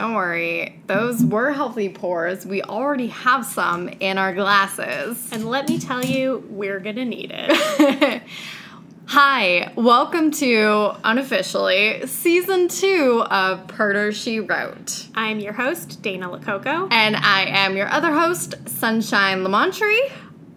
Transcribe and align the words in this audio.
Don't 0.00 0.14
worry. 0.14 0.80
Those 0.86 1.22
were 1.22 1.52
healthy 1.52 1.90
pours. 1.90 2.46
We 2.46 2.62
already 2.62 3.08
have 3.08 3.44
some 3.44 3.88
in 4.00 4.16
our 4.16 4.32
glasses. 4.32 5.28
And 5.30 5.44
let 5.44 5.68
me 5.68 5.78
tell 5.78 6.02
you, 6.02 6.42
we're 6.48 6.80
gonna 6.80 7.04
need 7.04 7.30
it. 7.34 8.22
Hi, 9.08 9.70
welcome 9.76 10.30
to 10.30 10.92
unofficially 11.04 12.06
season 12.06 12.68
two 12.68 13.22
of 13.30 13.66
Perder 13.68 14.10
She 14.12 14.40
Wrote. 14.40 15.06
I'm 15.14 15.38
your 15.38 15.52
host, 15.52 16.00
Dana 16.00 16.30
Lococo. 16.30 16.88
And 16.90 17.14
I 17.14 17.44
am 17.48 17.76
your 17.76 17.88
other 17.88 18.14
host, 18.14 18.54
Sunshine 18.70 19.44
Lamontry. 19.44 20.00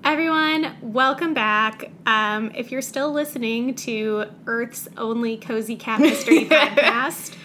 Everyone, 0.05 0.73
welcome 0.81 1.33
back. 1.33 1.91
Um, 2.05 2.51
if 2.55 2.71
you're 2.71 2.81
still 2.81 3.11
listening 3.11 3.75
to 3.75 4.23
Earth's 4.45 4.87
only 4.95 5.35
cozy 5.35 5.75
cat 5.75 5.99
mystery 5.99 6.45
podcast, 6.49 7.35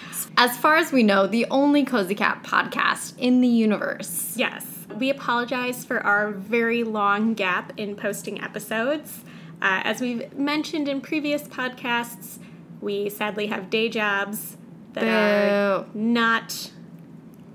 As 0.40 0.56
far 0.56 0.76
as 0.76 0.92
we 0.92 1.02
know, 1.02 1.26
the 1.26 1.46
only 1.50 1.84
Cozy 1.84 2.14
Cat 2.14 2.44
podcast 2.44 3.18
in 3.18 3.40
the 3.40 3.48
universe. 3.48 4.34
yes, 4.36 4.64
we 4.96 5.10
apologize 5.10 5.84
for 5.84 5.98
our 5.98 6.30
very 6.30 6.84
long 6.84 7.34
gap 7.34 7.72
in 7.76 7.96
posting 7.96 8.40
episodes. 8.40 9.24
Uh, 9.60 9.82
as 9.82 10.00
we've 10.00 10.32
mentioned 10.38 10.86
in 10.86 11.00
previous 11.00 11.42
podcasts, 11.42 12.38
we 12.80 13.10
sadly 13.10 13.48
have 13.48 13.68
day 13.68 13.88
jobs 13.88 14.56
that 14.92 15.08
are 15.08 15.86
not 15.92 16.70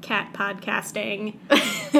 cat 0.02 0.34
podcasting. 0.34 1.36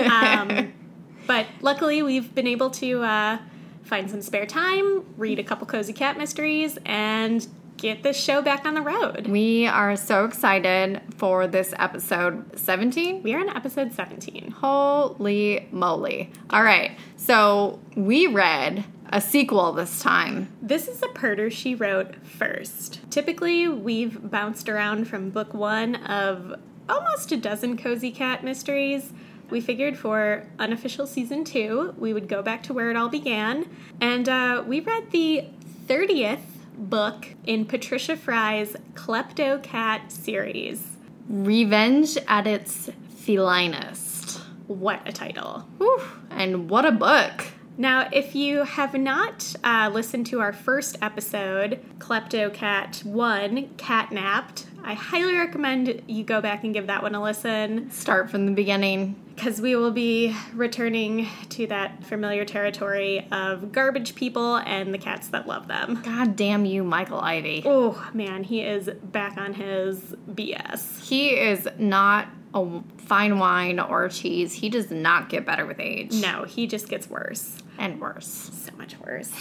um, 0.06 0.74
but 1.28 1.48
luckily, 1.62 2.04
we've 2.04 2.36
been 2.36 2.48
able 2.48 2.70
to 2.72 3.04
uh, 3.04 3.40
find 3.84 4.12
some 4.12 4.22
spare 4.22 4.46
time, 4.46 5.06
read 5.16 5.40
a 5.40 5.44
couple 5.44 5.66
cozy 5.66 5.94
cat 5.94 6.18
mysteries, 6.18 6.78
and 6.86 7.48
get 7.78 8.04
this 8.04 8.22
show 8.22 8.42
back 8.42 8.66
on 8.66 8.74
the 8.74 8.82
road. 8.82 9.28
We 9.28 9.68
are 9.68 9.96
so 9.96 10.26
excited 10.26 11.02
for 11.18 11.48
this 11.48 11.74
episode 11.78 12.58
17. 12.58 13.24
We 13.24 13.34
are 13.34 13.40
on 13.40 13.50
episode 13.50 13.94
17. 13.94 14.52
Holy 14.52 15.68
moly. 15.72 16.32
All 16.50 16.64
right, 16.64 16.98
so 17.18 17.80
we 17.96 18.28
read 18.28 18.86
a 19.10 19.22
sequel 19.22 19.74
this 19.74 20.02
time. 20.02 20.52
This 20.62 20.88
is 20.88 21.04
a 21.04 21.08
perder 21.10 21.50
she 21.52 21.76
wrote 21.76 22.16
first. 22.26 23.00
Typically, 23.12 23.68
we've 23.68 24.30
bounced 24.32 24.70
around 24.70 25.08
from 25.08 25.30
book 25.30 25.54
one 25.54 25.96
of 25.96 26.60
almost 26.90 27.32
a 27.32 27.38
dozen 27.38 27.78
cozy 27.78 28.12
cat 28.12 28.44
mysteries. 28.44 29.14
We 29.50 29.62
figured 29.62 29.98
for 29.98 30.48
unofficial 30.58 31.06
season 31.06 31.44
two, 31.44 31.94
we 31.98 32.14
would 32.14 32.28
go 32.28 32.42
back 32.42 32.64
to 32.64 32.74
where 32.74 32.90
it 32.90 32.98
all 32.98 33.10
began. 33.10 33.70
And 34.02 34.28
uh, 34.28 34.64
we 34.66 34.80
read 34.80 35.12
the 35.12 35.46
30th 35.88 36.40
book 36.78 37.28
in 37.46 37.66
Patricia 37.66 38.16
Fry's 38.16 38.76
Klepto 38.94 39.62
Cat 39.62 40.12
series. 40.12 40.98
Revenge 41.28 42.18
at 42.28 42.48
its 42.48 42.90
felinest. 43.16 44.42
What 44.68 45.02
a 45.08 45.12
title! 45.12 45.68
Whew, 45.78 46.02
and 46.30 46.70
what 46.70 46.86
a 46.86 46.92
book. 46.92 47.46
Now, 47.78 48.08
if 48.12 48.36
you 48.36 48.64
have 48.64 48.94
not 48.94 49.56
uh, 49.64 49.90
listened 49.92 50.28
to 50.28 50.42
our 50.42 50.54
first 50.54 50.98
episode, 51.02 51.84
Klepto 51.98 52.54
Cat 52.54 53.02
1, 53.04 53.70
Catnapped, 53.78 54.66
I 54.84 54.94
highly 54.94 55.36
recommend 55.36 56.04
you 56.08 56.24
go 56.24 56.40
back 56.40 56.64
and 56.64 56.74
give 56.74 56.88
that 56.88 57.02
one 57.02 57.16
a 57.16 57.24
listen 57.24 57.90
Start 57.90 58.30
from 58.30 58.46
the 58.46 58.52
beginning. 58.52 59.16
Because 59.36 59.60
we 59.60 59.76
will 59.76 59.92
be 59.92 60.36
returning 60.54 61.28
to 61.50 61.68
that 61.68 62.04
familiar 62.04 62.46
territory 62.46 63.28
of 63.32 63.72
garbage 63.72 64.16
people 64.16 64.58
and 64.58 64.94
the 64.94 64.98
cats 64.98 65.30
that 65.30 65.48
love 65.48 65.68
them. 65.68 66.02
God 66.04 66.36
damn 66.36 66.66
you, 66.66 66.84
Michael 66.84 67.20
Ivy. 67.20 67.64
Oh 67.66 68.10
man, 68.14 68.44
he 68.44 68.62
is 68.62 68.90
back 69.04 69.38
on 69.38 69.54
his 69.54 70.00
BS. 70.32 71.02
He 71.02 71.30
is 71.32 71.68
not 71.78 72.28
a 72.54 72.82
fine 72.98 73.40
wine 73.40 73.80
or 73.80 74.08
cheese. 74.10 74.54
He 74.54 74.70
does 74.70 74.92
not 74.92 75.30
get 75.30 75.46
better 75.46 75.66
with 75.66 75.80
age. 75.80 76.14
No, 76.14 76.44
he 76.44 76.68
just 76.68 76.88
gets 76.88 77.10
worse. 77.10 77.58
And 77.78 78.00
worse. 78.00 78.52
So 78.66 78.72
much 78.78 79.00
worse. 79.00 79.32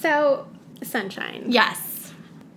So, 0.00 0.48
Sunshine. 0.82 1.44
Yes. 1.48 2.12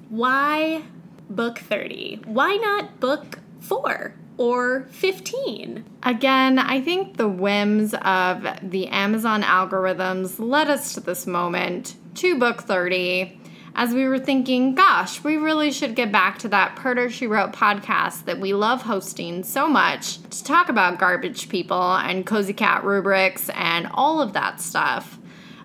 why 0.09 0.83
book 1.29 1.59
30? 1.59 2.21
Why 2.25 2.55
not 2.57 2.99
book 2.99 3.39
4 3.61 4.15
or 4.41 4.87
15? 4.89 5.85
Again, 6.01 6.57
I 6.57 6.81
think 6.81 7.17
the 7.17 7.29
whims 7.29 7.93
of 7.93 8.47
the 8.63 8.87
Amazon 8.87 9.43
algorithms 9.43 10.39
led 10.39 10.67
us 10.67 10.95
to 10.95 10.99
this 10.99 11.27
moment, 11.27 11.95
to 12.15 12.39
book 12.39 12.63
30, 12.63 13.39
as 13.75 13.93
we 13.93 14.07
were 14.07 14.17
thinking, 14.17 14.73
gosh, 14.73 15.23
we 15.23 15.37
really 15.37 15.71
should 15.71 15.93
get 15.95 16.11
back 16.11 16.39
to 16.39 16.47
that 16.47 16.75
Perder 16.75 17.11
She 17.11 17.27
Wrote 17.27 17.53
podcast 17.53 18.25
that 18.25 18.39
we 18.39 18.55
love 18.55 18.81
hosting 18.81 19.43
so 19.43 19.67
much 19.67 20.19
to 20.31 20.43
talk 20.43 20.69
about 20.69 20.97
garbage 20.97 21.47
people 21.47 21.93
and 21.97 22.25
cozy 22.25 22.53
cat 22.53 22.83
rubrics 22.83 23.47
and 23.49 23.87
all 23.93 24.21
of 24.21 24.33
that 24.33 24.59
stuff. 24.59 25.19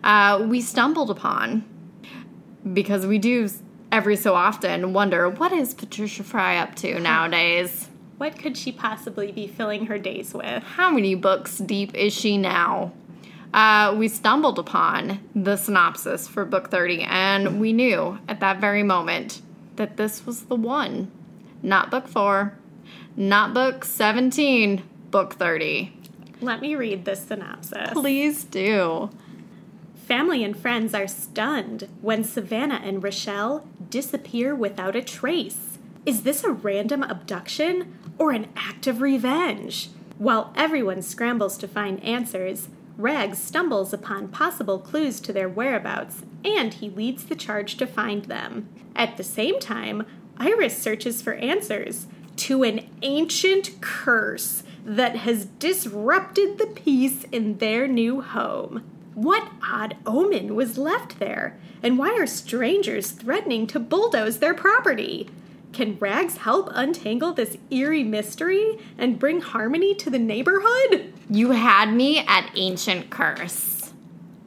Uh, 0.04 0.44
we 0.46 0.60
stumbled 0.60 1.08
upon 1.08 1.64
because 2.74 3.06
we 3.06 3.16
do 3.16 3.48
every 3.90 4.16
so 4.16 4.34
often 4.34 4.92
wonder 4.92 5.30
what 5.30 5.52
is 5.52 5.72
Patricia 5.72 6.22
Fry 6.22 6.58
up 6.58 6.74
to 6.74 7.00
nowadays? 7.00 7.88
What 8.18 8.38
could 8.38 8.56
she 8.56 8.72
possibly 8.72 9.30
be 9.30 9.46
filling 9.46 9.86
her 9.86 9.98
days 9.98 10.32
with? 10.32 10.62
How 10.62 10.90
many 10.90 11.14
books 11.14 11.58
deep 11.58 11.94
is 11.94 12.14
she 12.14 12.38
now? 12.38 12.92
Uh, 13.52 13.94
we 13.96 14.08
stumbled 14.08 14.58
upon 14.58 15.20
the 15.34 15.56
synopsis 15.56 16.26
for 16.26 16.44
book 16.44 16.70
30, 16.70 17.02
and 17.02 17.60
we 17.60 17.72
knew 17.72 18.18
at 18.26 18.40
that 18.40 18.60
very 18.60 18.82
moment 18.82 19.42
that 19.76 19.96
this 19.98 20.24
was 20.24 20.44
the 20.44 20.56
one. 20.56 21.10
Not 21.62 21.90
book 21.90 22.08
4, 22.08 22.56
not 23.16 23.52
book 23.52 23.84
17, 23.84 24.82
book 25.10 25.34
30. 25.34 25.92
Let 26.40 26.60
me 26.60 26.74
read 26.74 27.04
this 27.04 27.22
synopsis. 27.22 27.90
Please 27.92 28.44
do. 28.44 29.10
Family 30.06 30.44
and 30.44 30.56
friends 30.56 30.94
are 30.94 31.08
stunned 31.08 31.88
when 32.00 32.24
Savannah 32.24 32.80
and 32.82 33.02
Rochelle 33.02 33.66
disappear 33.90 34.54
without 34.54 34.96
a 34.96 35.02
trace. 35.02 35.78
Is 36.04 36.22
this 36.22 36.44
a 36.44 36.52
random 36.52 37.02
abduction 37.02 37.98
or 38.18 38.32
an 38.32 38.48
act 38.56 38.86
of 38.86 39.00
revenge? 39.00 39.90
While 40.18 40.52
everyone 40.56 41.02
scrambles 41.02 41.58
to 41.58 41.68
find 41.68 42.02
answers, 42.02 42.68
Rags 42.96 43.38
stumbles 43.38 43.92
upon 43.92 44.28
possible 44.28 44.78
clues 44.78 45.20
to 45.20 45.32
their 45.32 45.48
whereabouts 45.48 46.22
and 46.44 46.72
he 46.72 46.88
leads 46.88 47.24
the 47.24 47.34
charge 47.34 47.76
to 47.76 47.86
find 47.86 48.24
them. 48.24 48.68
At 48.94 49.16
the 49.16 49.24
same 49.24 49.60
time, 49.60 50.06
Iris 50.38 50.78
searches 50.78 51.20
for 51.20 51.34
answers 51.34 52.06
to 52.36 52.62
an 52.62 52.88
ancient 53.02 53.80
curse 53.80 54.62
that 54.84 55.16
has 55.16 55.46
disrupted 55.46 56.58
the 56.58 56.66
peace 56.66 57.24
in 57.32 57.58
their 57.58 57.86
new 57.86 58.20
home. 58.22 58.84
What 59.14 59.50
odd 59.62 59.96
omen 60.06 60.54
was 60.54 60.78
left 60.78 61.18
there? 61.18 61.58
And 61.82 61.98
why 61.98 62.10
are 62.18 62.26
strangers 62.26 63.10
threatening 63.10 63.66
to 63.68 63.80
bulldoze 63.80 64.38
their 64.38 64.54
property? 64.54 65.28
Can 65.76 65.98
Rags 65.98 66.38
help 66.38 66.70
untangle 66.72 67.34
this 67.34 67.58
eerie 67.70 68.02
mystery 68.02 68.78
and 68.96 69.18
bring 69.18 69.42
harmony 69.42 69.94
to 69.96 70.08
the 70.08 70.18
neighborhood? 70.18 71.12
You 71.28 71.50
had 71.50 71.92
me 71.92 72.20
at 72.20 72.50
Ancient 72.54 73.10
Curse. 73.10 73.92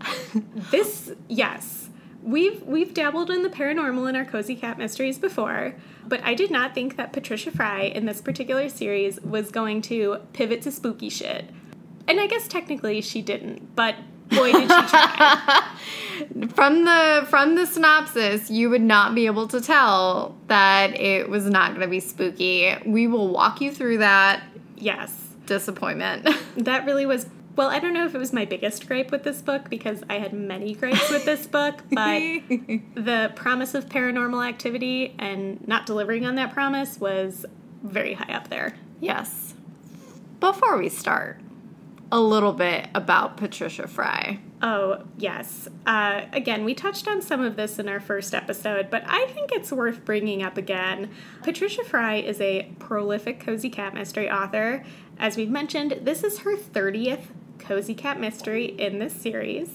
This, 0.71 1.11
yes. 1.27 1.89
We've 2.23 2.63
we've 2.63 2.95
dabbled 2.95 3.29
in 3.29 3.43
the 3.43 3.49
paranormal 3.49 4.09
in 4.09 4.15
our 4.15 4.25
cozy 4.25 4.55
cat 4.55 4.79
mysteries 4.79 5.19
before, 5.19 5.75
but 6.07 6.19
I 6.23 6.33
did 6.33 6.49
not 6.49 6.73
think 6.73 6.97
that 6.97 7.13
Patricia 7.13 7.51
Fry 7.51 7.81
in 7.81 8.07
this 8.07 8.21
particular 8.21 8.67
series 8.67 9.21
was 9.21 9.51
going 9.51 9.83
to 9.83 10.17
pivot 10.33 10.63
to 10.63 10.71
spooky 10.71 11.09
shit. 11.09 11.45
And 12.07 12.19
I 12.19 12.25
guess 12.25 12.47
technically 12.47 13.01
she 13.01 13.21
didn't, 13.21 13.75
but 13.75 13.95
boy 14.29 14.51
did 14.51 14.61
she 14.61 14.67
try. 14.67 15.75
From 16.49 16.83
the 16.83 17.25
from 17.29 17.55
the 17.55 17.65
synopsis, 17.65 18.51
you 18.51 18.69
would 18.69 18.81
not 18.81 19.15
be 19.15 19.25
able 19.25 19.47
to 19.47 19.61
tell 19.61 20.35
that 20.47 20.99
it 20.99 21.29
was 21.29 21.45
not 21.45 21.69
going 21.69 21.81
to 21.81 21.87
be 21.87 22.01
spooky. 22.01 22.75
We 22.85 23.07
will 23.07 23.29
walk 23.29 23.61
you 23.61 23.71
through 23.71 23.99
that 23.99 24.43
yes. 24.77 25.13
disappointment. 25.45 26.27
That 26.57 26.85
really 26.85 27.05
was 27.05 27.25
well, 27.55 27.69
I 27.69 27.79
don't 27.79 27.93
know 27.93 28.05
if 28.05 28.15
it 28.15 28.17
was 28.17 28.31
my 28.31 28.45
biggest 28.45 28.87
gripe 28.87 29.11
with 29.11 29.23
this 29.23 29.41
book 29.41 29.69
because 29.69 30.01
I 30.09 30.19
had 30.19 30.33
many 30.33 30.73
gripes 30.75 31.09
with 31.09 31.25
this 31.25 31.45
book, 31.45 31.75
but 31.91 32.19
the 32.95 33.31
promise 33.35 33.73
of 33.73 33.87
paranormal 33.89 34.47
activity 34.47 35.15
and 35.19 35.65
not 35.67 35.85
delivering 35.85 36.25
on 36.25 36.35
that 36.35 36.53
promise 36.53 36.99
was 36.99 37.45
very 37.83 38.13
high 38.13 38.33
up 38.33 38.49
there. 38.49 38.75
yes. 38.99 39.55
Before 40.39 40.77
we 40.77 40.87
start, 40.87 41.41
a 42.11 42.19
little 42.19 42.53
bit 42.53 42.87
about 42.95 43.37
Patricia 43.37 43.87
Fry. 43.87 44.39
Oh, 44.61 45.03
yes. 45.17 45.67
Uh, 45.85 46.25
again, 46.33 46.65
we 46.65 46.73
touched 46.73 47.07
on 47.07 47.21
some 47.21 47.41
of 47.41 47.55
this 47.55 47.79
in 47.79 47.87
our 47.87 47.99
first 47.99 48.33
episode, 48.33 48.89
but 48.89 49.03
I 49.05 49.27
think 49.27 49.51
it's 49.51 49.71
worth 49.71 50.03
bringing 50.05 50.43
up 50.43 50.57
again. 50.57 51.11
Patricia 51.43 51.83
Fry 51.83 52.15
is 52.15 52.41
a 52.41 52.71
prolific 52.79 53.39
cozy 53.39 53.69
cat 53.69 53.93
mystery 53.93 54.29
author. 54.29 54.83
As 55.17 55.37
we've 55.37 55.49
mentioned, 55.49 55.99
this 56.01 56.23
is 56.23 56.39
her 56.39 56.57
30th 56.57 57.25
cozy 57.59 57.93
cat 57.93 58.19
mystery 58.19 58.65
in 58.65 58.99
this 58.99 59.13
series. 59.13 59.69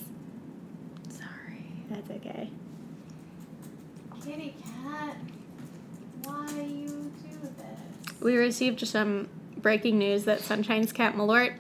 Sorry. 1.09 1.67
That's 1.89 2.11
okay. 2.11 2.51
Kitty 4.25 4.57
cat, 4.83 5.17
why 6.25 6.49
you 6.63 7.13
do 7.23 7.49
this? 7.59 8.21
we 8.21 8.37
received 8.37 8.87
some 8.87 9.29
breaking 9.59 9.99
news 9.99 10.25
that 10.25 10.41
Sunshine's 10.41 10.93
cat 10.93 11.15
Malort 11.15 11.55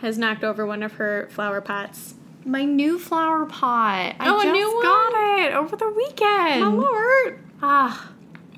has 0.00 0.18
knocked 0.18 0.44
over 0.44 0.64
one 0.66 0.82
of 0.82 0.92
her 0.92 1.28
flower 1.30 1.60
pots. 1.60 2.14
My 2.44 2.64
new 2.64 2.98
flower 2.98 3.44
pot. 3.46 4.16
I 4.18 4.28
Oh, 4.28 4.40
a 4.40 4.42
just 4.44 4.52
new 4.54 4.74
one? 4.74 4.82
got 4.82 5.40
it 5.46 5.52
over 5.54 5.76
the 5.76 5.88
weekend. 5.90 6.64
Malort! 6.64 7.38
Ah, 7.62 8.10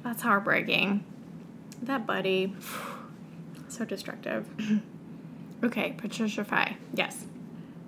that's 0.05 0.23
heartbreaking. 0.23 1.05
That 1.83 2.07
buddy. 2.07 2.55
So 3.69 3.85
destructive. 3.87 4.47
Okay, 5.65 5.95
Patricia 5.97 6.43
Fry. 6.45 6.77
Yes. 6.93 7.25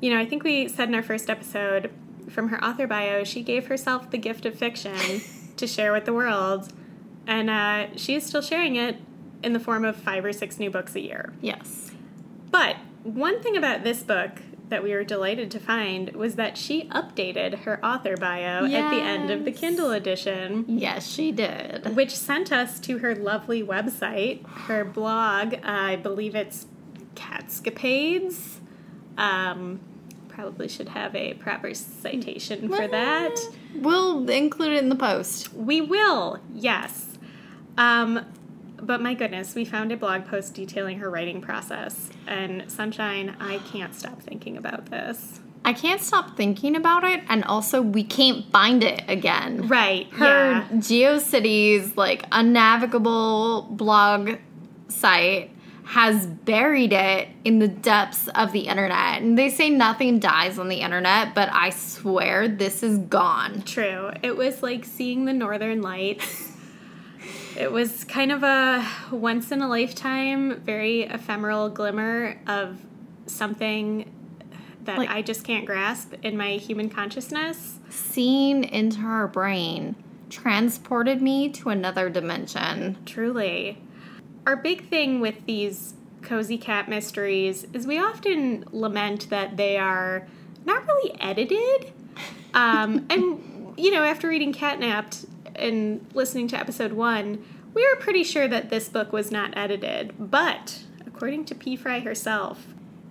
You 0.00 0.10
know, 0.10 0.18
I 0.20 0.24
think 0.26 0.44
we 0.44 0.68
said 0.68 0.88
in 0.88 0.94
our 0.94 1.02
first 1.02 1.28
episode 1.28 1.90
from 2.30 2.50
her 2.50 2.62
author 2.64 2.86
bio, 2.86 3.24
she 3.24 3.42
gave 3.42 3.66
herself 3.66 4.10
the 4.12 4.16
gift 4.18 4.46
of 4.46 4.54
fiction 4.54 5.20
to 5.56 5.66
share 5.66 5.92
with 5.92 6.04
the 6.04 6.12
world. 6.12 6.72
And 7.26 7.50
uh, 7.50 7.88
she 7.96 8.14
is 8.14 8.24
still 8.24 8.42
sharing 8.42 8.76
it 8.76 8.98
in 9.42 9.54
the 9.54 9.58
form 9.60 9.84
of 9.84 9.96
five 9.96 10.24
or 10.24 10.32
six 10.32 10.60
new 10.60 10.70
books 10.70 10.94
a 10.94 11.00
year. 11.00 11.32
Yes. 11.40 11.90
But 12.52 12.76
one 13.04 13.40
thing 13.42 13.56
about 13.56 13.84
this 13.84 14.02
book 14.02 14.40
that 14.70 14.82
we 14.82 14.92
were 14.92 15.04
delighted 15.04 15.50
to 15.52 15.60
find 15.60 16.10
was 16.14 16.36
that 16.36 16.56
she 16.56 16.88
updated 16.88 17.60
her 17.64 17.84
author 17.84 18.16
bio 18.16 18.64
at 18.64 18.90
the 18.90 18.96
end 19.02 19.30
of 19.30 19.44
the 19.44 19.52
Kindle 19.52 19.90
edition, 19.92 20.64
Yes, 20.66 21.06
she 21.06 21.30
did. 21.32 21.94
which 21.94 22.16
sent 22.16 22.50
us 22.50 22.80
to 22.80 22.98
her 22.98 23.14
lovely 23.14 23.62
website, 23.62 24.44
her 24.48 24.84
blog. 24.84 25.54
I 25.62 25.96
believe 25.96 26.34
it's 26.34 26.66
Catscapades. 27.14 28.56
Um, 29.18 29.80
probably 30.28 30.66
should 30.66 30.88
have 30.88 31.14
a 31.14 31.34
proper 31.34 31.74
citation 31.74 32.68
for 32.68 32.88
that. 32.88 33.36
We'll 33.76 34.28
include 34.30 34.72
it 34.72 34.82
in 34.82 34.88
the 34.88 34.96
post. 34.96 35.52
We 35.54 35.80
will, 35.80 36.40
yes. 36.54 37.18
Um, 37.76 38.24
but 38.84 39.00
my 39.00 39.14
goodness, 39.14 39.54
we 39.54 39.64
found 39.64 39.92
a 39.92 39.96
blog 39.96 40.26
post 40.26 40.54
detailing 40.54 40.98
her 40.98 41.10
writing 41.10 41.40
process. 41.40 42.10
And 42.26 42.70
Sunshine, 42.70 43.36
I 43.40 43.58
can't 43.70 43.94
stop 43.94 44.20
thinking 44.22 44.56
about 44.56 44.86
this. 44.86 45.40
I 45.64 45.72
can't 45.72 46.02
stop 46.02 46.36
thinking 46.36 46.76
about 46.76 47.04
it, 47.04 47.22
and 47.28 47.42
also 47.44 47.80
we 47.80 48.04
can't 48.04 48.50
find 48.52 48.84
it 48.84 49.02
again. 49.08 49.66
Right. 49.66 50.12
Her 50.12 50.52
yeah. 50.52 50.68
GeoCities, 50.72 51.96
like 51.96 52.28
unnavigable 52.30 53.68
blog 53.70 54.36
site, 54.88 55.50
has 55.84 56.26
buried 56.26 56.92
it 56.92 57.28
in 57.44 57.60
the 57.60 57.68
depths 57.68 58.28
of 58.28 58.52
the 58.52 58.60
internet. 58.60 59.22
And 59.22 59.38
they 59.38 59.48
say 59.48 59.70
nothing 59.70 60.18
dies 60.18 60.58
on 60.58 60.68
the 60.68 60.80
internet, 60.80 61.34
but 61.34 61.48
I 61.52 61.70
swear 61.70 62.48
this 62.48 62.82
is 62.82 62.98
gone. 62.98 63.62
True. 63.62 64.10
It 64.22 64.36
was 64.36 64.62
like 64.62 64.84
seeing 64.84 65.24
the 65.24 65.32
northern 65.32 65.80
lights. 65.82 66.52
It 67.56 67.70
was 67.72 68.04
kind 68.04 68.32
of 68.32 68.42
a 68.42 68.86
once 69.10 69.52
in 69.52 69.62
a 69.62 69.68
lifetime, 69.68 70.60
very 70.60 71.02
ephemeral 71.02 71.68
glimmer 71.68 72.38
of 72.46 72.80
something 73.26 74.10
that 74.84 74.98
Like- 74.98 75.10
I 75.10 75.22
just 75.22 75.44
can't 75.44 75.64
grasp 75.64 76.14
in 76.22 76.36
my 76.36 76.52
human 76.52 76.88
consciousness. 76.90 77.78
Seen 77.88 78.64
into 78.64 79.00
her 79.00 79.26
brain, 79.26 79.96
transported 80.30 81.22
me 81.22 81.48
to 81.50 81.70
another 81.70 82.10
dimension. 82.10 82.96
Truly. 83.06 83.78
Our 84.46 84.56
big 84.56 84.88
thing 84.90 85.20
with 85.20 85.46
these 85.46 85.94
cozy 86.22 86.58
cat 86.58 86.88
mysteries 86.88 87.66
is 87.72 87.86
we 87.86 87.98
often 87.98 88.64
lament 88.72 89.30
that 89.30 89.56
they 89.56 89.76
are 89.78 90.26
not 90.64 90.86
really 90.86 91.18
edited. 91.20 91.92
Um, 92.54 93.04
and, 93.10 93.74
you 93.76 93.90
know, 93.90 94.04
after 94.04 94.28
reading 94.28 94.52
Catnapped 94.52 95.26
and 95.56 96.06
listening 96.14 96.48
to 96.48 96.58
episode 96.58 96.92
one, 96.92 97.44
we 97.74 97.86
were 97.88 97.96
pretty 98.00 98.24
sure 98.24 98.46
that 98.48 98.70
this 98.70 98.88
book 98.88 99.12
was 99.12 99.30
not 99.30 99.56
edited. 99.56 100.14
But, 100.18 100.80
according 101.06 101.44
to 101.46 101.54
P. 101.54 101.76
Fry 101.76 102.00
herself, 102.00 102.66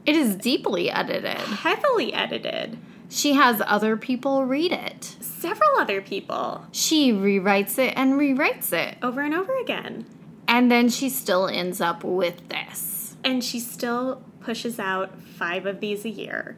It 0.06 0.16
is 0.16 0.36
deeply 0.36 0.90
edited. 0.90 1.38
heavily 1.38 2.13
edited. 2.13 2.78
She 3.10 3.34
has 3.34 3.62
other 3.66 3.95
people 3.98 4.45
read 4.45 4.72
it. 4.72 5.04
Several 5.22 5.78
other 5.78 6.01
people 6.01 6.66
She 6.72 7.12
rewrites 7.12 7.78
it 7.78 7.94
and 7.95 8.13
rewrites 8.13 8.74
it. 8.74 8.98
over 9.04 9.22
and 9.22 9.34
over 9.36 9.56
again. 9.60 10.06
And 10.48 10.72
then 10.72 10.89
she 10.89 11.10
still 11.10 11.48
ends 11.48 11.80
up 11.81 12.04
with 12.04 12.48
this. 12.50 13.16
And 13.24 13.44
she 13.44 13.60
still 13.60 14.24
pushes 14.42 14.80
out 14.80 15.22
five 15.22 15.66
of 15.66 15.80
these 15.80 16.06
a 16.06 16.10
year. 16.10 16.57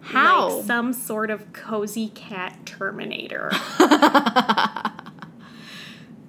How? 0.00 0.56
Like 0.56 0.66
some 0.66 0.92
sort 0.92 1.30
of 1.30 1.52
cozy 1.52 2.08
cat 2.08 2.58
terminator. 2.66 3.50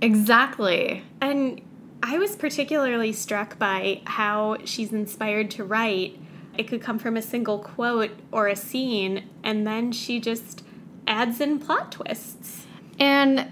exactly. 0.01 1.03
and 1.21 1.61
I 2.03 2.19
was 2.19 2.35
particularly 2.35 3.11
struck 3.11 3.57
by 3.57 4.01
how 4.05 4.57
she's 4.65 4.93
inspired 4.93 5.49
to 5.51 5.63
write. 5.63 6.19
It 6.55 6.67
could 6.67 6.81
come 6.81 6.99
from 6.99 7.17
a 7.17 7.21
single 7.23 7.57
quote 7.59 8.11
or 8.31 8.47
a 8.47 8.55
scene, 8.55 9.27
and 9.43 9.65
then 9.65 9.91
she 9.91 10.19
just 10.19 10.63
adds 11.07 11.41
in 11.41 11.57
plot 11.59 11.91
twists. 11.91 12.67
And 12.99 13.51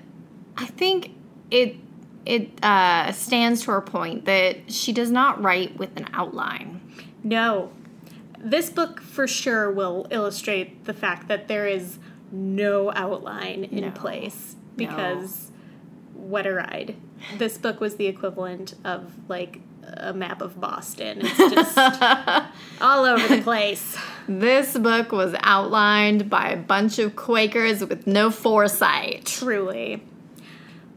I 0.58 0.66
think 0.68 1.12
it 1.50 1.78
it 2.26 2.64
uh, 2.64 3.12
stands 3.12 3.64
to 3.64 3.72
her 3.72 3.82
point 3.82 4.26
that 4.26 4.72
she 4.72 4.92
does 4.94 5.12
not 5.12 5.42
write 5.42 5.78
with 5.78 5.96
an 5.98 6.08
outline. 6.14 6.82
No. 7.24 7.72
This 8.40 8.70
book 8.70 9.02
for 9.02 9.28
sure 9.28 9.72
will 9.72 10.08
illustrate 10.12 10.86
the 10.86 10.94
fact 10.94 11.28
that 11.30 11.48
there 11.48 11.68
is 11.68 11.98
no 12.32 12.92
outline 12.94 13.64
in 13.66 13.82
No. 13.86 13.92
place 13.92 14.56
because 14.76 15.52
what 16.26 16.48
a 16.48 16.54
ride. 16.54 16.96
This 17.38 17.58
book 17.58 17.80
was 17.80 17.98
the 17.98 18.08
equivalent 18.08 18.74
of 18.84 19.14
like 19.30 19.60
a 19.84 20.14
map 20.14 20.42
of 20.42 20.60
Boston. 20.60 21.20
It's 21.22 21.38
just 21.38 21.78
all 22.82 23.06
over 23.06 23.28
the 23.28 23.42
place. 23.42 23.98
This 24.28 24.76
book 24.78 25.12
was 25.12 25.36
outlined 25.42 26.30
by 26.30 26.50
a 26.50 26.58
bunch 26.58 26.98
of 26.98 27.16
Quakers 27.16 27.86
with 27.86 28.08
no 28.08 28.32
foresight. 28.32 29.26
Truly. 29.26 30.04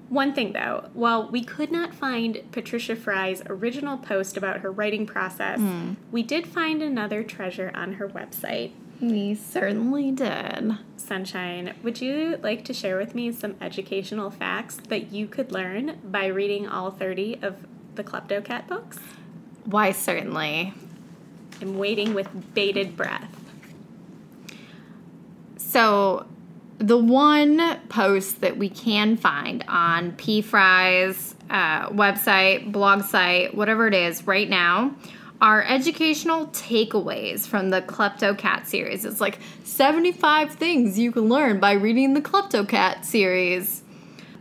One 0.09 0.33
thing 0.33 0.55
though, 0.55 0.89
while 0.95 1.29
we 1.31 1.45
could 1.45 1.71
not 1.71 1.95
find 1.95 2.41
Patricia 2.51 2.97
Fry's 2.97 3.43
original 3.47 3.99
post 3.99 4.39
about 4.39 4.61
her 4.61 4.73
writing 4.73 5.05
process, 5.05 5.59
hmm. 5.59 5.95
we 6.11 6.23
did 6.23 6.47
find 6.47 6.83
another 6.83 7.23
treasure 7.23 7.71
on 7.75 7.95
her 7.95 8.09
website. 8.09 8.73
We 9.00 9.37
certainly 9.37 10.11
did. 10.11 10.77
Sunshine, 10.97 11.75
would 11.83 12.00
you 12.00 12.39
like 12.43 12.65
to 12.65 12.75
share 12.75 12.97
with 12.97 13.15
me 13.15 13.31
some 13.31 13.55
educational 13.61 14.31
facts 14.31 14.77
that 14.89 15.13
you 15.13 15.29
could 15.29 15.53
learn 15.53 15.99
by 16.05 16.27
reading 16.27 16.67
all 16.67 16.91
30 16.91 17.39
of 17.43 17.56
the 17.94 18.03
Kleptocat 18.03 18.67
books? 18.67 18.99
Why, 19.65 19.93
certainly. 19.93 20.75
I'm 21.61 21.79
waiting 21.79 22.13
with 22.13 22.29
bated 22.55 22.96
breath. 22.96 23.34
So, 25.56 26.27
the 26.79 26.96
one 26.96 27.79
post 27.89 28.41
that 28.41 28.56
we 28.56 28.69
can 28.69 29.17
find 29.17 29.65
on 29.69 30.13
P 30.13 30.43
Fry's 30.43 31.34
uh, 31.51 31.89
website, 31.91 32.70
blog 32.72 33.03
site, 33.03 33.55
whatever 33.55 33.87
it 33.87 33.94
is, 33.94 34.27
right 34.27 34.49
now, 34.49 34.94
are 35.41 35.63
educational 35.63 36.49
takeaways 36.49 37.47
from 37.47 37.71
the 37.71 37.83
Kleptocat 37.83 38.67
series. 38.67 39.05
It's 39.05 39.21
like 39.21 39.39
75 39.65 40.55
things 40.55 40.99
you 40.99 41.13
can 41.13 41.29
learn 41.29 41.61
by 41.61 41.73
reading 41.73 42.15
the 42.15 42.21
Kleptocat 42.21 43.05
series. 43.05 43.83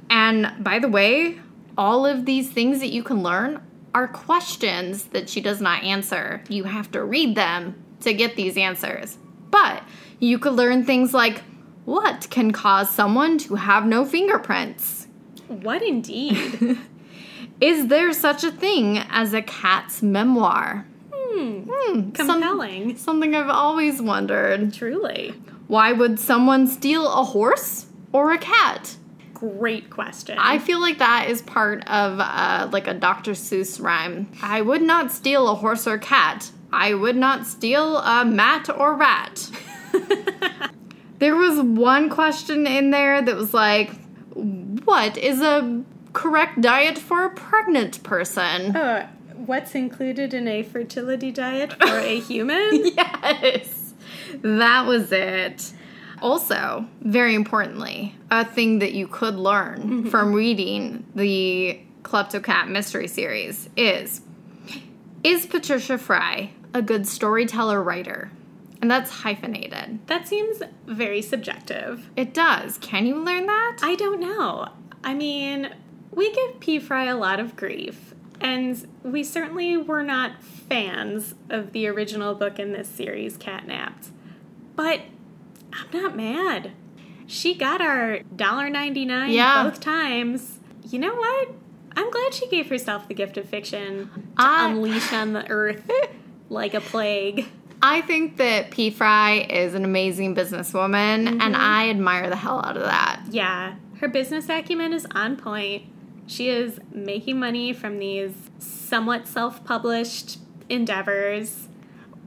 And 0.10 0.52
by 0.64 0.80
the 0.80 0.88
way, 0.88 1.40
all 1.78 2.06
of 2.06 2.26
these 2.26 2.50
things 2.50 2.80
that 2.80 2.88
you 2.88 3.04
can 3.04 3.22
learn 3.22 3.62
are 3.94 4.08
questions 4.08 5.06
that 5.06 5.30
she 5.30 5.42
does 5.42 5.62
not 5.62 5.84
answer. 5.84 6.44
You 6.50 6.64
have 6.64 6.92
to 6.92 7.04
read 7.04 7.36
them 7.36 7.84
to 8.02 8.14
get 8.14 8.36
these 8.36 8.58
answers. 8.58 9.18
But 9.52 9.84
you 10.20 10.40
could 10.40 10.54
learn 10.54 10.84
things 10.84 11.14
like 11.14 11.42
what 11.86 12.28
can 12.30 12.52
cause 12.52 12.90
someone 12.90 13.38
to 13.40 13.56
have 13.56 13.86
no 13.86 14.04
fingerprints? 14.04 15.08
What 15.48 15.82
indeed? 15.82 16.80
Is 17.60 17.88
there 17.88 18.14
such 18.14 18.44
a 18.44 18.52
thing 18.52 18.98
as 19.10 19.34
a 19.34 19.42
cat's 19.42 20.02
memoir? 20.04 20.86
hmm, 21.12 21.62
Hmm, 21.70 22.16
some- 22.16 22.28
compelling. 22.28 22.98
something 22.98 23.36
I've 23.36 23.50
always 23.50 24.02
wondered. 24.02 24.74
Truly. 24.74 25.34
Why 25.68 25.92
would 25.92 26.20
someone 26.20 26.68
steal 26.68 27.08
a 27.12 27.24
horse 27.24 27.88
or 28.12 28.32
a 28.32 28.38
cat? 28.38 28.96
Great 29.34 29.90
question. 29.90 30.38
I 30.40 30.58
feel 30.60 30.80
like 30.80 30.98
that 31.00 31.28
is 31.30 31.42
part 31.44 31.88
of 31.88 32.20
uh, 32.20 32.70
like 32.72 32.88
a 32.88 32.94
Dr. 32.94 33.32
Seuss 33.34 33.80
rhyme. 33.82 34.30
I 34.42 34.62
would 34.62 34.82
not 34.82 35.12
steal 35.12 35.48
a 35.50 35.56
horse 35.56 35.86
or 35.86 35.98
cat. 35.98 36.50
I 36.72 36.94
would 36.94 37.16
not 37.16 37.46
steal 37.46 37.98
a 37.98 38.26
mat 38.26 38.70
or 38.76 38.96
rat. 38.96 39.50
There 41.20 41.36
was 41.36 41.60
one 41.60 42.10
question 42.10 42.68
in 42.68 42.92
there 42.92 43.24
that 43.24 43.36
was 43.36 43.52
like, 43.52 43.90
what 44.36 45.18
is 45.18 45.42
a 45.42 45.84
correct 46.18 46.60
diet 46.62 46.98
for 46.98 47.24
a 47.26 47.30
pregnant 47.30 48.02
person? 48.02 48.76
Oh, 48.76 49.08
what's 49.36 49.76
included 49.76 50.34
in 50.34 50.48
a 50.48 50.64
fertility 50.64 51.32
diet 51.32 51.74
for 51.74 52.00
a 52.00 52.20
human? 52.28 52.88
yes, 52.88 53.94
that 54.42 54.88
was 54.88 55.12
it. 55.12 55.74
Also, 56.20 56.88
very 57.02 57.36
importantly, 57.36 58.16
a 58.32 58.44
thing 58.44 58.80
that 58.80 58.94
you 58.94 59.08
could 59.08 59.36
learn 59.36 59.80
mm-hmm. 59.80 60.10
from 60.10 60.34
reading 60.34 61.06
the 61.14 61.80
Kleptocat 62.02 62.68
mystery 62.68 63.08
series 63.08 63.70
is 63.78 64.22
Is 65.24 65.46
Patricia 65.46 66.00
Fry 66.00 66.50
a 66.74 66.82
good 66.82 67.08
storyteller 67.08 67.84
writer? 67.84 68.32
And 68.82 68.90
that's 68.90 69.12
hyphenated. 69.12 70.00
That 70.08 70.28
seems 70.28 70.64
very 70.88 71.22
subjective. 71.22 72.10
It 72.16 72.34
does. 72.34 72.80
Can 72.80 73.06
you 73.06 73.18
learn 73.18 73.46
that? 73.46 73.78
I 73.84 73.94
don't 73.94 74.20
know. 74.20 74.70
I 75.04 75.14
mean, 75.14 75.72
we 76.12 76.34
give 76.34 76.60
P. 76.60 76.80
Fry 76.80 77.06
a 77.06 77.18
lot 77.18 77.40
of 77.40 77.56
grief, 77.56 78.14
and 78.40 78.88
we 79.04 79.24
certainly 79.24 79.78
were 79.78 80.04
not 80.04 80.44
fans 80.44 81.36
of 81.50 81.72
the 81.72 81.88
original 81.88 82.36
book 82.36 82.60
in 82.60 82.72
this 82.72 82.88
series, 82.88 83.38
Catnapped. 83.38 84.10
But 84.76 85.02
I'm 85.74 85.88
not 85.92 86.16
mad. 86.16 86.72
She 87.26 87.56
got 87.56 87.82
our 87.82 88.20
$1.99 88.36 89.34
Yeah. 89.34 89.64
both 89.64 89.80
times. 89.80 90.60
You 90.90 91.00
know 91.00 91.14
what? 91.14 91.50
I'm 91.96 92.12
glad 92.12 92.34
she 92.34 92.48
gave 92.48 92.70
herself 92.70 93.08
the 93.08 93.14
gift 93.14 93.38
of 93.38 93.50
fiction 93.50 94.10
to 94.14 94.22
I- 94.38 94.70
unleash 94.70 95.12
on 95.12 95.34
the 95.34 95.50
earth 95.50 95.90
like 96.50 96.74
a 96.74 96.82
plague. 96.82 97.48
I 97.82 98.02
think 98.02 98.38
that 98.38 98.72
P. 98.72 98.90
Fry 98.90 99.46
is 99.50 99.76
an 99.76 99.84
amazing 99.84 100.36
businesswoman, 100.36 101.28
and 101.28 101.42
mm-hmm. 101.42 101.56
I 101.56 101.90
admire 101.90 102.28
the 102.30 102.36
hell 102.36 102.60
out 102.66 102.76
of 102.76 102.84
that. 102.84 103.22
Yeah, 103.30 103.76
her 104.00 104.08
business 104.08 104.50
acumen 104.50 104.94
is 104.94 105.06
on 105.12 105.38
point. 105.38 105.84
She 106.28 106.50
is 106.50 106.80
making 106.92 107.40
money 107.40 107.74
from 107.74 108.00
these 108.00 108.34
somewhat 108.60 109.28
self 109.28 109.64
published 109.64 110.40
endeavors. 110.70 111.70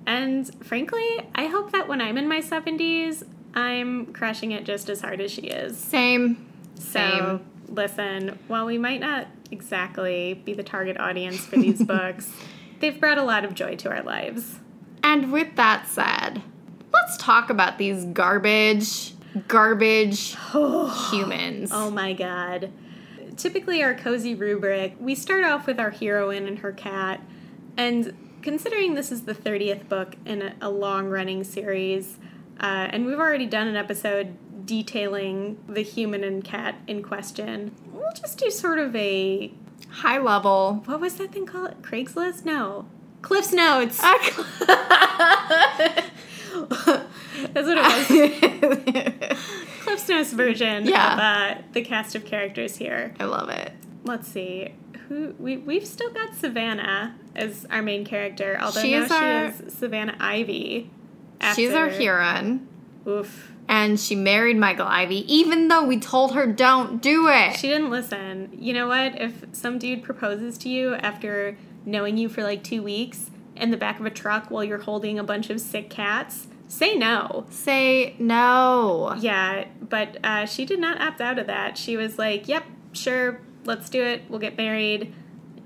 And 0.06 0.52
frankly, 0.64 1.28
I 1.34 1.46
hope 1.46 1.72
that 1.72 1.86
when 1.86 2.00
I'm 2.00 2.16
in 2.16 2.26
my 2.26 2.40
70s, 2.40 3.22
I'm 3.54 4.06
crushing 4.12 4.52
it 4.52 4.64
just 4.64 4.88
as 4.88 5.02
hard 5.02 5.20
as 5.20 5.30
she 5.30 5.42
is. 5.42 5.76
Same. 5.76 6.46
So, 6.76 6.88
Same. 6.98 7.40
listen, 7.68 8.38
while 8.48 8.64
we 8.64 8.78
might 8.78 9.00
not 9.00 9.28
exactly 9.50 10.34
be 10.44 10.54
the 10.54 10.62
target 10.62 10.98
audience 10.98 11.40
for 11.40 11.56
these 11.56 11.82
books, 11.84 12.32
they've 12.80 12.98
brought 12.98 13.18
a 13.18 13.22
lot 13.22 13.44
of 13.44 13.54
joy 13.54 13.76
to 13.76 13.90
our 13.90 14.02
lives. 14.02 14.58
And 15.02 15.30
with 15.30 15.56
that 15.56 15.86
said, 15.86 16.42
let's 16.92 17.16
talk 17.18 17.50
about 17.50 17.76
these 17.76 18.06
garbage, 18.06 19.12
garbage 19.48 20.36
humans. 21.10 21.70
Oh 21.72 21.90
my 21.90 22.14
god. 22.14 22.72
Typically, 23.40 23.82
our 23.82 23.94
cozy 23.94 24.34
rubric, 24.34 24.96
we 25.00 25.14
start 25.14 25.44
off 25.44 25.66
with 25.66 25.80
our 25.80 25.88
heroine 25.88 26.46
and 26.46 26.58
her 26.58 26.72
cat. 26.72 27.22
And 27.74 28.14
considering 28.42 28.96
this 28.96 29.10
is 29.10 29.22
the 29.22 29.34
30th 29.34 29.88
book 29.88 30.16
in 30.26 30.52
a, 30.60 30.68
long 30.68 31.06
running 31.06 31.42
series, 31.42 32.18
uh, 32.60 32.88
and 32.90 33.06
we've 33.06 33.18
already 33.18 33.46
done 33.46 33.66
an 33.66 33.76
episode 33.76 34.36
detailing 34.66 35.56
the 35.66 35.80
human 35.80 36.22
and 36.22 36.44
cat 36.44 36.74
in 36.86 37.02
question, 37.02 37.74
we'll 37.90 38.12
just 38.12 38.36
do 38.36 38.50
sort 38.50 38.78
of 38.78 38.94
a. 38.94 39.50
High 39.88 40.18
level. 40.18 40.82
What 40.84 41.00
was 41.00 41.14
that 41.14 41.32
thing 41.32 41.46
called? 41.46 41.80
Craigslist? 41.80 42.44
No. 42.44 42.84
Cliff's 43.22 43.54
Notes! 43.54 43.98
That's 47.52 47.66
what 47.66 47.78
it 47.78 49.30
was. 49.30 49.38
Cliff's 49.90 50.08
Notes 50.08 50.32
version 50.32 50.86
Yeah. 50.86 51.12
of 51.14 51.18
uh, 51.58 51.62
the 51.72 51.82
cast 51.82 52.14
of 52.14 52.24
characters 52.24 52.76
here. 52.76 53.14
I 53.20 53.24
love 53.24 53.48
it. 53.48 53.72
Let's 54.04 54.28
see. 54.28 54.72
Who 55.08 55.34
we 55.38 55.56
we've 55.56 55.86
still 55.86 56.10
got 56.12 56.34
Savannah 56.36 57.16
as 57.34 57.66
our 57.70 57.82
main 57.82 58.04
character, 58.04 58.56
although 58.60 58.80
She 58.82 58.92
now 58.92 59.02
is 59.04 59.10
our- 59.10 59.52
she 59.52 59.64
is 59.64 59.72
Savannah 59.74 60.16
Ivy. 60.20 60.90
She's 61.56 61.72
our 61.72 61.88
after- 61.88 62.00
heroine, 62.02 62.68
Oof. 63.08 63.50
and 63.66 63.98
she 63.98 64.14
married 64.14 64.56
Michael 64.56 64.86
Ivy, 64.86 65.24
even 65.32 65.68
though 65.68 65.84
we 65.84 65.98
told 65.98 66.34
her 66.34 66.46
don't 66.46 67.00
do 67.02 67.28
it. 67.28 67.56
She 67.56 67.66
didn't 67.68 67.90
listen. 67.90 68.50
You 68.56 68.72
know 68.74 68.86
what? 68.88 69.20
If 69.20 69.44
some 69.52 69.78
dude 69.78 70.02
proposes 70.04 70.56
to 70.58 70.68
you 70.68 70.94
after 70.96 71.56
knowing 71.84 72.16
you 72.18 72.28
for 72.28 72.42
like 72.44 72.62
two 72.62 72.82
weeks 72.82 73.30
in 73.56 73.70
the 73.70 73.76
back 73.76 73.98
of 73.98 74.06
a 74.06 74.10
truck 74.10 74.50
while 74.50 74.62
you're 74.62 74.78
holding 74.78 75.18
a 75.18 75.24
bunch 75.24 75.50
of 75.50 75.60
sick 75.60 75.88
cats, 75.90 76.46
say 76.70 76.94
no. 76.96 77.44
Say 77.50 78.14
no. 78.18 79.14
Yeah, 79.18 79.66
but 79.80 80.16
uh, 80.24 80.46
she 80.46 80.64
did 80.64 80.78
not 80.80 81.00
opt 81.00 81.20
out 81.20 81.38
of 81.38 81.46
that. 81.48 81.76
She 81.76 81.96
was 81.98 82.18
like, 82.18 82.48
"Yep, 82.48 82.64
sure, 82.92 83.40
let's 83.64 83.90
do 83.90 84.02
it. 84.02 84.22
We'll 84.30 84.38
get 84.38 84.56
married." 84.56 85.12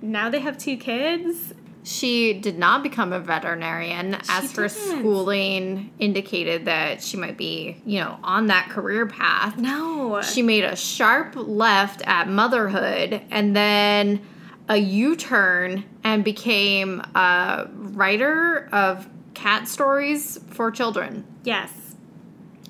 Now 0.03 0.29
they 0.31 0.41
have 0.41 0.59
two 0.59 0.77
kids. 0.77 1.55
She 1.87 2.33
did 2.33 2.59
not 2.59 2.83
become 2.83 3.13
a 3.13 3.21
veterinarian 3.21 4.15
as 4.31 4.51
She 4.51 4.57
her 4.57 4.69
didn't. 4.69 4.71
schooling 5.01 5.93
indicated 5.99 6.65
that 6.65 7.03
she 7.03 7.19
might 7.19 7.37
be, 7.37 7.77
you 7.85 8.01
know, 8.01 8.19
on 8.23 8.47
that 8.47 8.71
career 8.71 9.05
path. 9.07 9.59
No, 9.59 10.23
She 10.23 10.41
made 10.41 10.65
a 10.65 10.77
sharp 10.77 11.35
left 11.37 12.01
at 12.07 12.27
motherhood 12.27 13.21
and 13.31 13.55
then 13.55 14.23
a 14.67 14.79
U 14.79 15.15
turn 15.15 15.85
and 16.03 16.25
became 16.25 17.01
a 17.15 17.69
writer 17.75 18.67
of 18.73 19.07
cat 19.35 19.69
stories 19.69 20.38
for 20.50 20.71
children. 20.71 21.25
yes. 21.45 21.71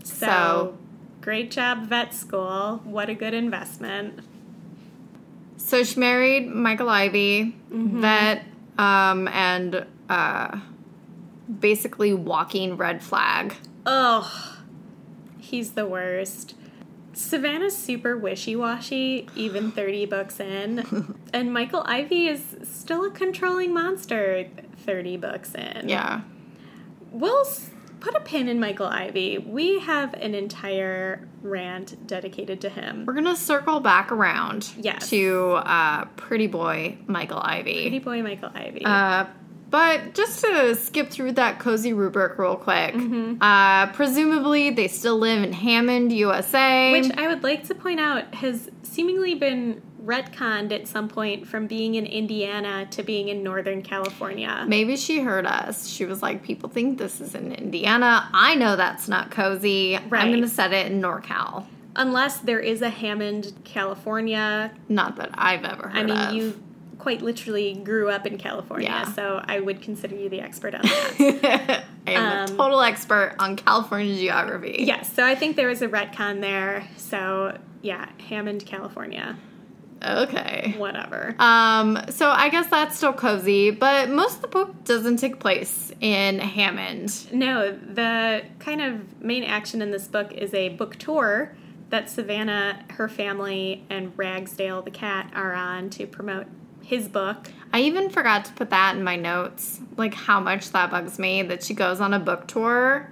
So, 0.02 0.26
So- 0.26 0.78
great 1.20 1.50
job, 1.50 1.86
vet 1.86 2.12
school. 2.12 2.80
What 2.84 3.08
a 3.08 3.14
good 3.14 3.32
investment. 3.34 4.20
So 5.56 5.82
she 5.82 5.98
married 5.98 6.46
Michael 6.48 6.90
Ivy, 6.90 7.56
vet, 7.70 8.44
um, 8.76 9.28
and 9.28 9.86
uh, 10.10 10.58
basically 11.60 12.12
walking 12.12 12.76
red 12.76 13.02
flag. 13.02 13.54
Ugh, 13.86 14.30
he's 15.38 15.72
the 15.72 15.86
worst. 15.86 16.54
Savannah's 17.14 17.76
super 17.76 18.16
wishy 18.18 18.56
washy, 18.56 19.26
even 19.34 19.70
30 19.70 20.04
books 20.06 20.38
in. 20.40 21.14
and 21.32 21.52
Michael 21.52 21.82
Ivy 21.86 22.26
is 22.28 22.56
still 22.64 23.04
a 23.06 23.10
controlling 23.10 23.72
monster 23.72 24.46
30 24.84 25.16
books 25.16 25.54
in. 25.54 25.88
Yeah. 25.88 26.20
We'll 27.14 27.44
put 28.00 28.14
a 28.14 28.20
pin 28.20 28.48
in 28.48 28.60
Michael 28.60 28.86
Ivy. 28.86 29.38
We 29.38 29.78
have 29.80 30.12
an 30.14 30.34
entire 30.34 31.26
rant 31.42 32.06
dedicated 32.06 32.60
to 32.62 32.68
him. 32.68 33.06
We're 33.06 33.14
going 33.14 33.24
to 33.26 33.36
circle 33.36 33.80
back 33.80 34.12
around 34.12 34.70
Yes. 34.78 35.08
to 35.10 35.52
uh, 35.64 36.04
Pretty 36.16 36.46
Boy 36.48 36.98
Michael 37.06 37.40
Ivy. 37.40 37.82
Pretty 37.82 37.98
boy 38.00 38.22
Michael 38.22 38.50
Ivy. 38.54 38.84
Uh, 38.84 39.26
but 39.70 40.14
just 40.14 40.40
to 40.44 40.74
skip 40.76 41.10
through 41.10 41.32
that 41.32 41.58
cozy 41.58 41.92
rubric 41.92 42.38
real 42.38 42.56
quick, 42.56 42.94
Mm-hmm. 42.94 43.42
uh, 43.42 43.86
presumably 43.92 44.70
they 44.70 44.86
still 44.88 45.18
live 45.18 45.42
in 45.42 45.52
Hammond, 45.52 46.12
USA. 46.12 46.92
which 46.92 47.10
I 47.16 47.26
would 47.28 47.42
like 47.42 47.64
to 47.68 47.74
point 47.74 48.00
out 48.00 48.34
has 48.34 48.70
seemingly 48.82 49.34
been 49.34 49.82
retconned 50.04 50.72
at 50.72 50.86
some 50.86 51.08
point 51.08 51.46
from 51.46 51.66
being 51.66 51.94
in 51.94 52.06
Indiana 52.06 52.86
to 52.90 53.02
being 53.02 53.28
in 53.28 53.42
Northern 53.42 53.82
California. 53.82 54.64
Maybe 54.68 54.96
she 54.96 55.20
heard 55.20 55.46
us. 55.46 55.86
She 55.88 56.04
was 56.04 56.22
like, 56.22 56.42
people 56.42 56.68
think 56.68 56.98
this 56.98 57.20
is 57.20 57.34
in 57.34 57.52
Indiana. 57.52 58.28
I 58.32 58.54
know 58.54 58.76
that's 58.76 59.08
not 59.08 59.30
cozy. 59.30 59.98
Right. 60.08 60.22
I'm 60.22 60.30
going 60.30 60.42
to 60.42 60.48
set 60.48 60.72
it 60.72 60.90
in 60.90 61.00
NorCal. 61.00 61.66
Unless 61.96 62.40
there 62.40 62.60
is 62.60 62.82
a 62.82 62.90
Hammond, 62.90 63.52
California. 63.64 64.72
Not 64.88 65.16
that 65.16 65.30
I've 65.34 65.64
ever 65.64 65.88
heard 65.88 65.96
I 65.96 66.02
mean, 66.04 66.16
of. 66.16 66.34
you 66.34 66.60
quite 66.98 67.22
literally 67.22 67.74
grew 67.74 68.08
up 68.08 68.26
in 68.26 68.38
California, 68.38 68.88
Yeah. 68.88 69.12
so 69.12 69.42
I 69.44 69.60
would 69.60 69.82
consider 69.82 70.14
you 70.16 70.28
the 70.28 70.40
expert 70.40 70.74
on 70.74 70.80
that. 71.42 71.84
I 72.06 72.10
am 72.12 72.48
Um, 72.48 72.54
a 72.54 72.56
total 72.56 72.80
expert 72.82 73.36
on 73.38 73.56
California 73.56 74.14
geography. 74.16 74.76
yes, 74.86 75.12
so 75.12 75.24
I 75.24 75.34
think 75.34 75.56
there 75.56 75.68
was 75.68 75.82
a 75.82 75.88
retcon 75.88 76.40
there. 76.40 76.88
So, 76.96 77.58
yeah, 77.82 78.08
Hammond, 78.28 78.64
California. 78.66 79.36
Okay. 80.04 80.74
Whatever. 80.76 81.34
Um, 81.38 81.98
so 82.10 82.30
I 82.30 82.48
guess 82.48 82.68
that's 82.68 82.96
still 82.96 83.12
cozy, 83.12 83.70
but 83.70 84.10
most 84.10 84.36
of 84.36 84.42
the 84.42 84.48
book 84.48 84.84
doesn't 84.84 85.16
take 85.16 85.40
place 85.40 85.92
in 86.00 86.38
Hammond. 86.38 87.32
No, 87.32 87.72
the 87.72 88.42
kind 88.58 88.80
of 88.82 89.22
main 89.22 89.44
action 89.44 89.80
in 89.80 89.90
this 89.90 90.06
book 90.06 90.32
is 90.32 90.52
a 90.52 90.70
book 90.70 90.96
tour 90.96 91.56
that 91.90 92.10
Savannah, 92.10 92.84
her 92.90 93.08
family, 93.08 93.84
and 93.88 94.12
Ragsdale 94.16 94.82
the 94.82 94.90
cat 94.90 95.30
are 95.34 95.54
on 95.54 95.90
to 95.90 96.06
promote 96.06 96.46
his 96.82 97.08
book. 97.08 97.50
I 97.72 97.80
even 97.80 98.10
forgot 98.10 98.44
to 98.46 98.52
put 98.52 98.70
that 98.70 98.96
in 98.96 99.02
my 99.02 99.16
notes, 99.16 99.80
like 99.96 100.14
how 100.14 100.40
much 100.40 100.70
that 100.70 100.90
bugs 100.90 101.18
me 101.18 101.42
that 101.42 101.62
she 101.62 101.72
goes 101.74 102.00
on 102.00 102.12
a 102.12 102.18
book 102.18 102.46
tour 102.46 103.10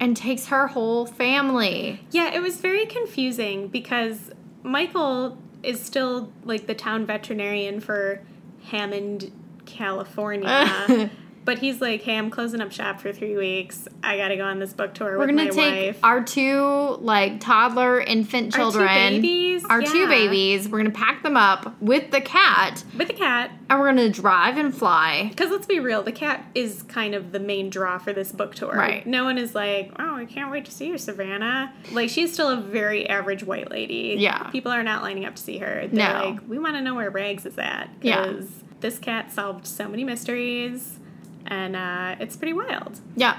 and 0.00 0.16
takes 0.16 0.46
her 0.46 0.66
whole 0.66 1.06
family. 1.06 2.00
Yeah, 2.10 2.34
it 2.34 2.42
was 2.42 2.56
very 2.56 2.86
confusing 2.86 3.68
because 3.68 4.30
Michael 4.62 5.38
is 5.64 5.82
still 5.82 6.32
like 6.44 6.66
the 6.66 6.74
town 6.74 7.06
veterinarian 7.06 7.80
for 7.80 8.20
Hammond, 8.64 9.32
California. 9.66 11.10
But 11.44 11.58
he's 11.58 11.80
like, 11.80 12.00
hey, 12.02 12.16
I'm 12.16 12.30
closing 12.30 12.60
up 12.62 12.72
shop 12.72 13.00
for 13.02 13.12
three 13.12 13.36
weeks. 13.36 13.86
I 14.02 14.16
gotta 14.16 14.36
go 14.36 14.44
on 14.44 14.60
this 14.60 14.72
book 14.72 14.94
tour 14.94 15.12
We're 15.18 15.26
with 15.26 15.36
gonna 15.36 15.44
my 15.44 15.50
take 15.50 15.94
wife. 15.96 15.98
our 16.02 16.22
two 16.24 16.96
like 17.00 17.38
toddler 17.40 18.00
infant 18.00 18.54
Our 18.54 18.58
two 18.70 18.78
children, 18.78 18.88
babies, 18.88 19.64
our 19.68 19.82
two 19.82 20.06
babies. 20.08 20.68
We're 20.68 20.78
gonna 20.78 20.90
pack 20.90 21.22
them 21.22 21.36
up 21.36 21.78
with 21.82 22.10
the 22.12 22.22
cat, 22.22 22.82
with 22.96 23.08
the 23.08 23.14
cat. 23.14 23.50
and 23.68 23.78
we're 23.78 23.86
gonna 23.88 24.08
drive 24.08 24.56
and 24.56 24.74
fly. 24.74 25.26
Because 25.28 25.50
let's 25.50 25.66
be 25.66 25.80
real, 25.80 26.02
the 26.02 26.12
cat 26.12 26.44
is 26.54 26.82
kind 26.84 27.14
of 27.14 27.32
the 27.32 27.40
main 27.40 27.68
draw 27.68 27.98
for 27.98 28.12
this 28.14 28.32
book 28.32 28.54
tour. 28.54 28.72
Right. 28.72 29.06
No 29.06 29.24
one 29.24 29.36
is 29.36 29.54
like, 29.54 29.92
oh, 29.98 30.14
I 30.16 30.24
can't 30.24 30.50
wait 30.50 30.64
to 30.64 30.70
see 30.72 30.86
you, 30.88 30.96
Savannah. 30.98 31.72
Like, 31.92 32.08
she's 32.08 32.32
still 32.32 32.48
a 32.50 32.56
very 32.56 33.06
average 33.08 33.44
white 33.44 33.70
lady. 33.70 34.16
Yeah. 34.18 34.44
People 34.50 34.72
are 34.72 34.82
not 34.82 35.02
lining 35.02 35.26
up 35.26 35.36
to 35.36 35.42
see 35.42 35.58
her. 35.58 35.88
They're 35.92 36.12
No. 36.14 36.30
like, 36.30 36.48
we 36.48 36.58
want 36.58 36.76
to 36.76 36.80
know 36.80 36.94
where 36.94 37.10
Rags 37.10 37.44
is 37.44 37.58
at. 37.58 37.90
Yeah. 38.00 38.22
Because 38.26 38.48
this 38.80 38.98
cat 38.98 39.30
solved 39.30 39.66
so 39.66 39.88
many 39.88 40.04
mysteries, 40.04 40.98
and 41.46 41.76
uh, 41.76 42.16
it's 42.20 42.36
pretty 42.36 42.52
wild. 42.52 43.00
Yeah. 43.16 43.38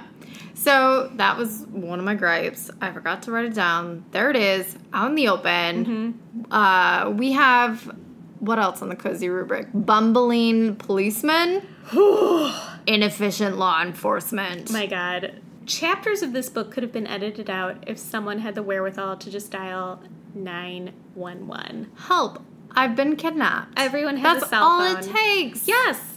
So 0.53 1.11
that 1.15 1.37
was 1.37 1.65
one 1.71 1.99
of 1.99 2.05
my 2.05 2.15
gripes. 2.15 2.71
I 2.81 2.91
forgot 2.91 3.23
to 3.23 3.31
write 3.31 3.45
it 3.45 3.53
down. 3.53 4.05
There 4.11 4.29
it 4.29 4.37
is, 4.37 4.77
out 4.93 5.09
in 5.09 5.15
the 5.15 5.27
open. 5.27 5.85
Mm-hmm. 5.85 6.51
Uh, 6.51 7.09
we 7.11 7.33
have 7.33 7.95
what 8.39 8.59
else 8.59 8.81
on 8.81 8.89
the 8.89 8.95
cozy 8.95 9.29
rubric? 9.29 9.67
Bumbling 9.73 10.75
policemen, 10.75 11.67
inefficient 12.87 13.57
law 13.57 13.81
enforcement. 13.81 14.71
My 14.71 14.85
God. 14.85 15.41
Chapters 15.65 16.21
of 16.21 16.31
this 16.31 16.47
book 16.47 16.71
could 16.71 16.83
have 16.83 16.91
been 16.91 17.07
edited 17.07 17.49
out 17.49 17.83
if 17.87 17.97
someone 17.97 18.39
had 18.39 18.53
the 18.53 18.61
wherewithal 18.61 19.17
to 19.17 19.31
just 19.31 19.51
dial 19.51 19.99
911. 20.35 21.91
Help! 21.97 22.43
I've 22.75 22.95
been 22.95 23.15
kidnapped. 23.15 23.73
Everyone 23.77 24.17
has 24.17 24.41
That's 24.41 24.45
a 24.45 24.49
cell 24.49 24.69
phone. 24.69 24.93
That's 24.93 25.07
all 25.07 25.13
it 25.13 25.17
takes. 25.17 25.67
Yes. 25.67 26.14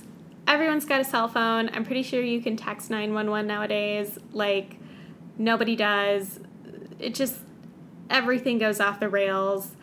Everyone's 0.49 0.85
got 0.87 1.00
a 1.00 1.05
cell 1.05 1.28
phone. 1.28 1.69
I'm 1.73 1.85
pretty 1.85 2.02
sure 2.02 2.23
you 2.23 2.40
can 2.40 2.57
text 2.57 2.90
911 2.90 3.47
nowadays. 3.47 4.19
Like, 4.33 4.76
nobody 5.37 5.76
does. 5.76 6.40
It 6.99 7.14
just, 7.14 7.37
everything 8.11 8.59
goes 8.59 8.81
off 8.81 8.99
the 8.99 9.09
rails. 9.11 9.76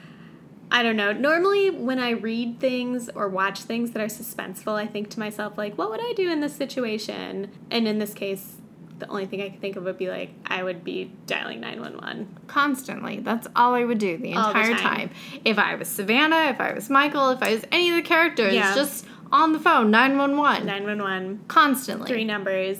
I 0.71 0.81
don't 0.81 0.97
know. 0.97 1.11
Normally, 1.13 1.69
when 1.69 1.99
I 1.99 2.09
read 2.09 2.59
things 2.59 3.09
or 3.13 3.29
watch 3.29 3.59
things 3.61 3.91
that 3.91 4.01
are 4.01 4.07
suspenseful, 4.07 4.73
I 4.73 4.87
think 4.87 5.09
to 5.11 5.19
myself, 5.19 5.57
like, 5.57 5.77
what 5.77 5.91
would 5.91 6.01
I 6.01 6.13
do 6.13 6.29
in 6.31 6.39
this 6.39 6.55
situation? 6.55 7.51
And 7.69 7.87
in 7.87 7.99
this 7.99 8.15
case, 8.15 8.55
the 8.97 9.07
only 9.07 9.27
thing 9.27 9.41
I 9.43 9.49
could 9.49 9.61
think 9.61 9.75
of 9.75 9.83
would 9.83 9.97
be 9.99 10.09
like, 10.09 10.31
I 10.47 10.63
would 10.63 10.83
be 10.83 11.11
dialing 11.27 11.59
911. 11.61 12.39
Constantly. 12.47 13.19
That's 13.19 13.47
all 13.55 13.75
I 13.75 13.83
would 13.83 13.99
do 13.99 14.17
the 14.17 14.33
All 14.33 14.51
the 14.53 14.59
entire 14.59 14.73
time. 14.73 15.09
time. 15.09 15.09
If 15.45 15.59
I 15.59 15.75
was 15.75 15.87
Savannah, 15.87 16.45
if 16.49 16.59
I 16.59 16.73
was 16.73 16.89
Michael, 16.89 17.29
if 17.29 17.43
I 17.43 17.53
was 17.53 17.63
any 17.71 17.89
of 17.91 17.95
the 17.97 18.01
characters, 18.01 18.53
Yeah. 18.53 18.73
just 18.73 19.05
on 19.31 19.53
the 19.53 19.59
phone, 19.59 19.91
911. 19.91 20.65
911, 20.65 21.45
Constantly. 21.47 22.07
three 22.07 22.23
numbers. 22.23 22.77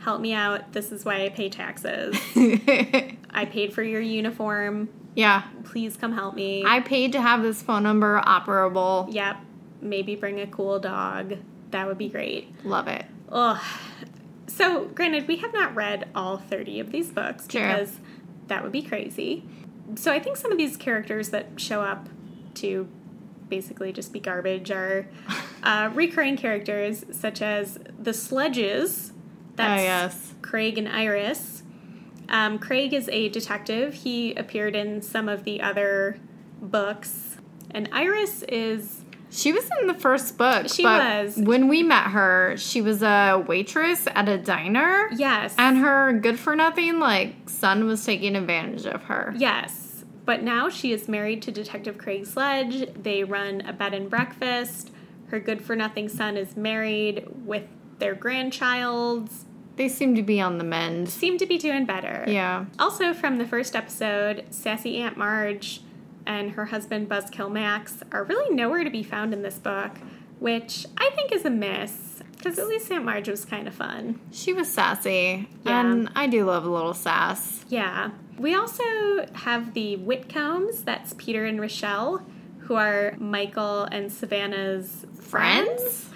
Help 0.00 0.20
me 0.20 0.32
out. 0.32 0.72
This 0.72 0.92
is 0.92 1.04
why 1.04 1.24
I 1.24 1.28
pay 1.30 1.48
taxes. 1.48 2.16
I 2.36 3.44
paid 3.50 3.72
for 3.74 3.82
your 3.82 4.00
uniform. 4.00 4.88
yeah. 5.14 5.42
Please 5.64 5.96
come 5.96 6.12
help 6.12 6.34
me. 6.34 6.64
I 6.64 6.80
paid 6.80 7.12
to 7.12 7.20
have 7.20 7.42
this 7.42 7.60
phone 7.62 7.82
number 7.82 8.20
operable. 8.24 9.12
Yep. 9.12 9.36
Maybe 9.82 10.14
bring 10.14 10.40
a 10.40 10.46
cool 10.46 10.78
dog. 10.78 11.34
That 11.72 11.86
would 11.88 11.98
be 11.98 12.08
great. 12.08 12.54
Love 12.64 12.86
it. 12.88 13.04
Ugh. 13.30 13.60
So, 14.46 14.84
granted, 14.86 15.26
we 15.26 15.36
have 15.38 15.52
not 15.52 15.74
read 15.74 16.08
all 16.14 16.38
30 16.38 16.78
of 16.80 16.92
these 16.92 17.10
books 17.10 17.46
because 17.46 17.98
that 18.46 18.62
would 18.62 18.72
be 18.72 18.82
crazy. 18.82 19.44
So, 19.96 20.12
I 20.12 20.20
think 20.20 20.36
some 20.36 20.52
of 20.52 20.56
these 20.58 20.76
characters 20.76 21.30
that 21.30 21.48
show 21.60 21.82
up 21.82 22.08
to 22.54 22.88
basically 23.48 23.92
just 23.92 24.12
be 24.12 24.20
garbage 24.20 24.70
are 24.70 25.06
uh, 25.62 25.90
recurring 25.94 26.36
characters 26.36 27.04
such 27.12 27.40
as 27.42 27.78
the 27.98 28.12
Sledges. 28.12 29.12
That's 29.54 29.80
oh, 29.80 29.84
yes. 29.84 30.34
Craig 30.42 30.78
and 30.78 30.88
Iris. 30.88 31.62
Um, 32.28 32.58
Craig 32.58 32.92
is 32.92 33.08
a 33.10 33.28
detective. 33.28 33.94
He 33.94 34.34
appeared 34.34 34.74
in 34.74 35.00
some 35.00 35.28
of 35.28 35.44
the 35.44 35.60
other 35.60 36.18
books. 36.60 37.36
And 37.70 37.88
Iris 37.92 38.42
is 38.42 39.04
She 39.30 39.52
was 39.52 39.68
in 39.80 39.86
the 39.86 39.94
first 39.94 40.36
book. 40.36 40.68
She 40.68 40.82
but 40.82 41.24
was. 41.24 41.36
When 41.36 41.68
we 41.68 41.82
met 41.82 42.08
her, 42.08 42.56
she 42.56 42.82
was 42.82 43.02
a 43.02 43.44
waitress 43.46 44.06
at 44.08 44.28
a 44.28 44.38
diner. 44.38 45.08
yes. 45.16 45.54
And 45.58 45.78
her 45.78 46.12
good 46.12 46.38
for 46.38 46.56
nothing, 46.56 46.98
like, 46.98 47.48
son 47.48 47.86
was 47.86 48.04
taking 48.04 48.34
advantage 48.36 48.86
of 48.86 49.04
her. 49.04 49.34
Yes, 49.36 49.85
but 50.26 50.42
now 50.42 50.68
she 50.68 50.92
is 50.92 51.08
married 51.08 51.40
to 51.42 51.50
Detective 51.50 51.96
Craig 51.96 52.26
Sledge. 52.26 52.92
They 53.00 53.24
run 53.24 53.62
a 53.62 53.72
bed 53.72 53.94
and 53.94 54.10
breakfast. 54.10 54.90
Her 55.28 55.40
good 55.40 55.62
for 55.62 55.74
nothing 55.74 56.08
son 56.08 56.36
is 56.36 56.56
married 56.56 57.26
with 57.44 57.64
their 57.98 58.14
grandchild. 58.14 59.30
They 59.76 59.88
seem 59.88 60.14
to 60.14 60.22
be 60.22 60.40
on 60.40 60.58
the 60.58 60.64
mend. 60.64 61.08
Seem 61.08 61.38
to 61.38 61.46
be 61.46 61.58
doing 61.58 61.86
better. 61.86 62.24
Yeah. 62.26 62.66
Also, 62.78 63.14
from 63.14 63.38
the 63.38 63.46
first 63.46 63.76
episode, 63.76 64.44
Sassy 64.50 64.98
Aunt 64.98 65.16
Marge 65.16 65.80
and 66.26 66.52
her 66.52 66.66
husband 66.66 67.08
Buzzkill 67.08 67.50
Max 67.50 68.02
are 68.10 68.24
really 68.24 68.54
nowhere 68.54 68.84
to 68.84 68.90
be 68.90 69.02
found 69.02 69.32
in 69.32 69.42
this 69.42 69.58
book, 69.58 69.92
which 70.40 70.86
I 70.98 71.10
think 71.14 71.30
is 71.30 71.44
a 71.44 71.50
miss. 71.50 72.22
Because 72.36 72.58
at 72.58 72.68
least 72.68 72.90
Aunt 72.90 73.04
Marge 73.04 73.28
was 73.28 73.44
kind 73.44 73.66
of 73.68 73.74
fun. 73.74 74.20
She 74.32 74.52
was 74.52 74.72
sassy. 74.72 75.48
Yeah. 75.64 75.80
And 75.80 76.10
I 76.14 76.26
do 76.26 76.44
love 76.44 76.64
a 76.64 76.70
little 76.70 76.94
sass. 76.94 77.64
Yeah. 77.68 78.10
We 78.38 78.54
also 78.54 79.26
have 79.32 79.74
the 79.74 79.96
Whitcombs, 79.96 80.84
that's 80.84 81.14
Peter 81.14 81.44
and 81.44 81.60
Rochelle, 81.60 82.24
who 82.60 82.74
are 82.74 83.14
Michael 83.18 83.84
and 83.84 84.12
Savannah's 84.12 85.06
friends. 85.20 85.68
Friends? 85.82 86.10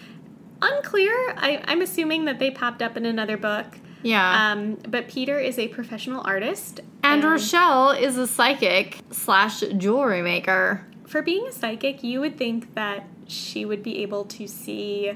Unclear. 0.62 1.12
I, 1.36 1.62
I'm 1.66 1.80
assuming 1.80 2.26
that 2.26 2.38
they 2.38 2.50
popped 2.50 2.82
up 2.82 2.96
in 2.96 3.06
another 3.06 3.36
book. 3.36 3.66
Yeah. 4.02 4.52
Um, 4.52 4.74
but 4.88 5.08
Peter 5.08 5.38
is 5.38 5.58
a 5.58 5.68
professional 5.68 6.22
artist. 6.26 6.80
and 7.02 7.22
Rochelle 7.24 7.90
is 7.90 8.16
a 8.18 8.26
psychic 8.26 8.98
slash 9.10 9.60
jewelry 9.60 10.22
maker. 10.22 10.86
for 11.06 11.22
being 11.22 11.46
a 11.46 11.52
psychic, 11.52 12.02
you 12.02 12.20
would 12.20 12.36
think 12.36 12.74
that 12.74 13.06
she 13.26 13.64
would 13.64 13.82
be 13.82 14.02
able 14.02 14.24
to 14.24 14.46
see 14.46 15.12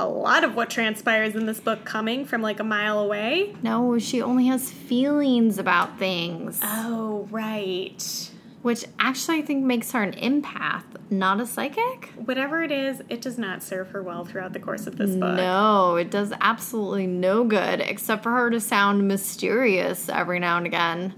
a 0.00 0.08
lot 0.08 0.42
of 0.44 0.54
what 0.56 0.70
transpires 0.70 1.34
in 1.36 1.46
this 1.46 1.60
book 1.60 1.84
coming 1.84 2.24
from 2.24 2.42
like 2.42 2.58
a 2.60 2.64
mile 2.64 2.98
away. 2.98 3.54
No, 3.62 3.98
she 3.98 4.20
only 4.20 4.46
has 4.46 4.70
feelings 4.70 5.58
about 5.58 5.98
things. 5.98 6.58
Oh, 6.62 7.28
right. 7.30 8.30
Which 8.62 8.86
actually 8.98 9.38
I 9.38 9.42
think 9.42 9.64
makes 9.64 9.92
her 9.92 10.02
an 10.02 10.12
empath, 10.14 10.84
not 11.10 11.38
a 11.40 11.46
psychic. 11.46 12.10
Whatever 12.16 12.62
it 12.62 12.72
is, 12.72 13.02
it 13.08 13.20
does 13.20 13.38
not 13.38 13.62
serve 13.62 13.90
her 13.90 14.02
well 14.02 14.24
throughout 14.24 14.52
the 14.54 14.58
course 14.58 14.86
of 14.86 14.96
this 14.96 15.10
book. 15.10 15.36
No, 15.36 15.96
it 15.96 16.10
does 16.10 16.32
absolutely 16.40 17.06
no 17.06 17.44
good 17.44 17.80
except 17.80 18.22
for 18.22 18.30
her 18.32 18.50
to 18.50 18.60
sound 18.60 19.06
mysterious 19.06 20.08
every 20.08 20.40
now 20.40 20.56
and 20.56 20.66
again. 20.66 21.14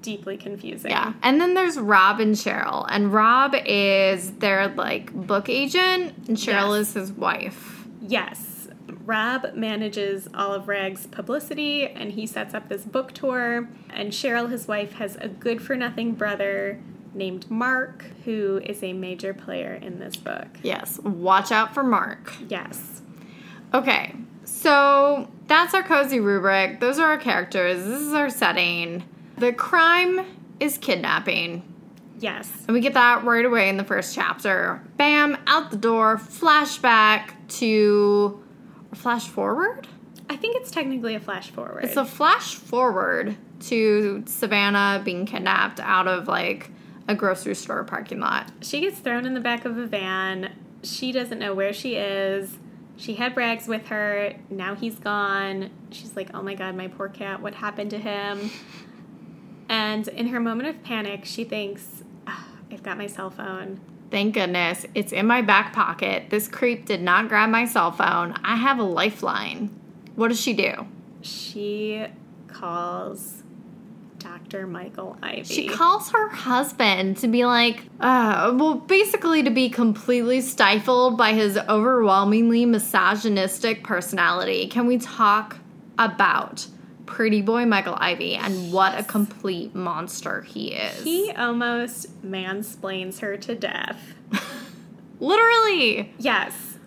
Deeply 0.00 0.36
confusing. 0.36 0.92
Yeah. 0.92 1.14
And 1.22 1.40
then 1.40 1.54
there's 1.54 1.76
Rob 1.76 2.20
and 2.20 2.36
Cheryl. 2.36 2.86
And 2.88 3.12
Rob 3.12 3.56
is 3.66 4.30
their 4.34 4.68
like 4.68 5.12
book 5.12 5.48
agent 5.48 6.14
and 6.28 6.36
Cheryl 6.36 6.78
Yes. 6.78 6.88
is 6.90 6.94
his 6.94 7.12
wife. 7.12 7.75
Yes. 8.08 8.68
Rob 9.04 9.54
manages 9.54 10.28
all 10.34 10.52
of 10.52 10.68
Rag's 10.68 11.06
publicity 11.06 11.86
and 11.86 12.12
he 12.12 12.26
sets 12.26 12.54
up 12.54 12.68
this 12.68 12.84
book 12.84 13.12
tour. 13.12 13.68
And 13.90 14.12
Cheryl, 14.12 14.50
his 14.50 14.68
wife, 14.68 14.94
has 14.94 15.16
a 15.16 15.28
good 15.28 15.62
for 15.62 15.76
nothing 15.76 16.12
brother 16.12 16.80
named 17.14 17.50
Mark, 17.50 18.04
who 18.24 18.60
is 18.64 18.82
a 18.82 18.92
major 18.92 19.32
player 19.32 19.74
in 19.74 19.98
this 19.98 20.16
book. 20.16 20.48
Yes. 20.62 20.98
Watch 21.00 21.50
out 21.50 21.74
for 21.74 21.82
Mark. 21.82 22.34
Yes. 22.48 23.02
Okay. 23.72 24.14
So 24.44 25.28
that's 25.46 25.74
our 25.74 25.82
cozy 25.82 26.20
rubric. 26.20 26.80
Those 26.80 26.98
are 26.98 27.10
our 27.10 27.18
characters. 27.18 27.84
This 27.84 28.00
is 28.00 28.12
our 28.12 28.30
setting. 28.30 29.02
The 29.38 29.52
crime 29.52 30.24
is 30.60 30.78
kidnapping. 30.78 31.62
Yes. 32.18 32.50
And 32.66 32.74
we 32.74 32.80
get 32.80 32.94
that 32.94 33.24
right 33.24 33.44
away 33.44 33.68
in 33.68 33.76
the 33.76 33.84
first 33.84 34.14
chapter. 34.14 34.82
Bam, 34.96 35.36
out 35.46 35.70
the 35.70 35.76
door, 35.76 36.16
flashback 36.16 37.32
to 37.48 38.42
flash 38.94 39.28
forward? 39.28 39.86
I 40.28 40.36
think 40.36 40.56
it's 40.56 40.70
technically 40.70 41.14
a 41.14 41.20
flash 41.20 41.50
forward. 41.50 41.84
It's 41.84 41.96
a 41.96 42.04
flash 42.04 42.54
forward 42.54 43.36
to 43.60 44.24
Savannah 44.26 45.00
being 45.04 45.24
kidnapped 45.26 45.80
out 45.80 46.08
of 46.08 46.26
like 46.28 46.70
a 47.08 47.14
grocery 47.14 47.54
store 47.54 47.84
parking 47.84 48.18
lot. 48.20 48.50
she 48.60 48.80
gets 48.80 48.98
thrown 48.98 49.24
in 49.26 49.34
the 49.34 49.40
back 49.40 49.64
of 49.64 49.78
a 49.78 49.86
van. 49.86 50.52
She 50.82 51.12
doesn't 51.12 51.38
know 51.38 51.54
where 51.54 51.72
she 51.72 51.94
is. 51.94 52.58
She 52.96 53.14
had 53.14 53.36
Rags 53.36 53.68
with 53.68 53.86
her. 53.88 54.34
Now 54.50 54.74
he's 54.74 54.98
gone. 54.98 55.70
She's 55.90 56.16
like, 56.16 56.30
oh 56.34 56.42
my 56.42 56.54
god, 56.54 56.74
my 56.74 56.88
poor 56.88 57.08
cat. 57.08 57.40
What 57.40 57.54
happened 57.54 57.90
to 57.90 57.98
him? 57.98 58.50
And 59.68 60.08
in 60.08 60.28
her 60.28 60.40
moment 60.40 60.68
of 60.68 60.82
panic, 60.82 61.24
she 61.24 61.44
thinks, 61.44 62.04
"Ah, 62.26 62.46
I've 62.70 62.82
got 62.82 62.96
my 62.98 63.06
cell 63.06 63.30
phone. 63.30 63.80
Thank 64.10 64.34
goodness. 64.34 64.86
It's 64.94 65.12
in 65.12 65.26
my 65.26 65.42
back 65.42 65.72
pocket. 65.72 66.30
This 66.30 66.48
creep 66.48 66.86
did 66.86 67.02
not 67.02 67.28
grab 67.28 67.50
my 67.50 67.64
cell 67.66 67.90
phone. 67.92 68.34
I 68.44 68.56
have 68.56 68.78
a 68.78 68.84
lifeline. 68.84 69.68
What 70.14 70.28
does 70.28 70.40
she 70.40 70.52
do? 70.52 70.86
She 71.22 72.06
calls 72.46 73.42
Dr. 74.18 74.66
Michael 74.66 75.16
Ivy. 75.22 75.44
She 75.44 75.68
calls 75.68 76.10
her 76.10 76.28
husband 76.28 77.18
to 77.18 77.28
be 77.28 77.44
like, 77.44 77.82
uh, 78.00 78.54
well, 78.56 78.74
basically 78.74 79.42
to 79.42 79.50
be 79.50 79.68
completely 79.68 80.40
stifled 80.40 81.16
by 81.16 81.32
his 81.32 81.56
overwhelmingly 81.56 82.64
misogynistic 82.64 83.82
personality. 83.84 84.68
Can 84.68 84.86
we 84.86 84.98
talk 84.98 85.58
about 85.98 86.66
pretty 87.06 87.40
boy 87.40 87.64
Michael 87.66 87.96
Ivy 87.98 88.34
and 88.34 88.72
what 88.72 88.98
a 88.98 89.04
complete 89.04 89.74
monster 89.74 90.42
he 90.42 90.72
is? 90.72 91.02
he 91.04 91.30
almost 91.32 92.22
mansplains 92.24 93.20
her 93.20 93.36
to 93.38 93.54
death. 93.54 94.14
Literally. 95.20 96.12
Yes. 96.18 96.78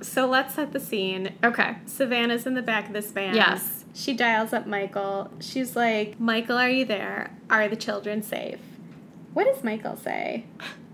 So 0.00 0.26
let's 0.26 0.54
set 0.54 0.72
the 0.72 0.78
scene. 0.80 1.34
Okay. 1.42 1.76
Savannah's 1.86 2.46
in 2.46 2.54
the 2.54 2.62
back 2.62 2.86
of 2.86 2.92
this 2.92 3.10
van. 3.10 3.34
Yes. 3.34 3.84
She 3.94 4.12
dials 4.12 4.52
up 4.52 4.66
Michael. 4.66 5.30
She's 5.40 5.74
like, 5.74 6.20
Michael, 6.20 6.58
are 6.58 6.70
you 6.70 6.84
there? 6.84 7.36
Are 7.50 7.66
the 7.66 7.76
children 7.76 8.22
safe? 8.22 8.60
What 9.32 9.44
does 9.52 9.64
Michael 9.64 9.96
say? 9.96 10.44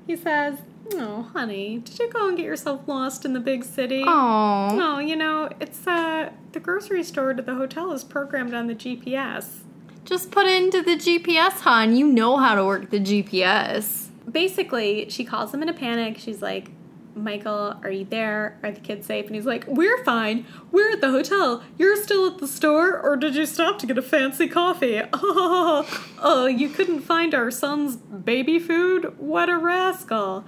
He 0.07 0.17
says, 0.17 0.59
Oh, 0.95 1.31
honey, 1.33 1.79
did 1.79 1.99
you 1.99 2.11
go 2.11 2.29
and 2.29 2.37
get 2.37 2.45
yourself 2.45 2.87
lost 2.87 3.25
in 3.25 3.33
the 3.33 3.41
big 3.41 3.65
city? 3.65 4.03
Oh. 4.07 4.75
No, 4.77 4.99
you 4.99 5.17
know, 5.17 5.49
it's 5.61 5.87
uh 5.87 6.31
the 6.53 6.61
grocery 6.61 7.03
store 7.05 7.33
to 7.35 7.43
the 7.43 7.55
hotel 7.55 7.93
is 7.93 8.05
programmed 8.05 8.53
on 8.55 8.67
the 8.67 8.75
GPS. 8.75 9.61
Just 10.05 10.31
put 10.31 10.47
it 10.47 10.62
into 10.62 10.83
the 10.83 10.97
GPS, 10.97 11.61
hon. 11.61 11.97
You 11.97 12.07
know 12.07 12.37
how 12.37 12.55
to 12.55 12.65
work 12.65 12.91
the 12.91 12.99
GPS. 12.99 14.09
Basically, 14.31 15.09
she 15.09 15.25
calls 15.25 15.55
him 15.55 15.62
in 15.62 15.69
a 15.69 15.73
panic. 15.73 16.19
She's 16.19 16.43
like, 16.43 16.71
Michael, 17.14 17.79
are 17.83 17.90
you 17.90 18.05
there? 18.05 18.59
Are 18.62 18.70
the 18.70 18.81
kids 18.81 19.07
safe? 19.07 19.27
And 19.27 19.35
he's 19.35 19.46
like, 19.46 19.64
We're 19.66 20.03
fine. 20.05 20.46
We're 20.70 20.90
at 20.90 21.01
the 21.01 21.11
hotel. 21.11 21.62
You're 21.79 22.03
still 22.03 22.27
at 22.27 22.38
the 22.38 22.48
store, 22.48 22.98
or 22.98 23.16
did 23.16 23.35
you 23.35 23.46
stop 23.46 23.79
to 23.81 23.87
get 23.87 23.98
a 23.98 24.03
fancy 24.03 24.48
coffee? 24.48 25.03
Oh, 25.12 26.09
oh 26.18 26.46
you 26.46 26.68
couldn't 26.68 27.01
find 27.01 27.35
our 27.35 27.51
son's 27.51 27.96
baby 27.96 28.59
food? 28.59 29.14
What 29.18 29.48
a 29.48 29.59
rascal. 29.59 30.44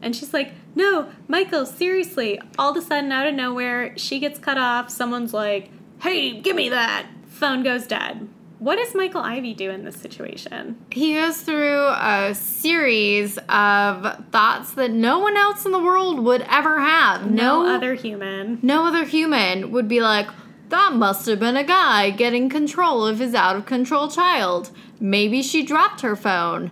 And 0.00 0.14
she's 0.14 0.32
like, 0.32 0.52
No, 0.74 1.10
Michael, 1.28 1.66
seriously. 1.66 2.40
All 2.58 2.70
of 2.70 2.76
a 2.76 2.82
sudden, 2.82 3.12
out 3.12 3.26
of 3.26 3.34
nowhere, 3.34 3.96
she 3.96 4.18
gets 4.18 4.38
cut 4.38 4.58
off. 4.58 4.90
Someone's 4.90 5.34
like, 5.34 5.70
Hey, 6.00 6.40
give 6.40 6.56
me 6.56 6.68
that. 6.68 7.06
Phone 7.26 7.62
goes 7.62 7.86
dead. 7.86 8.28
What 8.58 8.76
does 8.76 8.94
Michael 8.94 9.20
Ivy 9.20 9.54
do 9.54 9.70
in 9.70 9.84
this 9.84 9.96
situation? 9.96 10.84
He 10.90 11.14
goes 11.14 11.42
through 11.42 11.86
a 11.88 12.34
series 12.34 13.38
of 13.48 14.24
thoughts 14.32 14.72
that 14.72 14.90
no 14.90 15.20
one 15.20 15.36
else 15.36 15.64
in 15.64 15.70
the 15.72 15.78
world 15.78 16.18
would 16.24 16.42
ever 16.50 16.80
have. 16.80 17.30
No, 17.30 17.62
No, 17.62 17.74
other 17.76 17.94
human. 17.94 18.58
no 18.62 18.86
other 18.86 19.04
human 19.04 19.70
would 19.70 19.86
be 19.86 20.00
like, 20.00 20.26
that 20.70 20.92
must 20.92 21.26
have 21.26 21.38
been 21.40 21.56
a 21.56 21.64
guy 21.64 22.10
getting 22.10 22.48
control 22.48 23.06
of 23.06 23.20
his 23.20 23.34
out 23.34 23.54
of 23.56 23.64
control 23.64 24.08
child. 24.08 24.70
Maybe 25.00 25.40
she 25.40 25.62
dropped 25.64 26.00
her 26.00 26.16
phone. 26.16 26.70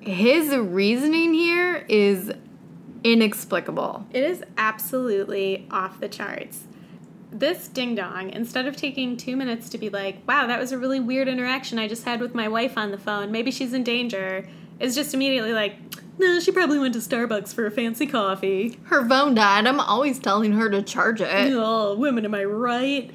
His 0.00 0.54
reasoning 0.54 1.32
here 1.32 1.84
is 1.88 2.32
inexplicable. 3.04 4.06
It 4.12 4.24
is 4.24 4.42
absolutely 4.58 5.66
off 5.70 6.00
the 6.00 6.08
charts. 6.08 6.64
This 7.32 7.68
ding 7.68 7.94
dong, 7.94 8.30
instead 8.30 8.66
of 8.66 8.76
taking 8.76 9.16
two 9.16 9.36
minutes 9.36 9.68
to 9.70 9.78
be 9.78 9.88
like, 9.88 10.26
wow, 10.26 10.46
that 10.46 10.58
was 10.58 10.72
a 10.72 10.78
really 10.78 11.00
weird 11.00 11.28
interaction 11.28 11.78
I 11.78 11.86
just 11.86 12.04
had 12.04 12.20
with 12.20 12.34
my 12.34 12.48
wife 12.48 12.76
on 12.76 12.90
the 12.90 12.98
phone, 12.98 13.30
maybe 13.30 13.50
she's 13.50 13.72
in 13.72 13.84
danger, 13.84 14.48
is 14.80 14.94
just 14.94 15.14
immediately 15.14 15.52
like, 15.52 15.76
no, 16.18 16.40
she 16.40 16.50
probably 16.52 16.78
went 16.78 16.94
to 16.94 17.00
Starbucks 17.00 17.54
for 17.54 17.66
a 17.66 17.70
fancy 17.70 18.06
coffee. 18.06 18.78
Her 18.84 19.08
phone 19.08 19.34
died. 19.34 19.66
I'm 19.66 19.80
always 19.80 20.18
telling 20.18 20.52
her 20.52 20.68
to 20.70 20.82
charge 20.82 21.20
it. 21.20 21.52
Oh, 21.54 21.94
women, 21.96 22.24
am 22.24 22.34
I 22.34 22.44
right? 22.44 23.10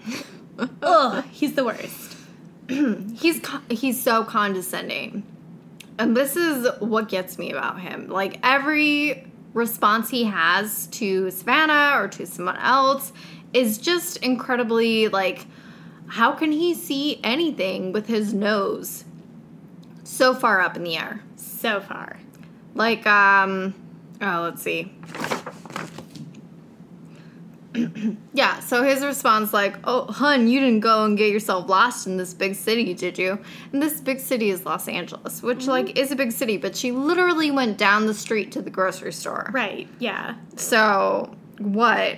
Ugh, 0.81 1.23
he's 1.31 1.53
the 1.53 1.65
worst. 1.65 2.17
he's 2.67 3.39
co- 3.41 3.61
he's 3.69 4.01
so 4.01 4.23
condescending 4.23 5.23
and 5.97 6.15
this 6.15 6.35
is 6.35 6.67
what 6.79 7.09
gets 7.09 7.37
me 7.37 7.51
about 7.51 7.79
him 7.79 8.07
like 8.07 8.39
every 8.43 9.27
response 9.53 10.09
he 10.09 10.23
has 10.25 10.87
to 10.87 11.29
savannah 11.31 11.93
or 12.01 12.07
to 12.07 12.25
someone 12.25 12.57
else 12.57 13.13
is 13.55 13.77
just 13.77 14.17
incredibly 14.17 15.07
like 15.07 15.47
how 16.07 16.33
can 16.33 16.51
he 16.51 16.75
see 16.75 17.19
anything 17.23 17.91
with 17.91 18.05
his 18.05 18.33
nose 18.33 19.05
so 20.03 20.35
far 20.35 20.61
up 20.61 20.75
in 20.75 20.83
the 20.83 20.97
air? 20.97 21.21
So 21.37 21.79
far. 21.79 22.19
like 22.75 23.07
um 23.07 23.73
oh 24.21 24.41
let's 24.41 24.61
see. 24.61 24.91
Yeah 28.33 28.59
so 28.59 28.83
his 28.83 29.03
response 29.03 29.53
like 29.53 29.77
oh 29.85 30.05
hun 30.05 30.47
you 30.47 30.59
didn't 30.59 30.81
go 30.81 31.05
and 31.05 31.17
get 31.17 31.31
yourself 31.31 31.69
lost 31.69 32.07
in 32.07 32.17
this 32.17 32.33
big 32.33 32.55
city 32.55 32.93
did 32.93 33.17
you? 33.17 33.39
And 33.71 33.81
this 33.81 34.01
big 34.01 34.19
city 34.19 34.49
is 34.49 34.65
los 34.65 34.87
angeles 34.89 35.41
which 35.41 35.65
like 35.67 35.97
is 35.97 36.11
a 36.11 36.15
big 36.15 36.33
city 36.33 36.57
but 36.57 36.75
she 36.75 36.91
literally 36.91 37.51
went 37.51 37.77
down 37.77 38.05
the 38.05 38.13
street 38.13 38.51
to 38.51 38.61
the 38.61 38.69
grocery 38.69 39.13
store. 39.13 39.49
Right, 39.53 39.87
yeah. 39.99 40.35
so 40.57 41.33
what 41.57 42.17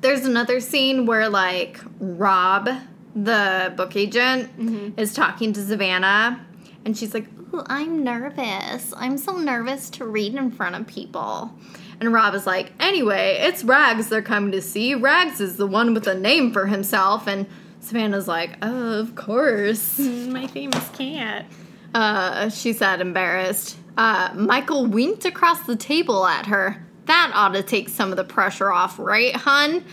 there's 0.00 0.24
another 0.24 0.60
scene 0.60 1.06
where 1.06 1.28
like 1.28 1.80
rob 1.98 2.68
the 3.14 3.72
book 3.76 3.96
agent 3.96 4.50
is 4.98 5.12
talking 5.14 5.52
to 5.52 5.62
savannah 5.64 6.44
and 6.84 6.96
she's 6.96 7.12
like 7.14 7.26
Ooh, 7.52 7.62
i'm 7.66 8.04
nervous 8.04 8.92
i'm 8.96 9.18
so 9.18 9.36
nervous 9.36 9.90
to 9.90 10.06
read 10.06 10.34
in 10.34 10.50
front 10.50 10.74
of 10.76 10.86
people 10.86 11.52
and 12.00 12.12
rob 12.12 12.34
is 12.34 12.46
like 12.46 12.72
anyway 12.80 13.36
it's 13.40 13.64
rags 13.64 14.08
they're 14.08 14.22
coming 14.22 14.52
to 14.52 14.62
see 14.62 14.94
rags 14.94 15.40
is 15.40 15.56
the 15.56 15.66
one 15.66 15.92
with 15.94 16.06
a 16.06 16.14
name 16.14 16.52
for 16.52 16.66
himself 16.66 17.26
and 17.26 17.46
savannah's 17.80 18.28
like 18.28 18.56
oh, 18.62 19.00
of 19.00 19.14
course 19.16 19.98
My 19.98 20.46
famous 20.46 20.88
cat. 20.90 21.46
uh, 21.94 22.48
she 22.50 22.72
said, 22.72 23.00
embarrassed. 23.00 23.76
Uh, 23.96 24.30
Michael 24.34 24.86
winked 24.86 25.24
across 25.24 25.60
the 25.62 25.74
table 25.74 26.24
at 26.24 26.46
her. 26.46 26.86
That 27.06 27.32
ought 27.34 27.54
to 27.54 27.62
take 27.62 27.88
some 27.88 28.10
of 28.10 28.16
the 28.16 28.24
pressure 28.24 28.70
off, 28.70 28.98
right, 28.98 29.34
hun? 29.34 29.84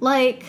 Like, 0.00 0.44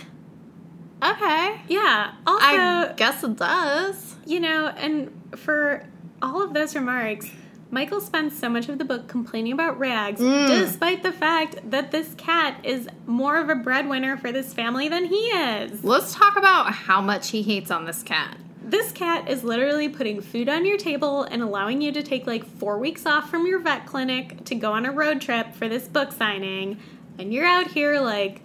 okay. 1.01 1.61
Yeah. 1.67 2.13
Also, 2.25 2.45
I 2.45 2.93
guess 2.95 3.23
it 3.23 3.37
does. 3.37 4.15
You 4.25 4.39
know, 4.39 4.67
and 4.67 5.11
for 5.35 5.87
all 6.21 6.41
of 6.41 6.53
those 6.53 6.75
remarks, 6.75 7.29
Michael 7.73 8.01
spends 8.01 8.37
so 8.37 8.49
much 8.49 8.69
of 8.69 8.77
the 8.77 8.85
book 8.85 9.07
complaining 9.07 9.51
about 9.51 9.79
rags, 9.79 10.21
mm. 10.21 10.47
despite 10.47 11.01
the 11.01 11.11
fact 11.11 11.71
that 11.71 11.89
this 11.89 12.13
cat 12.17 12.63
is 12.63 12.87
more 13.07 13.39
of 13.39 13.49
a 13.49 13.55
breadwinner 13.55 14.15
for 14.15 14.31
this 14.31 14.53
family 14.53 14.89
than 14.89 15.05
he 15.05 15.15
is. 15.15 15.83
Let's 15.83 16.13
talk 16.13 16.37
about 16.37 16.71
how 16.71 17.01
much 17.01 17.31
he 17.31 17.41
hates 17.41 17.71
on 17.71 17.85
this 17.85 18.03
cat. 18.03 18.37
This 18.63 18.93
cat 18.93 19.29
is 19.29 19.43
literally 19.43 19.89
putting 19.89 20.21
food 20.21 20.47
on 20.47 20.65
your 20.65 20.77
table 20.77 21.23
and 21.23 21.41
allowing 21.41 21.81
you 21.81 21.91
to 21.91 22.01
take 22.01 22.25
like 22.25 22.45
four 22.45 22.79
weeks 22.79 23.05
off 23.05 23.29
from 23.29 23.45
your 23.45 23.59
vet 23.59 23.85
clinic 23.85 24.45
to 24.45 24.55
go 24.55 24.71
on 24.71 24.85
a 24.85 24.91
road 24.91 25.19
trip 25.19 25.53
for 25.53 25.67
this 25.67 25.87
book 25.87 26.13
signing. 26.13 26.79
And 27.19 27.33
you're 27.33 27.45
out 27.45 27.67
here 27.67 27.99
like, 27.99 28.41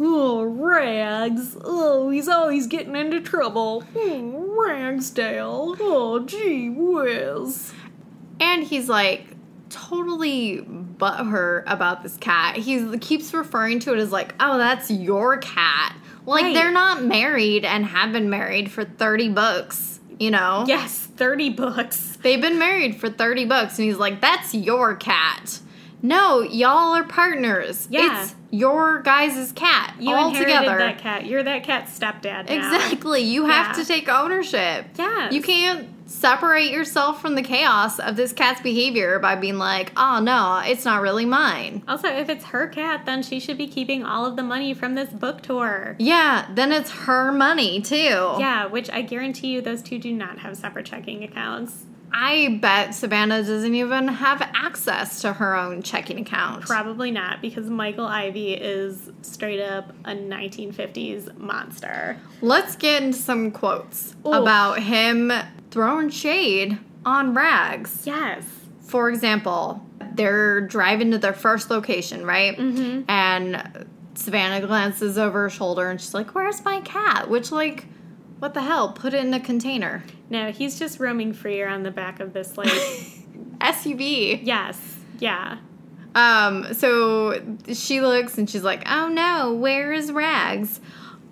oh, 0.00 0.42
Rags. 0.42 1.56
Oh, 1.62 2.10
he's 2.10 2.28
always 2.28 2.66
getting 2.66 2.96
into 2.96 3.20
trouble. 3.20 3.84
Oh, 3.94 4.56
Ragsdale. 4.60 5.76
Oh, 5.78 6.24
gee 6.26 6.68
whiz. 6.68 7.72
And 8.40 8.64
he's 8.64 8.88
like 8.88 9.36
totally 9.68 10.62
butthurt 10.62 11.62
about 11.66 12.02
this 12.02 12.16
cat. 12.16 12.56
He 12.56 12.98
keeps 12.98 13.32
referring 13.32 13.78
to 13.80 13.94
it 13.94 13.98
as 13.98 14.10
like, 14.10 14.34
oh, 14.40 14.58
that's 14.58 14.90
your 14.90 15.38
cat. 15.38 15.96
Like 16.26 16.44
Right. 16.44 16.54
they're 16.54 16.70
not 16.72 17.02
married 17.02 17.64
and 17.64 17.84
have 17.86 18.12
been 18.12 18.28
married 18.30 18.70
for 18.70 18.84
30 18.84 19.30
books, 19.30 20.00
you 20.18 20.30
know? 20.30 20.64
Yes, 20.66 20.98
30 21.16 21.50
books. 21.50 22.18
They've 22.22 22.40
been 22.40 22.58
married 22.58 23.00
for 23.00 23.08
30 23.08 23.44
bucks. 23.46 23.78
And 23.78 23.86
he's 23.88 23.96
like, 23.98 24.20
that's 24.20 24.54
your 24.54 24.94
cat. 24.96 25.58
No, 26.02 26.40
y'all 26.40 26.94
are 26.96 27.04
partners. 27.04 27.86
Yeah. 27.90 28.22
It's 28.22 28.34
your 28.50 29.00
guys' 29.02 29.52
cat. 29.52 29.94
You 30.00 30.14
all 30.14 30.28
inherited 30.28 30.58
together. 30.60 30.78
that 30.78 30.98
cat. 30.98 31.26
You're 31.26 31.42
that 31.42 31.62
cat's 31.62 31.98
stepdad 31.98 32.48
now. 32.48 32.54
Exactly. 32.54 33.20
You 33.20 33.46
have 33.46 33.76
Yeah. 33.76 33.82
to 33.82 33.88
take 33.88 34.08
ownership. 34.08 34.86
Yeah. 34.96 35.30
You 35.30 35.42
can't 35.42 35.88
separate 36.10 36.70
yourself 36.70 37.22
from 37.22 37.36
the 37.36 37.42
chaos 37.42 38.00
of 38.00 38.16
this 38.16 38.32
cat's 38.32 38.60
behavior 38.60 39.18
by 39.20 39.36
being 39.36 39.58
like, 39.58 39.92
oh 39.96 40.20
no, 40.20 40.60
it's 40.64 40.84
not 40.84 41.00
really 41.00 41.24
mine. 41.24 41.82
Also, 41.86 42.08
if 42.08 42.28
it's 42.28 42.46
her 42.46 42.66
cat, 42.66 43.06
then 43.06 43.22
she 43.22 43.38
should 43.38 43.56
be 43.56 43.68
keeping 43.68 44.04
all 44.04 44.26
of 44.26 44.36
the 44.36 44.42
money 44.42 44.74
from 44.74 44.96
this 44.96 45.10
book 45.10 45.40
tour. 45.40 45.94
Yeah, 45.98 46.48
then 46.52 46.72
it's 46.72 46.90
her 46.90 47.30
money 47.30 47.80
too. 47.80 48.34
Yeah, 48.38 48.66
which 48.66 48.90
I 48.90 49.02
guarantee 49.02 49.48
you 49.48 49.60
those 49.60 49.82
two 49.82 49.98
do 49.98 50.12
not 50.12 50.40
have 50.40 50.56
separate 50.56 50.86
checking 50.86 51.22
accounts. 51.22 51.84
I 52.12 52.58
bet 52.60 52.92
Savannah 52.92 53.44
doesn't 53.44 53.72
even 53.72 54.08
have 54.08 54.42
access 54.42 55.22
to 55.22 55.32
her 55.32 55.54
own 55.54 55.80
checking 55.82 56.18
account. 56.18 56.64
Probably 56.64 57.12
not, 57.12 57.40
because 57.40 57.70
Michael 57.70 58.06
Ivy 58.06 58.54
is 58.54 59.10
straight 59.22 59.62
up 59.62 59.90
a 60.04 60.10
1950s 60.10 61.38
monster. 61.38 62.16
Let's 62.40 62.74
get 62.74 63.04
into 63.04 63.16
some 63.16 63.52
quotes 63.52 64.16
Ooh. 64.26 64.32
about 64.32 64.80
him 64.80 65.30
throwing 65.70 66.10
shade 66.10 66.78
on 67.04 67.34
rags. 67.34 68.02
Yes. 68.06 68.44
For 68.82 69.08
example, 69.08 69.84
they're 70.14 70.60
driving 70.62 71.10
to 71.12 71.18
their 71.18 71.32
first 71.32 71.70
location, 71.70 72.24
right? 72.26 72.56
Mm-hmm. 72.56 73.02
And 73.08 73.86
Savannah 74.14 74.66
glances 74.66 75.16
over 75.16 75.42
her 75.42 75.50
shoulder 75.50 75.88
and 75.88 76.00
she's 76.00 76.14
like, 76.14 76.34
Where's 76.34 76.64
my 76.64 76.80
cat? 76.80 77.30
Which, 77.30 77.52
like, 77.52 77.86
What 78.40 78.54
the 78.54 78.62
hell? 78.62 78.92
Put 78.92 79.14
it 79.14 79.24
in 79.24 79.32
a 79.32 79.40
container. 79.40 80.02
No, 80.28 80.50
he's 80.52 80.78
just 80.78 81.00
roaming 81.00 81.32
free 81.32 81.60
around 81.62 81.84
the 81.84 81.90
back 81.90 82.20
of 82.20 82.32
this, 82.32 82.56
like, 82.58 82.68
SUV. 83.60 84.40
yes, 84.42 84.96
yeah. 85.18 85.58
Um, 86.14 86.74
so 86.74 87.40
she 87.72 88.00
looks 88.00 88.36
and 88.36 88.50
she's 88.50 88.64
like, 88.64 88.82
Oh 88.86 89.08
no, 89.08 89.52
where 89.54 89.92
is 89.92 90.10
Rags? 90.10 90.80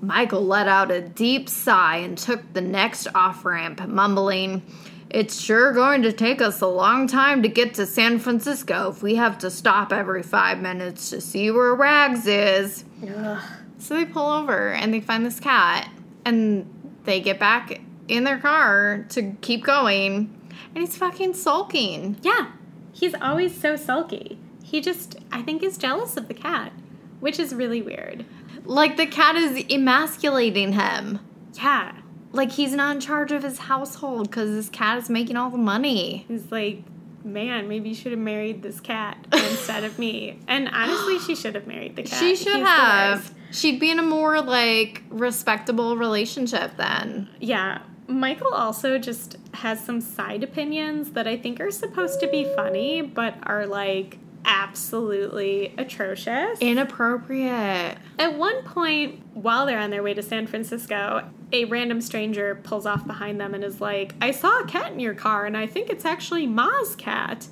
Michael 0.00 0.44
let 0.44 0.68
out 0.68 0.90
a 0.90 1.00
deep 1.00 1.48
sigh 1.48 1.96
and 1.96 2.16
took 2.16 2.52
the 2.52 2.60
next 2.60 3.08
off 3.14 3.44
ramp, 3.44 3.86
mumbling, 3.86 4.62
It's 5.10 5.40
sure 5.40 5.72
going 5.72 6.02
to 6.02 6.12
take 6.12 6.42
us 6.42 6.60
a 6.60 6.66
long 6.66 7.06
time 7.06 7.42
to 7.42 7.48
get 7.48 7.74
to 7.74 7.86
San 7.86 8.18
Francisco 8.18 8.90
if 8.90 9.02
we 9.02 9.14
have 9.14 9.38
to 9.38 9.50
stop 9.50 9.92
every 9.92 10.22
five 10.22 10.60
minutes 10.60 11.10
to 11.10 11.20
see 11.20 11.50
where 11.50 11.74
Rags 11.74 12.26
is. 12.26 12.84
Ugh. 13.02 13.42
So 13.78 13.94
they 13.94 14.04
pull 14.04 14.30
over 14.30 14.72
and 14.72 14.92
they 14.92 15.00
find 15.00 15.24
this 15.24 15.40
cat 15.40 15.88
and 16.24 16.68
they 17.04 17.20
get 17.20 17.38
back 17.38 17.80
in 18.06 18.24
their 18.24 18.38
car 18.38 19.06
to 19.10 19.32
keep 19.40 19.64
going. 19.64 20.34
And 20.74 20.84
he's 20.84 20.96
fucking 20.96 21.34
sulking. 21.34 22.18
Yeah, 22.22 22.52
he's 22.92 23.14
always 23.14 23.58
so 23.58 23.76
sulky. 23.76 24.38
He 24.62 24.82
just, 24.82 25.16
I 25.32 25.40
think, 25.40 25.62
is 25.62 25.78
jealous 25.78 26.18
of 26.18 26.28
the 26.28 26.34
cat, 26.34 26.72
which 27.20 27.38
is 27.38 27.54
really 27.54 27.80
weird. 27.80 28.26
Like 28.68 28.96
the 28.96 29.06
cat 29.06 29.34
is 29.34 29.64
emasculating 29.70 30.72
him. 30.74 31.20
Yeah, 31.54 31.92
Like 32.32 32.52
he's 32.52 32.72
not 32.74 32.94
in 32.96 33.00
charge 33.00 33.32
of 33.32 33.42
his 33.42 33.58
household 33.58 34.30
because 34.30 34.50
this 34.50 34.68
cat 34.68 34.98
is 34.98 35.08
making 35.10 35.36
all 35.36 35.50
the 35.50 35.56
money. 35.58 36.24
he's 36.28 36.52
like, 36.52 36.84
man, 37.24 37.66
maybe 37.66 37.88
you 37.88 37.94
should 37.94 38.12
have 38.12 38.20
married 38.20 38.62
this 38.62 38.78
cat 38.80 39.16
instead 39.32 39.84
of 39.84 39.98
me. 39.98 40.38
And 40.46 40.68
honestly, 40.68 41.18
she 41.18 41.34
should 41.34 41.54
have 41.54 41.66
married 41.66 41.96
the 41.96 42.02
cat. 42.02 42.18
she 42.20 42.36
should 42.36 42.56
He's 42.56 42.66
have. 42.66 43.34
She'd 43.50 43.80
be 43.80 43.90
in 43.90 43.98
a 43.98 44.02
more 44.02 44.40
like 44.42 45.02
respectable 45.08 45.96
relationship 45.96 46.76
then. 46.76 47.28
Yeah. 47.40 47.80
Michael 48.06 48.52
also 48.54 48.98
just 48.98 49.36
has 49.54 49.82
some 49.84 50.00
side 50.00 50.42
opinions 50.44 51.12
that 51.12 51.26
I 51.26 51.36
think 51.36 51.60
are 51.60 51.70
supposed 51.70 52.20
to 52.20 52.28
be 52.28 52.44
funny, 52.54 53.02
but 53.02 53.34
are 53.42 53.66
like 53.66 54.18
absolutely 54.44 55.74
atrocious. 55.78 56.58
Inappropriate. 56.60 57.98
At 58.18 58.38
one 58.38 58.62
point, 58.64 59.22
while 59.34 59.66
they're 59.66 59.78
on 59.78 59.90
their 59.90 60.02
way 60.02 60.14
to 60.14 60.22
San 60.22 60.46
Francisco, 60.46 61.28
a 61.52 61.64
random 61.64 62.00
stranger 62.00 62.54
pulls 62.54 62.86
off 62.86 63.06
behind 63.06 63.40
them 63.40 63.54
and 63.54 63.64
is 63.64 63.80
like, 63.80 64.14
I 64.20 64.30
saw 64.30 64.60
a 64.60 64.66
cat 64.66 64.92
in 64.92 65.00
your 65.00 65.14
car, 65.14 65.46
and 65.46 65.56
I 65.56 65.66
think 65.66 65.90
it's 65.90 66.04
actually 66.04 66.46
Ma's 66.46 66.94
cat. 66.96 67.46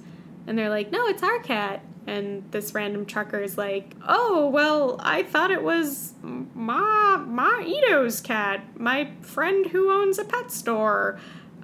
And 0.47 0.57
they're 0.57 0.71
like, 0.71 0.91
No, 0.93 1.07
it's 1.07 1.23
our 1.23 1.41
cat. 1.41 1.83
And 2.07 2.45
this 2.53 2.73
random 2.73 3.05
trucker 3.05 3.41
is 3.41 3.59
like, 3.59 3.95
Oh, 4.07 4.49
well, 4.49 4.97
I 5.01 5.23
thought 5.23 5.51
it 5.51 5.63
was 5.63 6.13
Ma, 6.23 7.17
Ma 7.19 7.61
Ito's 7.61 8.21
cat, 8.21 8.79
my 8.79 9.11
friend 9.23 9.67
who 9.67 9.91
owns 9.91 10.19
a 10.19 10.25
pet 10.25 10.53
store. 10.53 11.19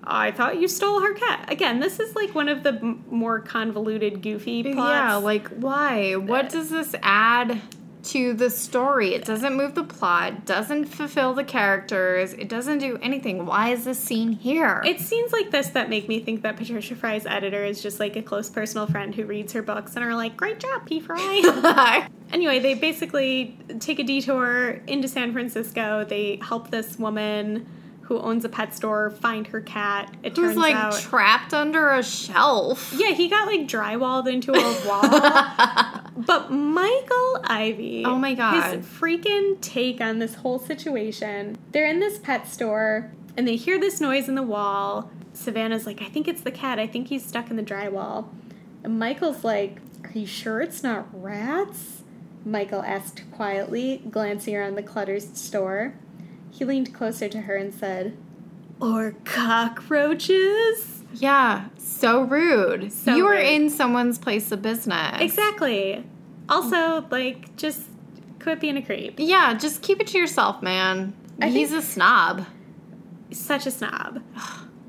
I 0.04 0.32
thought 0.32 0.60
you 0.60 0.68
stole 0.68 1.00
her 1.00 1.14
cat. 1.14 1.46
Again, 1.50 1.80
this 1.80 2.00
is 2.00 2.14
like 2.16 2.34
one 2.34 2.48
of 2.48 2.62
the 2.62 2.74
m- 2.74 3.04
more 3.10 3.40
convoluted, 3.40 4.22
goofy 4.22 4.62
plots. 4.62 4.76
Yeah, 4.76 5.14
like 5.16 5.48
why? 5.48 6.14
What 6.16 6.48
does 6.48 6.70
this 6.70 6.94
add 7.02 7.60
to 8.04 8.34
the 8.34 8.50
story? 8.50 9.14
It 9.14 9.24
doesn't 9.24 9.54
move 9.54 9.76
the 9.76 9.84
plot, 9.84 10.44
doesn't 10.44 10.86
fulfill 10.86 11.34
the 11.34 11.44
characters, 11.44 12.32
it 12.32 12.48
doesn't 12.48 12.78
do 12.78 12.98
anything. 13.00 13.46
Why 13.46 13.68
is 13.70 13.84
this 13.84 13.98
scene 13.98 14.32
here? 14.32 14.82
It's 14.84 15.04
scenes 15.04 15.32
like 15.32 15.52
this 15.52 15.68
that 15.68 15.88
make 15.88 16.08
me 16.08 16.18
think 16.18 16.42
that 16.42 16.56
Patricia 16.56 16.96
Fry's 16.96 17.24
editor 17.24 17.64
is 17.64 17.80
just 17.80 18.00
like 18.00 18.16
a 18.16 18.22
close 18.22 18.50
personal 18.50 18.88
friend 18.88 19.14
who 19.14 19.24
reads 19.24 19.52
her 19.52 19.62
books 19.62 19.94
and 19.94 20.04
are 20.04 20.16
like, 20.16 20.36
"Great 20.36 20.58
job, 20.58 20.84
P. 20.84 20.98
Fry." 20.98 22.08
anyway, 22.32 22.58
they 22.58 22.74
basically 22.74 23.56
take 23.78 24.00
a 24.00 24.04
detour 24.04 24.80
into 24.88 25.06
San 25.06 25.32
Francisco. 25.32 26.04
They 26.04 26.40
help 26.42 26.70
this 26.70 26.98
woman 26.98 27.66
who 28.02 28.18
owns 28.18 28.44
a 28.44 28.48
pet 28.48 28.74
store 28.74 29.10
find 29.10 29.46
her 29.48 29.60
cat. 29.60 30.12
It 30.22 30.36
Who's 30.36 30.48
turns 30.48 30.56
like 30.58 30.74
out, 30.74 30.98
trapped 30.98 31.54
under 31.54 31.90
a 31.90 32.02
shelf. 32.02 32.92
yeah, 32.96 33.12
he 33.12 33.28
got 33.28 33.46
like 33.46 33.66
drywalled 33.68 34.30
into 34.30 34.52
a 34.52 34.86
wall. 34.88 35.02
but 36.16 36.50
Michael 36.50 37.40
Ivy, 37.44 38.04
Oh 38.04 38.18
my 38.18 38.34
God. 38.34 38.76
his 38.76 38.84
freaking 38.86 39.60
take 39.60 40.00
on 40.00 40.18
this 40.18 40.34
whole 40.36 40.58
situation. 40.58 41.56
They're 41.72 41.86
in 41.86 42.00
this 42.00 42.18
pet 42.18 42.48
store 42.48 43.10
and 43.36 43.46
they 43.48 43.56
hear 43.56 43.78
this 43.80 44.00
noise 44.00 44.28
in 44.28 44.34
the 44.34 44.42
wall. 44.42 45.10
Savannah's 45.32 45.86
like, 45.86 46.02
I 46.02 46.08
think 46.08 46.28
it's 46.28 46.42
the 46.42 46.50
cat. 46.50 46.78
I 46.78 46.86
think 46.86 47.08
he's 47.08 47.24
stuck 47.24 47.50
in 47.50 47.56
the 47.56 47.62
drywall. 47.62 48.28
And 48.84 48.98
Michael's 48.98 49.44
like, 49.44 49.78
Are 50.04 50.18
you 50.18 50.26
sure 50.26 50.60
it's 50.60 50.82
not 50.82 51.06
rats? 51.12 52.02
Michael 52.44 52.82
asked 52.82 53.22
quietly, 53.30 54.02
glancing 54.10 54.56
around 54.56 54.74
the 54.74 54.82
cluttered 54.82 55.22
store. 55.36 55.94
He 56.52 56.64
leaned 56.64 56.94
closer 56.94 57.28
to 57.28 57.40
her 57.42 57.56
and 57.56 57.74
said, 57.74 58.16
Or 58.80 59.16
cockroaches? 59.24 61.02
Yeah, 61.14 61.68
so 61.76 62.22
rude. 62.22 62.92
So 62.92 63.14
you 63.16 63.26
are 63.26 63.32
rude. 63.32 63.46
in 63.46 63.70
someone's 63.70 64.18
place 64.18 64.52
of 64.52 64.62
business. 64.62 65.20
Exactly. 65.20 66.04
Also, 66.48 67.04
like, 67.10 67.54
just 67.56 67.82
quit 68.40 68.60
being 68.60 68.76
a 68.76 68.82
creep. 68.82 69.14
Yeah, 69.18 69.54
just 69.54 69.82
keep 69.82 70.00
it 70.00 70.06
to 70.08 70.18
yourself, 70.18 70.62
man. 70.62 71.14
I 71.40 71.48
He's 71.48 71.70
think- 71.70 71.82
a 71.82 71.86
snob. 71.86 72.46
Such 73.30 73.66
a 73.66 73.70
snob. 73.70 74.22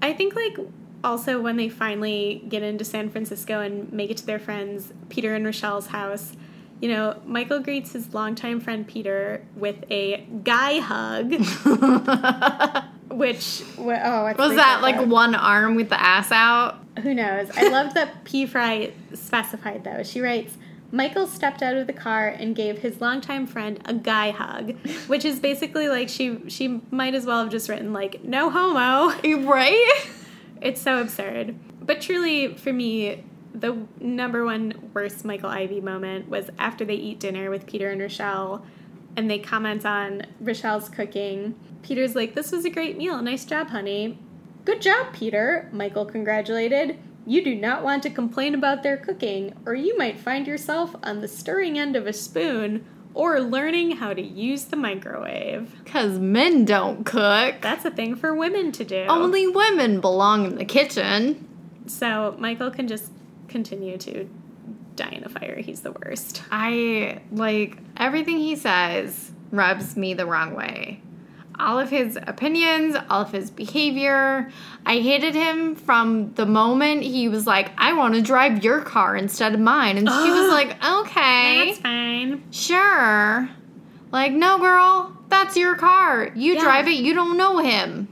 I 0.02 0.14
think, 0.14 0.36
like, 0.36 0.58
also 1.04 1.42
when 1.42 1.56
they 1.58 1.70
finally 1.70 2.44
get 2.50 2.62
into 2.64 2.84
San 2.86 3.10
Francisco 3.10 3.60
and 3.62 3.92
make 3.92 4.10
it 4.12 4.18
to 4.18 4.26
their 4.26 4.40
friends, 4.40 4.92
Peter 5.10 5.34
and 5.34 5.46
Rochelle's 5.46 5.88
house, 5.88 6.34
you 6.84 6.90
know, 6.90 7.18
Michael 7.26 7.62
greets 7.62 7.94
his 7.94 8.14
longtime 8.14 8.60
friend 8.60 8.86
Peter 8.86 9.42
with 9.56 9.86
a 9.90 10.28
guy 10.44 10.80
hug, 10.80 11.32
which, 13.10 13.62
wh- 13.78 14.04
oh, 14.04 14.34
Was 14.38 14.56
that 14.58 14.80
like 14.82 15.00
one 15.00 15.34
arm 15.34 15.76
with 15.76 15.88
the 15.88 15.98
ass 16.02 16.30
out? 16.30 16.84
Who 17.02 17.14
knows? 17.14 17.50
I 17.56 17.70
love 17.70 17.94
that 17.94 18.24
P. 18.26 18.46
Fry 18.46 18.92
specified 19.14 19.86
though. 19.86 20.04
She 20.04 20.20
writes, 20.20 20.58
Michael 20.92 21.26
stepped 21.26 21.62
out 21.64 21.78
of 21.78 21.88
the 21.88 21.94
car 21.94 22.28
and 22.28 22.54
gave 22.54 22.80
his 22.80 23.00
longtime 23.00 23.48
friend 23.48 23.80
a 23.86 23.94
guy 23.94 24.32
hug, 24.32 24.76
which 25.08 25.24
is 25.24 25.40
basically 25.40 25.88
like 25.88 26.10
she 26.10 26.38
she 26.50 26.82
might 26.92 27.16
as 27.16 27.26
well 27.26 27.44
have 27.44 27.50
just 27.50 27.70
written 27.70 27.94
like 27.94 28.26
no 28.26 28.50
homo. 28.50 29.16
Right? 29.50 30.06
It's 30.62 30.82
so 30.82 31.00
absurd. 31.00 31.56
But 31.80 32.02
truly, 32.02 32.56
for 32.56 32.74
me, 32.74 33.24
the 33.54 33.86
number 34.00 34.44
one 34.44 34.74
worst 34.94 35.24
Michael 35.26 35.50
Ivy 35.50 35.82
moment 35.82 36.30
was 36.30 36.50
after 36.58 36.84
they 36.86 36.96
eat 36.96 37.20
dinner 37.20 37.50
with 37.50 37.68
Peter 37.68 37.90
and 37.90 38.02
Rochelle, 38.02 38.66
and 39.16 39.30
they 39.30 39.40
comment 39.40 39.86
on 39.86 40.24
Rochelle's 40.40 40.90
cooking. 40.90 41.56
Peter's 41.82 42.16
like, 42.16 42.36
"This 42.36 42.52
was 42.52 42.66
a 42.66 42.70
great 42.70 42.98
meal. 42.98 43.22
Nice 43.22 43.46
job, 43.46 43.70
honey." 43.70 44.18
Good 44.66 44.82
job, 44.82 45.14
Peter. 45.14 45.70
Michael 45.72 46.06
congratulated. 46.06 46.98
You 47.26 47.44
do 47.44 47.56
not 47.56 47.84
want 47.84 48.04
to 48.04 48.10
complain 48.10 48.54
about 48.54 48.84
their 48.84 48.98
cooking, 48.98 49.54
or 49.66 49.76
you 49.76 49.98
might 49.98 50.20
find 50.20 50.48
yourself 50.48 50.96
on 51.04 51.22
the 51.22 51.28
stirring 51.28 51.78
end 51.78 51.96
of 51.96 52.08
a 52.08 52.14
spoon 52.14 52.86
or 53.14 53.40
learning 53.40 53.98
how 53.98 54.14
to 54.14 54.22
use 54.22 54.66
the 54.66 54.76
microwave. 54.76 55.84
Because 55.84 56.20
men 56.20 56.66
don't 56.66 57.06
cook. 57.06 57.56
That's 57.62 57.86
a 57.86 57.92
thing 57.92 58.16
for 58.16 58.34
women 58.34 58.72
to 58.74 58.84
do. 58.84 59.06
Only 59.08 59.48
women 59.48 60.02
belong 60.02 60.46
in 60.46 60.56
the 60.56 60.66
kitchen. 60.66 61.48
So 61.86 62.36
Michael 62.40 62.72
can 62.72 62.88
just 62.88 63.12
continue 63.54 63.98
to 64.00 64.28
die 64.98 65.10
in 65.12 65.24
a 65.24 65.30
fire. 65.30 65.56
He's 65.58 65.82
the 65.82 65.94
worst. 65.94 66.44
I 66.52 67.22
like 67.32 67.78
everything 67.96 68.38
he 68.40 68.56
says 68.58 69.32
rubs 69.52 69.96
me 69.96 70.14
the 70.14 70.26
wrong 70.26 70.54
way. 70.56 71.00
All 71.60 71.78
of 71.80 71.90
his 71.92 72.18
opinions, 72.28 72.96
all 73.10 73.22
of 73.22 73.32
his 73.32 73.52
behavior. 73.52 74.52
I 74.88 74.98
hated 74.98 75.36
him 75.36 75.76
from 75.76 76.34
the 76.34 76.48
moment 76.48 77.04
he 77.04 77.30
was 77.30 77.46
like, 77.46 77.72
I 77.78 77.94
want 77.94 78.16
to 78.16 78.22
drive 78.24 78.64
your 78.64 78.82
car 78.82 79.16
instead 79.16 79.54
of 79.54 79.60
mine. 79.60 79.98
And 79.98 80.10
she 80.10 80.32
was 80.32 80.50
like, 80.50 80.84
okay, 80.84 81.66
That's 81.68 81.80
fine. 81.80 82.44
sure. 82.52 83.50
Like, 84.12 84.32
no, 84.34 84.58
girl, 84.58 85.16
that's 85.30 85.56
your 85.56 85.76
car. 85.76 86.32
You 86.36 86.56
Yeah. 86.56 86.62
drive 86.62 86.88
it, 86.88 86.96
you 86.96 87.14
don't 87.14 87.38
know 87.38 87.60
him. 87.60 88.08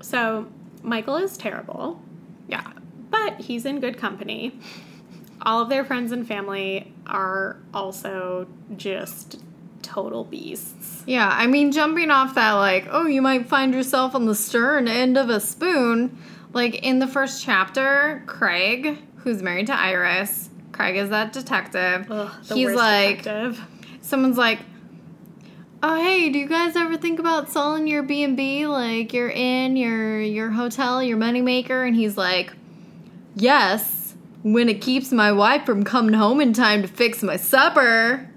So 0.00 0.46
Michael 0.82 1.16
is 1.16 1.36
terrible, 1.36 2.00
Yeah. 2.48 2.62
But 3.10 3.40
he's 3.40 3.64
in 3.64 3.80
good 3.80 3.98
company. 3.98 4.58
All 5.42 5.60
of 5.62 5.68
their 5.68 5.84
friends 5.84 6.12
and 6.12 6.26
family 6.26 6.92
are 7.06 7.58
also 7.74 8.46
just 8.76 9.40
total 9.82 10.24
beasts. 10.24 11.04
Yeah, 11.06 11.28
I 11.32 11.46
mean, 11.46 11.70
jumping 11.72 12.10
off 12.10 12.34
that, 12.34 12.52
like, 12.52 12.86
oh, 12.90 13.06
you 13.06 13.22
might 13.22 13.46
find 13.48 13.72
yourself 13.72 14.14
on 14.14 14.26
the 14.26 14.34
stern 14.34 14.88
end 14.88 15.16
of 15.16 15.30
a 15.30 15.38
spoon. 15.40 16.18
Like, 16.52 16.76
in 16.76 16.98
the 16.98 17.06
first 17.06 17.44
chapter, 17.44 18.22
Craig, 18.26 18.98
who's 19.18 19.42
married 19.42 19.66
to 19.68 19.74
Iris, 19.74 20.48
Craig 20.72 20.96
is 20.96 21.10
that 21.10 21.32
detective. 21.32 22.10
Ugh, 22.10 22.30
He's 22.52 22.72
like, 22.72 23.18
detective. 23.18 23.60
someone's 24.02 24.38
like, 24.38 24.58
oh, 25.82 25.96
hey, 26.02 26.30
do 26.30 26.38
you 26.38 26.48
guys 26.48 26.74
ever 26.74 26.96
think 26.96 27.18
about 27.20 27.50
selling 27.50 27.86
your 27.86 28.02
B&B? 28.02 28.66
Like, 28.66 29.12
your 29.12 29.30
inn, 29.30 29.76
your, 29.76 30.20
your 30.20 30.50
hotel, 30.50 31.02
your 31.02 31.16
moneymaker? 31.18 31.86
And 31.86 31.94
he's 31.94 32.16
like, 32.16 32.52
yes, 33.36 34.14
when 34.42 34.68
it 34.68 34.80
keeps 34.80 35.12
my 35.12 35.30
wife 35.30 35.64
from 35.64 35.84
coming 35.84 36.14
home 36.14 36.40
in 36.40 36.52
time 36.52 36.82
to 36.82 36.88
fix 36.88 37.22
my 37.22 37.36
supper. 37.36 38.28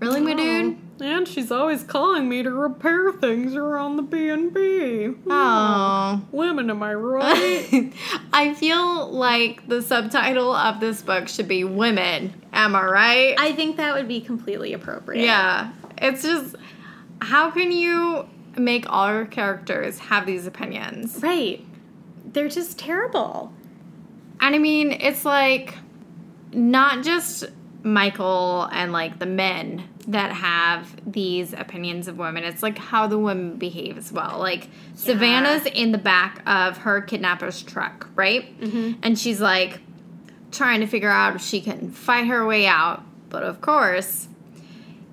Really, 0.00 0.20
my 0.20 0.32
Oh, 0.32 0.36
dude? 0.36 0.78
And 1.00 1.26
she's 1.26 1.50
always 1.50 1.82
calling 1.82 2.28
me 2.28 2.42
to 2.44 2.50
repair 2.50 3.10
things 3.12 3.54
around 3.56 3.96
the 3.96 4.02
B&B. 4.02 5.14
Oh. 5.28 6.22
Hmm. 6.30 6.36
Women, 6.36 6.70
am 6.70 6.82
I 6.82 6.94
right? 6.94 7.92
I 8.32 8.54
feel 8.54 9.10
like 9.10 9.66
the 9.68 9.82
subtitle 9.82 10.52
of 10.54 10.78
this 10.80 11.02
book 11.02 11.28
should 11.28 11.48
be 11.48 11.64
Women. 11.64 12.32
Am 12.52 12.76
I 12.76 12.84
right? 12.84 13.34
I 13.38 13.52
think 13.52 13.76
that 13.78 13.94
would 13.94 14.06
be 14.08 14.20
completely 14.20 14.72
appropriate. 14.72 15.24
yeah. 15.24 15.72
It's 15.98 16.22
just, 16.22 16.56
how 17.20 17.50
can 17.50 17.70
you 17.72 18.28
make 18.56 18.88
all 18.88 19.12
your 19.12 19.26
characters 19.26 19.98
have 19.98 20.26
these 20.26 20.46
opinions? 20.46 21.18
Right. 21.22 21.64
They're 22.32 22.48
just 22.48 22.78
terrible. 22.78 23.52
And 24.42 24.54
I 24.54 24.58
mean, 24.58 24.92
it's 24.92 25.24
like 25.24 25.74
not 26.52 27.02
just 27.02 27.44
Michael 27.82 28.68
and 28.72 28.92
like 28.92 29.18
the 29.18 29.26
men 29.26 29.84
that 30.08 30.32
have 30.32 30.96
these 31.10 31.52
opinions 31.52 32.08
of 32.08 32.18
women. 32.18 32.42
It's 32.44 32.62
like 32.62 32.76
how 32.76 33.06
the 33.06 33.18
women 33.18 33.56
behave 33.56 33.96
as 33.96 34.10
well. 34.12 34.38
Like 34.38 34.68
Savannah's 34.94 35.64
in 35.66 35.92
the 35.92 35.98
back 35.98 36.42
of 36.46 36.78
her 36.78 37.00
kidnapper's 37.00 37.62
truck, 37.62 38.08
right? 38.16 38.58
Mm-hmm. 38.60 38.98
And 39.02 39.18
she's 39.18 39.40
like 39.40 39.80
trying 40.50 40.80
to 40.80 40.86
figure 40.86 41.10
out 41.10 41.36
if 41.36 41.42
she 41.42 41.60
can 41.60 41.90
fight 41.90 42.26
her 42.26 42.44
way 42.44 42.66
out. 42.66 43.04
But 43.30 43.44
of 43.44 43.60
course, 43.60 44.28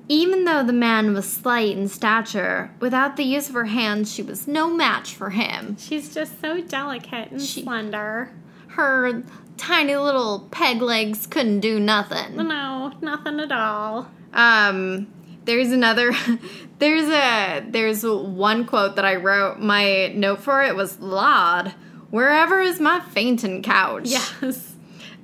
even 0.08 0.46
though 0.46 0.64
the 0.64 0.74
man 0.74 1.14
was 1.14 1.32
slight 1.32 1.78
in 1.78 1.88
stature, 1.88 2.72
without 2.80 3.16
the 3.16 3.24
use 3.24 3.48
of 3.48 3.54
her 3.54 3.66
hands, 3.66 4.12
she 4.12 4.24
was 4.24 4.48
no 4.48 4.68
match 4.70 5.14
for 5.14 5.30
him. 5.30 5.78
She's 5.78 6.14
just 6.14 6.42
so 6.42 6.62
delicate 6.62 7.30
and 7.32 7.42
She- 7.42 7.62
slender. 7.62 8.32
Her 8.70 9.24
tiny 9.58 9.96
little 9.96 10.48
peg 10.52 10.82
legs 10.82 11.28
couldn't 11.28 11.60
do 11.60 11.80
nothing. 11.80 12.36
No, 12.36 12.94
nothing 13.02 13.40
at 13.40 13.52
all. 13.52 14.10
Um, 14.34 15.08
there's 15.46 15.72
another. 15.72 16.14
There's 16.80 17.10
a. 17.10 17.66
There's 17.68 18.04
one 18.04 18.66
quote 18.66 18.96
that 18.96 19.06
I 19.06 19.16
wrote. 19.16 19.60
My 19.60 20.08
note 20.16 20.42
for 20.42 20.64
it 20.64 20.76
was 20.76 21.00
"Lord, 21.00 21.74
wherever 22.10 22.62
is 22.62 22.80
my 22.80 23.00
fainting 23.00 23.64
couch?" 23.64 24.04
Yes. 24.06 24.76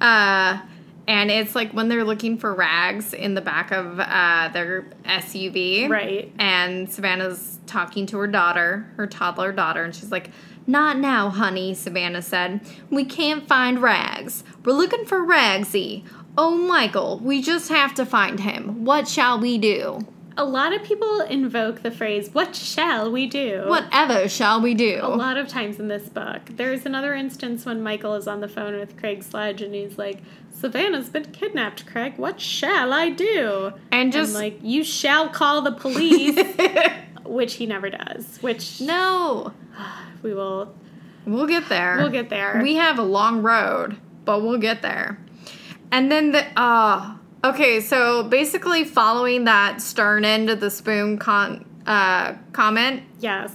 Uh, 0.01 0.59
and 1.07 1.29
it's 1.29 1.55
like 1.55 1.71
when 1.71 1.87
they're 1.87 2.03
looking 2.03 2.37
for 2.37 2.53
rags 2.53 3.13
in 3.13 3.35
the 3.35 3.41
back 3.41 3.71
of 3.71 3.99
uh, 3.99 4.49
their 4.49 4.87
SUV. 5.05 5.87
Right. 5.87 6.33
And 6.39 6.91
Savannah's 6.91 7.59
talking 7.67 8.05
to 8.07 8.17
her 8.17 8.27
daughter, 8.27 8.91
her 8.97 9.07
toddler 9.07 9.51
daughter, 9.51 9.83
and 9.83 9.95
she's 9.95 10.11
like, 10.11 10.31
Not 10.67 10.97
now, 10.97 11.29
honey, 11.29 11.73
Savannah 11.73 12.21
said. 12.21 12.61
We 12.89 13.05
can't 13.05 13.47
find 13.47 13.81
Rags. 13.81 14.43
We're 14.63 14.73
looking 14.73 15.05
for 15.05 15.19
Ragsy. 15.19 16.03
Oh, 16.37 16.55
Michael, 16.55 17.19
we 17.19 17.41
just 17.41 17.69
have 17.69 17.93
to 17.95 18.05
find 18.05 18.39
him. 18.39 18.83
What 18.83 19.07
shall 19.07 19.39
we 19.39 19.57
do? 19.57 19.99
A 20.37 20.43
lot 20.43 20.73
of 20.73 20.83
people 20.83 21.21
invoke 21.21 21.81
the 21.81 21.91
phrase, 21.91 22.29
What 22.33 22.55
shall 22.57 23.09
we 23.09 23.25
do? 23.25 23.63
Whatever 23.67 24.27
shall 24.27 24.59
we 24.59 24.73
do? 24.73 24.99
A 25.01 25.07
lot 25.07 25.37
of 25.37 25.47
times 25.47 25.79
in 25.79 25.87
this 25.87 26.09
book. 26.09 26.41
There's 26.57 26.85
another 26.85 27.13
instance 27.13 27.65
when 27.65 27.81
Michael 27.81 28.15
is 28.15 28.27
on 28.27 28.41
the 28.41 28.49
phone 28.49 28.77
with 28.77 28.97
Craig 28.97 29.23
Sledge 29.23 29.61
and 29.61 29.73
he's 29.73 29.97
like, 29.97 30.17
Savannah's 30.51 31.07
been 31.09 31.31
kidnapped, 31.31 31.85
Craig. 31.85 32.15
What 32.17 32.41
shall 32.41 32.91
I 32.91 33.11
do? 33.11 33.71
And 33.93 34.11
just- 34.11 34.33
like, 34.33 34.59
you 34.61 34.83
shall 34.83 35.29
call 35.29 35.61
the 35.61 35.71
police, 35.71 36.35
which 37.25 37.55
he 37.55 37.65
never 37.65 37.89
does. 37.89 38.37
Which 38.41 38.81
no. 38.81 39.53
we 40.21 40.33
will. 40.33 40.73
We'll 41.25 41.47
get 41.47 41.69
there. 41.69 41.97
We'll 41.97 42.09
get 42.09 42.29
there. 42.29 42.59
We 42.61 42.75
have 42.75 42.99
a 42.99 43.03
long 43.03 43.41
road, 43.41 43.97
but 44.25 44.41
we'll 44.43 44.59
get 44.59 44.81
there. 44.81 45.19
And 45.91 46.11
then 46.11 46.31
the 46.31 46.45
uh 46.59 47.15
okay, 47.43 47.79
so 47.81 48.23
basically 48.23 48.83
following 48.83 49.45
that 49.45 49.81
stern 49.81 50.25
end 50.25 50.49
of 50.49 50.59
the 50.59 50.69
spoon 50.69 51.17
con 51.17 51.65
uh 51.87 52.33
comment, 52.51 53.03
Yes. 53.19 53.53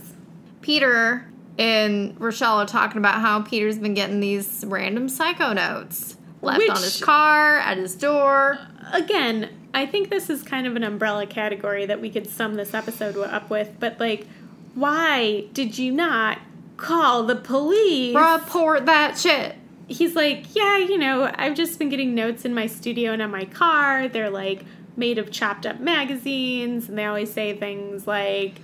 Peter 0.62 1.26
and 1.58 2.18
Rochelle 2.20 2.60
are 2.60 2.66
talking 2.66 2.98
about 2.98 3.20
how 3.20 3.42
Peter's 3.42 3.78
been 3.78 3.94
getting 3.94 4.20
these 4.20 4.64
random 4.66 5.08
psycho 5.08 5.52
notes 5.52 6.16
left 6.42 6.68
on 6.70 6.76
his 6.76 7.02
car, 7.02 7.58
at 7.58 7.76
his 7.76 7.94
door. 7.94 8.58
Again, 8.92 9.48
I 9.72 9.86
think 9.86 10.10
this 10.10 10.28
is 10.30 10.42
kind 10.42 10.66
of 10.66 10.76
an 10.76 10.82
umbrella 10.84 11.26
category 11.26 11.86
that 11.86 12.00
we 12.00 12.10
could 12.10 12.28
sum 12.28 12.54
this 12.54 12.74
episode 12.74 13.16
up 13.16 13.50
with, 13.50 13.70
but 13.78 14.00
like, 14.00 14.26
why 14.74 15.44
did 15.52 15.78
you 15.78 15.92
not 15.92 16.38
call 16.76 17.24
the 17.24 17.36
police? 17.36 18.14
Report 18.14 18.86
that 18.86 19.18
shit. 19.18 19.56
he's 19.88 20.14
like, 20.14 20.54
yeah, 20.54 20.78
you 20.78 20.98
know, 20.98 21.30
I've 21.34 21.54
just 21.54 21.78
been 21.78 21.88
getting 21.88 22.14
notes 22.14 22.44
in 22.44 22.54
my 22.54 22.66
studio 22.66 23.12
and 23.12 23.20
on 23.22 23.30
my 23.30 23.44
car. 23.44 24.08
They're 24.08 24.30
like 24.30 24.64
made 24.96 25.18
of 25.18 25.30
chopped 25.30 25.66
up 25.66 25.80
magazines, 25.80 26.88
and 26.88 26.98
they 26.98 27.04
always 27.04 27.32
say 27.32 27.56
things 27.56 28.06
like, 28.06 28.60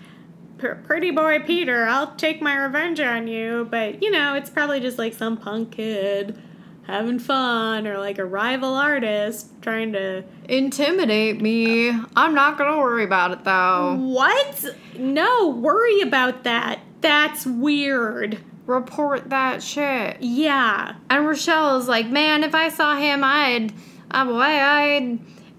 "Pretty 0.59 1.11
boy 1.11 1.41
Peter, 1.41 1.87
I'll 1.87 2.15
take 2.17 2.41
my 2.41 2.57
revenge 2.57 3.01
on 3.01 3.27
you." 3.27 3.67
But 3.71 4.03
you 4.03 4.11
know, 4.11 4.35
it's 4.35 4.51
probably 4.51 4.81
just 4.81 4.99
like 4.99 5.15
some 5.15 5.37
punk 5.37 5.73
kid 5.73 6.41
having 6.87 7.19
fun, 7.19 7.87
or 7.87 7.99
like 7.99 8.19
a 8.19 8.25
rival 8.25 8.75
artist 8.75 9.51
trying 9.63 9.93
to. 9.93 10.25
Intimidate 10.49 11.41
me. 11.41 11.91
I'm 12.15 12.35
not 12.35 12.59
gonna 12.59 12.79
worry 12.79 13.05
about 13.05 13.33
it 13.33 13.45
though. 13.45 13.97
What? 13.99 14.65
No, 14.97 15.49
worry 15.49 16.01
about 16.01 16.45
that. 16.45 16.81
That's 17.01 17.47
weird. 17.47 18.39
Report 18.67 19.31
that 19.31 19.63
shit. 19.63 20.17
Yeah. 20.21 20.97
And 21.09 21.27
Rochelle 21.27 21.79
is 21.79 21.87
like, 21.87 22.09
man, 22.09 22.43
if 22.43 22.55
I 22.55 22.69
saw 22.69 22.97
him, 22.97 23.23
I'd, 23.23 23.73
oh 24.11 24.25
boy, 24.25 24.41
I'd. 24.41 25.19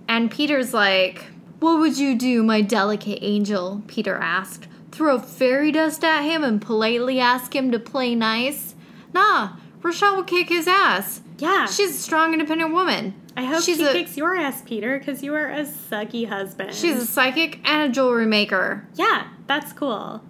And 0.09 0.31
Peter's 0.31 0.73
like, 0.73 1.25
what 1.59 1.79
would 1.79 1.97
you 1.97 2.17
do, 2.17 2.43
my 2.43 2.61
delicate 2.61 3.19
angel? 3.21 3.81
Peter 3.87 4.15
asked. 4.15 4.67
Throw 4.91 5.19
fairy 5.19 5.71
dust 5.71 6.03
at 6.03 6.23
him 6.23 6.43
and 6.43 6.61
politely 6.61 7.19
ask 7.19 7.55
him 7.55 7.71
to 7.71 7.79
play 7.79 8.15
nice? 8.15 8.75
Nah, 9.13 9.53
Rochelle 9.87 10.17
will 10.17 10.23
kick 10.23 10.49
his 10.49 10.67
ass. 10.67 11.21
Yeah. 11.37 11.65
She's 11.65 11.91
a 11.91 11.99
strong, 11.99 12.33
independent 12.33 12.73
woman. 12.73 13.13
I 13.37 13.45
hope 13.45 13.63
she's 13.63 13.77
she 13.77 13.85
a, 13.85 13.93
kicks 13.93 14.17
your 14.17 14.35
ass, 14.35 14.61
Peter, 14.65 14.99
because 14.99 15.23
you 15.23 15.33
are 15.33 15.47
a 15.47 15.63
sucky 15.63 16.27
husband. 16.27 16.73
She's 16.75 17.01
a 17.01 17.05
psychic 17.05 17.59
and 17.63 17.89
a 17.89 17.93
jewelry 17.93 18.25
maker. 18.25 18.85
Yeah, 18.95 19.27
that's 19.45 19.71
cool. 19.71 20.21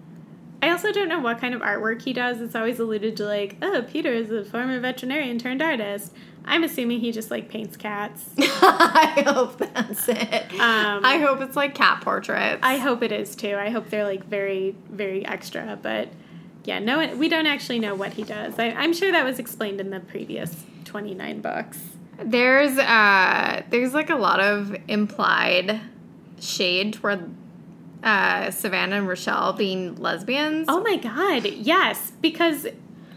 I 0.62 0.70
also 0.70 0.92
don't 0.92 1.08
know 1.08 1.18
what 1.18 1.40
kind 1.40 1.54
of 1.54 1.60
artwork 1.60 2.02
he 2.02 2.12
does. 2.12 2.40
It's 2.40 2.54
always 2.54 2.78
alluded 2.78 3.16
to 3.16 3.24
like, 3.24 3.56
oh, 3.62 3.84
Peter 3.88 4.12
is 4.12 4.30
a 4.30 4.44
former 4.44 4.78
veterinarian 4.78 5.38
turned 5.38 5.60
artist. 5.60 6.12
I'm 6.44 6.62
assuming 6.62 7.00
he 7.00 7.10
just 7.10 7.30
like 7.30 7.48
paints 7.48 7.76
cats. 7.76 8.30
I 8.38 9.24
hope 9.26 9.58
that's 9.58 10.08
it. 10.08 10.52
Um, 10.52 11.04
I 11.04 11.18
hope 11.18 11.40
it's 11.40 11.56
like 11.56 11.74
cat 11.74 12.00
portraits. 12.02 12.60
I 12.62 12.76
hope 12.76 13.02
it 13.02 13.12
is 13.12 13.34
too. 13.34 13.56
I 13.56 13.70
hope 13.70 13.90
they're 13.90 14.04
like 14.04 14.24
very, 14.24 14.76
very 14.88 15.26
extra. 15.26 15.78
But 15.80 16.08
yeah, 16.68 16.80
no, 16.80 17.16
we 17.16 17.30
don't 17.30 17.46
actually 17.46 17.78
know 17.78 17.94
what 17.94 18.12
he 18.12 18.24
does. 18.24 18.58
I, 18.58 18.66
I'm 18.72 18.92
sure 18.92 19.10
that 19.10 19.24
was 19.24 19.38
explained 19.38 19.80
in 19.80 19.88
the 19.88 20.00
previous 20.00 20.54
29 20.84 21.40
books. 21.40 21.78
There's 22.22 22.76
uh 22.76 23.62
there's 23.70 23.94
like 23.94 24.10
a 24.10 24.16
lot 24.16 24.38
of 24.40 24.76
implied 24.86 25.80
shade 26.38 26.92
toward 26.92 27.34
uh 28.02 28.50
Savannah 28.50 28.96
and 28.96 29.08
Rochelle 29.08 29.54
being 29.54 29.96
lesbians. 29.96 30.66
Oh 30.68 30.82
my 30.82 30.96
god, 30.96 31.46
yes, 31.46 32.12
because 32.20 32.66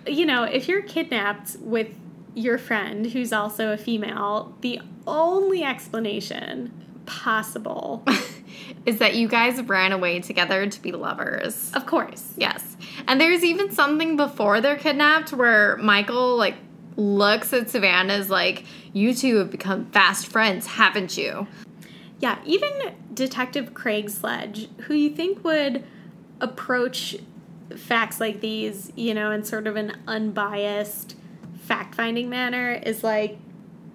you 0.08 0.26
know, 0.26 0.44
if 0.44 0.70
you're 0.70 0.84
kidnapped 0.84 1.58
with 1.60 1.90
your 2.34 2.58
friend 2.58 3.08
who's 3.08 3.34
also 3.34 3.74
a 3.74 3.78
female, 3.78 4.56
the 4.62 4.80
only 5.06 5.62
explanation 5.62 6.72
possible, 7.06 8.06
Is 8.86 9.00
that 9.00 9.16
you 9.16 9.28
guys 9.28 9.62
ran 9.62 9.92
away 9.92 10.20
together 10.20 10.68
to 10.68 10.82
be 10.82 10.92
lovers. 10.92 11.72
of 11.74 11.86
course. 11.86 12.34
Yes. 12.38 12.78
And 13.08 13.20
there's 13.20 13.44
even 13.44 13.72
something 13.72 14.18
before 14.18 14.62
they're 14.62 14.78
kidnapped 14.78 15.34
where 15.34 15.78
Michael 15.78 16.36
like 16.38 16.56
looks 16.96 17.54
at 17.54 17.70
Savannah's 17.70 18.30
like, 18.30 18.66
you 18.94 19.14
two 19.14 19.38
have 19.38 19.52
become 19.52 19.86
fast 19.92 20.28
friends, 20.28 20.68
haven't 20.68 21.18
you? 21.18 21.48
Yeah, 22.20 22.38
even 22.46 22.70
Detective 23.14 23.74
Craig 23.74 24.10
Sledge, 24.10 24.70
who 24.82 24.94
you 24.94 25.10
think 25.10 25.44
would 25.44 25.84
approach 26.40 27.18
facts 27.76 28.20
like 28.20 28.42
these, 28.42 28.92
you 28.96 29.14
know, 29.14 29.32
in 29.32 29.44
sort 29.44 29.68
of 29.68 29.76
an 29.76 29.98
unbiased, 30.08 31.16
fact 31.62 31.96
finding 31.96 32.30
manner, 32.30 32.74
is 32.74 33.04
like, 33.04 33.40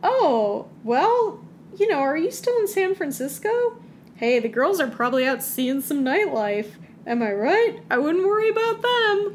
oh, 0.03 0.69
well, 0.83 1.41
you 1.77 1.87
know, 1.89 1.99
are 1.99 2.17
you 2.17 2.31
still 2.31 2.59
in 2.59 2.67
San 2.67 2.95
Francisco? 2.95 3.79
Hey, 4.17 4.39
the 4.39 4.49
girls 4.49 4.81
are 4.81 4.87
probably 4.89 5.27
out 5.27 5.43
seeing 5.43 5.81
some 5.81 6.05
nightlife. 6.05 6.73
Am 7.07 7.23
I 7.23 7.33
right? 7.33 7.81
I 7.91 7.99
wouldn't 7.99 8.25
worry 8.27 8.49
about 8.51 8.83
them. 8.83 9.35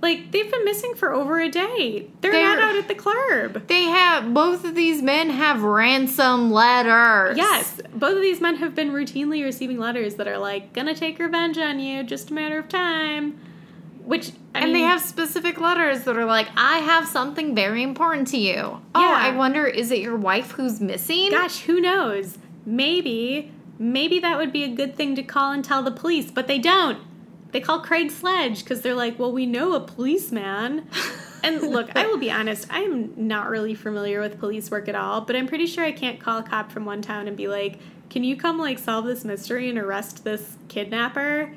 Like, 0.00 0.30
they've 0.30 0.48
been 0.48 0.64
missing 0.64 0.94
for 0.94 1.12
over 1.12 1.40
a 1.40 1.48
day. 1.48 2.08
They're, 2.20 2.30
not 2.32 2.56
They're- 2.58 2.64
out 2.68 2.76
at 2.76 2.86
the 2.86 2.94
club. 2.94 3.66
They 3.66 3.82
have 3.84 4.32
both 4.32 4.64
of 4.64 4.76
these 4.76 5.02
men 5.02 5.30
have 5.30 5.62
ransom 5.64 6.52
letters. 6.52 7.36
Yes, 7.36 7.80
both 7.92 8.14
of 8.16 8.22
these 8.22 8.40
men 8.40 8.56
have 8.56 8.76
been 8.76 8.92
routinely 8.92 9.42
receiving 9.42 9.78
letters 9.78 10.14
that 10.14 10.28
are 10.28 10.38
like, 10.38 10.72
gonna 10.72 10.94
take 10.94 11.18
revenge 11.18 11.58
on 11.58 11.80
you, 11.80 12.04
just 12.04 12.30
a 12.30 12.34
matter 12.34 12.58
of 12.58 12.68
time. 12.68 13.40
Which, 14.04 14.30
I 14.54 14.60
and 14.60 14.74
they 14.74 14.80
have 14.82 15.00
specific 15.02 15.60
letters 15.60 16.04
that 16.04 16.16
are 16.16 16.24
like, 16.24 16.46
I 16.56 16.78
have 16.78 17.08
something 17.08 17.54
very 17.56 17.82
important 17.82 18.28
to 18.28 18.38
you. 18.38 18.80
Oh, 18.94 19.14
I 19.14 19.34
wonder, 19.36 19.66
is 19.66 19.90
it 19.90 19.98
your 19.98 20.16
wife 20.16 20.52
who's 20.52 20.80
missing? 20.80 21.30
gosh, 21.32 21.62
who 21.62 21.80
knows? 21.80 22.38
Maybe 22.64 23.50
maybe 23.78 24.18
that 24.20 24.36
would 24.38 24.52
be 24.52 24.64
a 24.64 24.68
good 24.68 24.96
thing 24.96 25.14
to 25.16 25.22
call 25.22 25.52
and 25.52 25.64
tell 25.64 25.82
the 25.82 25.90
police, 25.90 26.30
but 26.30 26.46
they 26.46 26.58
don't. 26.58 26.98
They 27.52 27.60
call 27.60 27.80
Craig 27.80 28.10
Sledge 28.10 28.62
because 28.62 28.82
they're 28.82 28.94
like, 28.94 29.18
well, 29.18 29.32
we 29.32 29.46
know 29.46 29.72
a 29.74 29.80
policeman. 29.80 30.86
and 31.42 31.62
look, 31.70 31.94
I 31.96 32.06
will 32.06 32.18
be 32.18 32.30
honest, 32.30 32.66
I 32.70 32.80
am 32.80 33.12
not 33.16 33.48
really 33.48 33.74
familiar 33.74 34.20
with 34.20 34.38
police 34.38 34.70
work 34.70 34.86
at 34.88 34.94
all, 34.94 35.22
but 35.22 35.34
I'm 35.34 35.46
pretty 35.46 35.66
sure 35.66 35.84
I 35.84 35.92
can't 35.92 36.20
call 36.20 36.38
a 36.38 36.42
cop 36.42 36.70
from 36.70 36.84
one 36.84 37.00
town 37.00 37.26
and 37.26 37.36
be 37.36 37.48
like, 37.48 37.78
can 38.10 38.22
you 38.24 38.36
come 38.36 38.58
like 38.58 38.78
solve 38.78 39.06
this 39.06 39.24
mystery 39.24 39.68
and 39.70 39.78
arrest 39.78 40.24
this 40.24 40.56
kidnapper? 40.68 41.52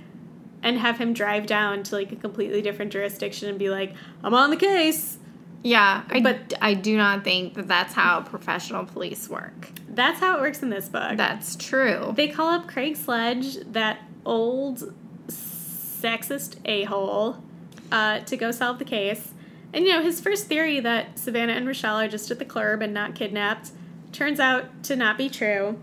And 0.64 0.78
have 0.78 1.00
him 1.00 1.14
drive 1.14 1.48
down 1.48 1.82
to 1.84 1.96
like 1.96 2.12
a 2.12 2.16
completely 2.16 2.62
different 2.62 2.92
jurisdiction 2.94 3.50
and 3.50 3.58
be 3.58 3.70
like, 3.72 3.96
I'm 4.24 4.36
on 4.36 4.52
the 4.52 4.58
case. 4.58 5.18
Yeah, 5.64 6.04
I, 6.10 6.22
But- 6.22 6.50
but 6.50 6.58
I 6.62 6.76
do 6.76 6.96
not 6.96 7.24
think 7.24 7.56
that 7.56 7.68
that's 7.68 7.94
how 7.96 8.22
professional 8.22 8.86
police 8.86 9.28
work. 9.28 9.72
That's 9.94 10.20
how 10.20 10.38
it 10.38 10.42
works 10.42 10.64
in 10.64 10.70
this 10.70 10.88
book. 10.88 11.18
That's 11.18 11.56
true. 11.56 12.14
They 12.16 12.28
call 12.28 12.50
up 12.50 12.68
Craig 12.68 12.96
Sledge, 12.96 13.58
that 13.72 14.00
old 14.26 14.94
sexist 15.28 16.58
a 16.66 16.86
hole, 16.86 17.44
uh, 17.92 18.20
to 18.22 18.38
go 18.38 18.52
solve 18.52 18.80
the 18.80 18.86
case. 18.86 19.34
And 19.74 19.86
you 19.86 19.92
know, 19.92 20.02
his 20.02 20.20
first 20.20 20.48
theory 20.48 20.80
that 20.80 21.20
Savannah 21.20 21.54
and 21.54 21.68
Rochelle 21.68 22.00
are 22.00 22.08
just 22.08 22.32
at 22.32 22.40
the 22.40 22.46
club 22.46 22.82
and 22.82 22.94
not 22.94 23.16
kidnapped 23.16 23.72
turns 24.12 24.40
out 24.40 24.84
to 24.84 24.96
not 24.96 25.18
be 25.18 25.30
true. 25.30 25.80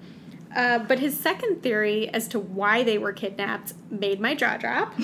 Uh, 0.54 0.78
but 0.78 0.98
his 0.98 1.18
second 1.18 1.62
theory 1.62 2.08
as 2.08 2.26
to 2.28 2.38
why 2.38 2.82
they 2.82 2.96
were 2.96 3.12
kidnapped 3.12 3.74
made 3.90 4.20
my 4.20 4.34
jaw 4.34 4.56
drop. 4.56 4.94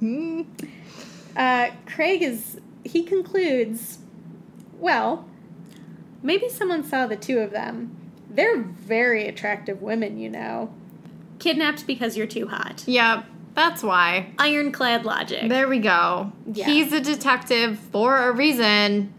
uh, 1.36 1.70
Craig 1.86 2.22
is, 2.22 2.60
he 2.84 3.02
concludes, 3.02 3.98
well, 4.78 5.28
maybe 6.22 6.48
someone 6.48 6.84
saw 6.84 7.06
the 7.06 7.16
two 7.16 7.40
of 7.40 7.50
them. 7.50 7.99
They're 8.40 8.56
very 8.62 9.28
attractive 9.28 9.82
women, 9.82 10.16
you 10.18 10.30
know. 10.30 10.72
Kidnapped 11.40 11.86
because 11.86 12.16
you're 12.16 12.26
too 12.26 12.46
hot. 12.48 12.84
Yep, 12.86 13.26
that's 13.54 13.82
why. 13.82 14.32
Ironclad 14.38 15.04
logic. 15.04 15.50
There 15.50 15.68
we 15.68 15.78
go. 15.78 16.32
Yeah. 16.50 16.64
He's 16.64 16.90
a 16.94 17.02
detective 17.02 17.78
for 17.78 18.28
a 18.28 18.32
reason, 18.32 19.12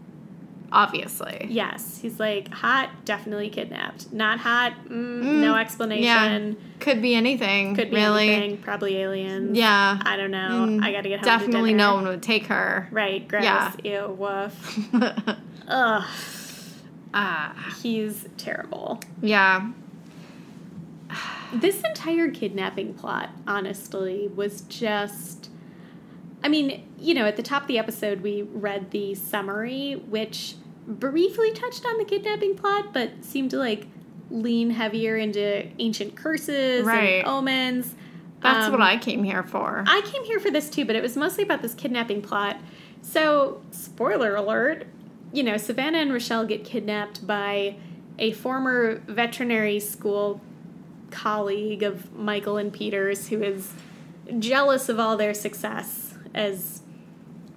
obviously. 0.72 1.46
yes, 1.50 2.00
he's 2.02 2.18
like 2.18 2.48
hot, 2.48 2.90
definitely 3.04 3.48
kidnapped. 3.48 4.12
Not 4.12 4.40
hot, 4.40 4.72
mm, 4.88 5.22
no 5.40 5.54
explanation. 5.54 6.02
Yeah. 6.02 6.80
Could 6.80 7.00
be 7.00 7.14
anything. 7.14 7.76
Could 7.76 7.90
be 7.90 7.96
really. 7.96 8.28
anything. 8.28 8.58
Probably 8.58 8.96
aliens. 8.96 9.56
Yeah. 9.56 10.00
I 10.02 10.16
don't 10.16 10.32
know. 10.32 10.66
Mm, 10.66 10.82
I 10.82 10.90
gotta 10.90 11.08
get 11.08 11.20
home 11.20 11.24
Definitely 11.26 11.70
to 11.70 11.76
no 11.76 11.94
one 11.94 12.08
would 12.08 12.24
take 12.24 12.46
her. 12.46 12.88
Right. 12.90 13.28
Gross. 13.28 13.44
Yeah. 13.44 13.72
Ew. 13.84 14.08
Woof. 14.18 14.88
Ugh. 15.68 16.04
Ah, 17.14 17.74
He's 17.82 18.26
terrible. 18.38 19.00
yeah. 19.20 19.70
This 21.52 21.82
entire 21.82 22.30
kidnapping 22.30 22.94
plot, 22.94 23.30
honestly, 23.46 24.28
was 24.34 24.62
just. 24.62 25.50
I 26.42 26.48
mean, 26.48 26.88
you 26.98 27.12
know, 27.14 27.26
at 27.26 27.36
the 27.36 27.42
top 27.42 27.62
of 27.62 27.68
the 27.68 27.78
episode, 27.78 28.22
we 28.22 28.42
read 28.42 28.90
the 28.90 29.14
summary, 29.14 29.92
which 30.08 30.54
briefly 30.88 31.52
touched 31.52 31.84
on 31.86 31.98
the 31.98 32.04
kidnapping 32.04 32.56
plot, 32.56 32.92
but 32.94 33.10
seemed 33.22 33.50
to 33.50 33.58
like 33.58 33.86
lean 34.30 34.70
heavier 34.70 35.16
into 35.16 35.66
ancient 35.78 36.16
curses 36.16 36.84
Right. 36.86 37.18
and 37.18 37.26
omens. 37.28 37.94
That's 38.40 38.66
Um, 38.66 38.72
what 38.72 38.80
I 38.80 38.96
came 38.96 39.22
here 39.22 39.42
for. 39.44 39.84
I 39.86 40.00
came 40.00 40.24
here 40.24 40.40
for 40.40 40.50
this 40.50 40.68
too, 40.70 40.84
but 40.86 40.96
it 40.96 41.02
was 41.02 41.16
mostly 41.16 41.44
about 41.44 41.60
this 41.62 41.74
kidnapping 41.74 42.22
plot. 42.22 42.56
So, 43.02 43.60
spoiler 43.70 44.34
alert, 44.34 44.86
you 45.32 45.42
know, 45.42 45.56
Savannah 45.56 45.98
and 45.98 46.12
Rochelle 46.12 46.44
get 46.46 46.64
kidnapped 46.64 47.26
by 47.26 47.76
a 48.18 48.32
former 48.32 48.96
veterinary 49.06 49.80
school 49.80 50.40
colleague 51.10 51.82
of 51.82 52.14
Michael 52.14 52.56
and 52.58 52.72
Peter's 52.72 53.28
who 53.28 53.42
is 53.42 53.72
jealous 54.38 54.88
of 54.88 54.98
all 55.00 55.16
their 55.16 55.34
success 55.34 56.14
as 56.34 56.82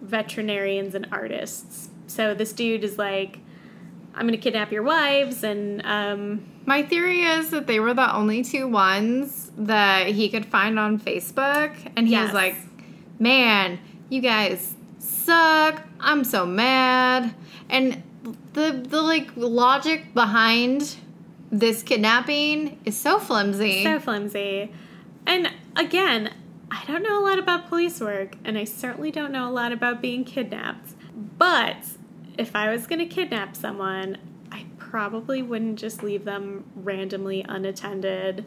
veterinarians 0.02 0.96
and 0.96 1.08
artists. 1.12 1.90
So, 2.08 2.34
this 2.34 2.54
dude 2.54 2.84
is 2.84 2.98
like, 2.98 3.40
I'm 4.14 4.22
going 4.28 4.32
to 4.32 4.38
kidnap 4.38 4.72
your 4.72 4.84
wives 4.84 5.44
and, 5.44 5.86
um, 5.86 6.46
My 6.66 6.84
theory 6.84 7.22
is 7.22 7.50
that 7.50 7.68
they 7.68 7.80
were 7.80 7.94
the 7.94 8.14
only 8.16 8.44
two 8.44 8.68
ones 8.68 9.52
that 9.58 10.08
he 10.08 10.30
could 10.30 10.46
find 10.46 10.80
on 10.80 11.00
Facebook, 11.00 11.72
and 11.96 12.08
he 12.08 12.14
Yes. 12.14 12.28
was 12.28 12.34
like, 12.34 12.56
"Man, 13.20 13.78
you 14.10 14.20
guys 14.22 14.76
suck. 15.00 15.84
I'm 16.00 16.24
so 16.24 16.46
mad." 16.46 17.36
And 17.70 18.04
the 18.54 18.72
the 18.88 19.02
like 19.02 19.32
logic 19.36 20.14
behind 20.14 20.96
this 21.52 21.84
kidnapping 21.84 22.80
is 22.86 22.98
so 22.98 23.20
flimsy. 23.20 23.84
So 23.84 24.00
flimsy. 24.00 24.72
And 25.26 25.52
again, 25.76 26.34
I 26.72 26.84
don't 26.88 27.04
know 27.04 27.20
a 27.20 27.24
lot 27.24 27.40
about 27.40 27.68
police 27.68 28.00
work, 28.00 28.36
and 28.44 28.58
I 28.58 28.64
certainly 28.64 29.12
don't 29.12 29.32
know 29.32 29.50
a 29.50 29.52
lot 29.52 29.72
about 29.72 30.02
being 30.02 30.24
kidnapped. 30.24 30.94
But 31.38 31.78
if 32.38 32.56
I 32.56 32.70
was 32.70 32.88
going 32.88 33.00
to 33.00 33.06
kidnap 33.06 33.56
someone, 33.56 34.18
I 34.52 34.66
probably 34.78 35.42
wouldn't 35.42 35.80
just 35.80 36.04
leave 36.04 36.26
them 36.26 36.66
randomly 36.76 37.46
unattended. 37.48 38.46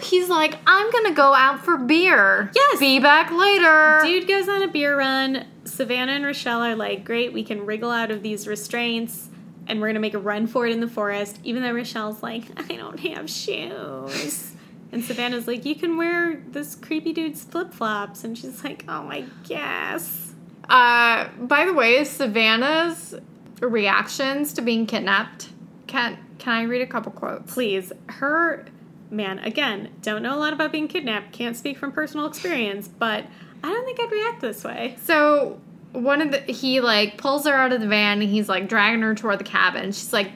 He's 0.00 0.28
like, 0.28 0.58
"I'm 0.66 0.90
gonna 0.90 1.14
go 1.14 1.34
out 1.34 1.64
for 1.64 1.76
beer. 1.76 2.50
Yes. 2.54 2.80
be 2.80 2.98
back 2.98 3.30
later." 3.30 4.00
Dude 4.02 4.26
goes 4.26 4.48
on 4.48 4.62
a 4.62 4.68
beer 4.68 4.98
run. 4.98 5.46
Savannah 5.74 6.12
and 6.12 6.24
Rochelle 6.24 6.62
are 6.62 6.76
like, 6.76 7.04
great, 7.04 7.32
we 7.32 7.42
can 7.42 7.66
wriggle 7.66 7.90
out 7.90 8.10
of 8.10 8.22
these 8.22 8.46
restraints, 8.46 9.28
and 9.66 9.80
we're 9.80 9.88
going 9.88 9.94
to 9.94 10.00
make 10.00 10.14
a 10.14 10.18
run 10.18 10.46
for 10.46 10.66
it 10.66 10.72
in 10.72 10.80
the 10.80 10.88
forest, 10.88 11.38
even 11.42 11.62
though 11.62 11.72
Rochelle's 11.72 12.22
like, 12.22 12.44
I 12.56 12.76
don't 12.76 13.00
have 13.00 13.28
shoes. 13.28 14.52
And 14.92 15.04
Savannah's 15.04 15.48
like, 15.48 15.64
you 15.64 15.74
can 15.74 15.96
wear 15.96 16.40
this 16.48 16.76
creepy 16.76 17.12
dude's 17.12 17.42
flip 17.42 17.74
flops. 17.74 18.22
And 18.22 18.38
she's 18.38 18.62
like, 18.62 18.84
oh, 18.86 19.08
I 19.08 19.24
guess. 19.42 20.34
Uh, 20.68 21.28
by 21.36 21.66
the 21.66 21.72
way, 21.72 22.04
Savannah's 22.04 23.14
reactions 23.60 24.52
to 24.52 24.62
being 24.62 24.86
kidnapped. 24.86 25.50
Can 25.88 26.18
can 26.38 26.52
I 26.52 26.62
read 26.62 26.82
a 26.82 26.86
couple 26.86 27.10
quotes? 27.10 27.52
Please. 27.52 27.92
Her, 28.08 28.66
man, 29.10 29.38
again, 29.40 29.90
don't 30.02 30.22
know 30.22 30.36
a 30.36 30.38
lot 30.38 30.52
about 30.52 30.72
being 30.72 30.88
kidnapped, 30.88 31.32
can't 31.32 31.56
speak 31.56 31.78
from 31.78 31.90
personal 31.90 32.26
experience, 32.26 32.86
but 32.86 33.24
I 33.62 33.68
don't 33.68 33.84
think 33.84 33.98
I'd 34.00 34.12
react 34.12 34.40
this 34.40 34.62
way. 34.62 34.96
So 35.02 35.60
one 35.94 36.20
of 36.20 36.32
the 36.32 36.40
he 36.40 36.80
like 36.80 37.16
pulls 37.16 37.46
her 37.46 37.54
out 37.54 37.72
of 37.72 37.80
the 37.80 37.86
van 37.86 38.20
and 38.20 38.30
he's 38.30 38.48
like 38.48 38.68
dragging 38.68 39.02
her 39.02 39.14
toward 39.14 39.38
the 39.38 39.44
cabin. 39.44 39.92
She's 39.92 40.12
like, 40.12 40.30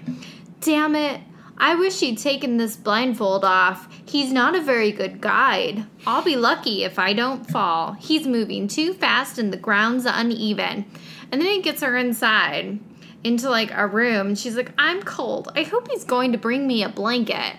"Damn 0.61 0.95
it! 0.95 1.21
I 1.59 1.75
wish 1.75 1.99
he'd 1.99 2.19
taken 2.19 2.57
this 2.57 2.77
blindfold 2.77 3.45
off. 3.45 3.89
He's 4.07 4.33
not 4.33 4.55
a 4.55 4.63
very 4.63 4.93
good 4.93 5.21
guide. 5.21 5.85
I'll 6.07 6.23
be 6.23 6.37
lucky 6.37 6.85
if 6.85 6.99
I 6.99 7.13
don't 7.13 7.51
fall. 7.51 7.95
He's 7.95 8.27
moving 8.27 8.69
too 8.69 8.95
fast 8.95 9.39
and 9.39 9.53
the 9.53 9.57
ground's 9.57 10.07
uneven." 10.07 10.85
And 11.31 11.41
then 11.41 11.49
he 11.49 11.61
gets 11.61 11.83
her 11.83 11.97
inside 11.97 12.79
into 13.25 13.51
like 13.51 13.73
a 13.75 13.87
room. 13.87 14.37
She's 14.37 14.57
like, 14.57 14.73
"I'm 14.79 15.03
cold. 15.03 15.51
I 15.57 15.65
hope 15.65 15.91
he's 15.91 16.05
going 16.05 16.33
to 16.33 16.39
bring 16.39 16.67
me 16.67 16.83
a 16.83 16.89
blanket." 16.89 17.57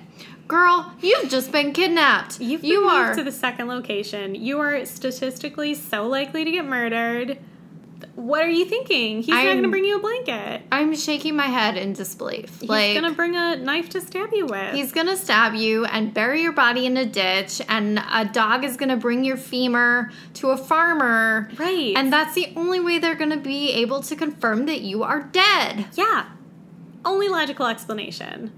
Girl, 0.47 0.91
you've 0.99 1.29
just 1.29 1.51
been 1.51 1.73
kidnapped. 1.73 2.39
You've 2.39 2.61
been 2.61 2.71
you 2.71 2.81
moved 2.81 2.93
are 2.93 3.15
to 3.15 3.23
the 3.23 3.31
second 3.31 3.67
location. 3.67 4.33
You 4.33 4.59
are 4.59 4.83
statistically 4.85 5.75
so 5.75 6.07
likely 6.07 6.43
to 6.43 6.49
get 6.49 6.65
murdered. 6.65 7.37
What 8.15 8.41
are 8.43 8.49
you 8.49 8.65
thinking? 8.65 9.17
He's 9.17 9.27
not 9.29 9.37
I'm- 9.39 9.47
going 9.47 9.63
to 9.63 9.69
bring 9.69 9.85
you 9.85 9.97
a 9.97 9.99
blanket. 9.99 10.61
I'm 10.71 10.95
shaking 10.95 11.35
my 11.35 11.47
head 11.47 11.75
in 11.77 11.93
disbelief. 11.93 12.59
He's 12.61 12.69
like 12.69 12.93
going 12.99 13.09
to 13.09 13.15
bring 13.15 13.35
a 13.35 13.55
knife 13.55 13.89
to 13.89 14.01
stab 14.01 14.29
you 14.33 14.45
with. 14.45 14.73
He's 14.73 14.91
gonna 14.91 15.15
stab 15.17 15.53
you 15.55 15.85
and 15.85 16.13
bury 16.13 16.41
your 16.41 16.51
body 16.51 16.85
in 16.85 16.95
a 16.97 17.05
ditch, 17.05 17.61
and 17.67 17.99
a 18.11 18.25
dog 18.25 18.63
is 18.63 18.77
gonna 18.77 18.97
bring 18.97 19.23
your 19.23 19.37
femur 19.37 20.11
to 20.35 20.49
a 20.51 20.57
farmer. 20.57 21.49
right. 21.57 21.93
And 21.97 22.11
that's 22.13 22.35
the 22.35 22.51
only 22.55 22.79
way 22.79 22.99
they're 22.99 23.15
gonna 23.15 23.37
be 23.37 23.71
able 23.71 24.01
to 24.03 24.15
confirm 24.15 24.65
that 24.67 24.81
you 24.81 25.03
are 25.03 25.23
dead. 25.23 25.87
yeah. 25.95 26.25
Only 27.05 27.27
logical 27.29 27.65
explanation. 27.67 28.51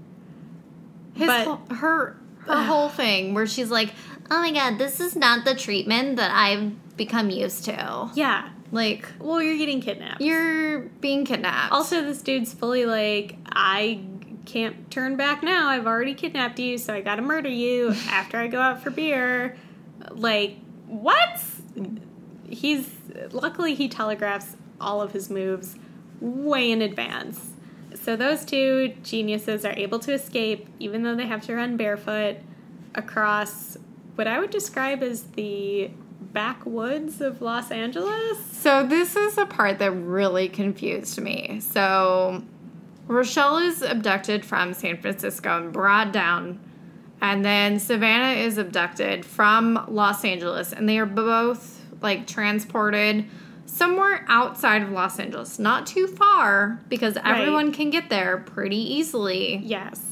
His 1.14 1.26
But- 1.28 1.44
whole, 1.46 1.60
her 1.76 2.16
her 2.46 2.64
whole 2.64 2.88
thing 2.88 3.34
where 3.34 3.46
she's 3.46 3.70
like, 3.70 3.90
"Oh 4.30 4.40
my 4.40 4.50
god, 4.50 4.78
this 4.78 4.98
is 4.98 5.14
not 5.14 5.44
the 5.44 5.54
treatment 5.54 6.16
that 6.16 6.32
I've 6.32 6.96
become 6.96 7.30
used 7.30 7.64
to." 7.66 8.10
Yeah. 8.14 8.48
Like 8.72 9.08
Well, 9.20 9.40
you're 9.40 9.58
getting 9.58 9.80
kidnapped. 9.80 10.20
you're 10.20 10.80
being 10.80 11.24
kidnapped. 11.24 11.72
Also, 11.72 12.02
this 12.02 12.22
dude's 12.22 12.52
fully 12.52 12.86
like, 12.86 13.36
I 13.46 14.00
can't 14.46 14.90
turn 14.90 15.16
back 15.16 15.42
now. 15.42 15.68
I've 15.68 15.86
already 15.86 16.14
kidnapped 16.14 16.58
you, 16.58 16.78
so 16.78 16.92
I 16.92 17.00
gotta 17.02 17.22
murder 17.22 17.48
you 17.48 17.90
after 18.08 18.38
I 18.38 18.48
go 18.48 18.60
out 18.60 18.82
for 18.82 18.90
beer. 18.90 19.56
Like, 20.10 20.56
what? 20.86 21.40
He's 22.48 22.88
luckily 23.30 23.74
he 23.74 23.88
telegraphs 23.88 24.56
all 24.80 25.00
of 25.00 25.12
his 25.12 25.30
moves 25.30 25.76
way 26.20 26.70
in 26.72 26.82
advance. 26.82 27.50
So 27.94 28.16
those 28.16 28.44
two 28.44 28.94
geniuses 29.02 29.64
are 29.64 29.74
able 29.76 29.98
to 30.00 30.12
escape, 30.12 30.66
even 30.78 31.02
though 31.02 31.14
they 31.14 31.26
have 31.26 31.42
to 31.46 31.54
run 31.54 31.76
barefoot 31.76 32.38
across 32.94 33.76
what 34.16 34.26
I 34.26 34.38
would 34.40 34.50
describe 34.50 35.02
as 35.02 35.22
the 35.22 35.90
backwoods 36.32 37.20
of 37.20 37.42
Los 37.42 37.70
Angeles. 37.70 38.44
So 38.52 38.86
this 38.86 39.16
is 39.16 39.38
a 39.38 39.46
part 39.46 39.78
that 39.80 39.90
really 39.92 40.48
confused 40.48 41.20
me. 41.20 41.60
So 41.60 42.42
Rochelle 43.06 43.58
is 43.58 43.82
abducted 43.82 44.44
from 44.44 44.72
San 44.74 44.96
Francisco 44.96 45.58
and 45.62 45.72
brought 45.72 46.12
down 46.12 46.60
And 47.20 47.44
then 47.44 47.78
Savannah 47.78 48.40
is 48.40 48.58
abducted 48.58 49.24
from 49.24 49.84
Los 49.88 50.24
Angeles, 50.24 50.72
and 50.72 50.88
they 50.88 50.98
are 50.98 51.06
both 51.06 51.80
like 52.00 52.26
transported 52.26 53.24
somewhere 53.64 54.24
outside 54.28 54.82
of 54.82 54.90
Los 54.90 55.20
Angeles, 55.20 55.58
not 55.60 55.86
too 55.86 56.08
far 56.08 56.80
because 56.88 57.16
everyone 57.24 57.70
can 57.72 57.90
get 57.90 58.10
there 58.10 58.38
pretty 58.38 58.76
easily, 58.76 59.58
Yes. 59.58 60.11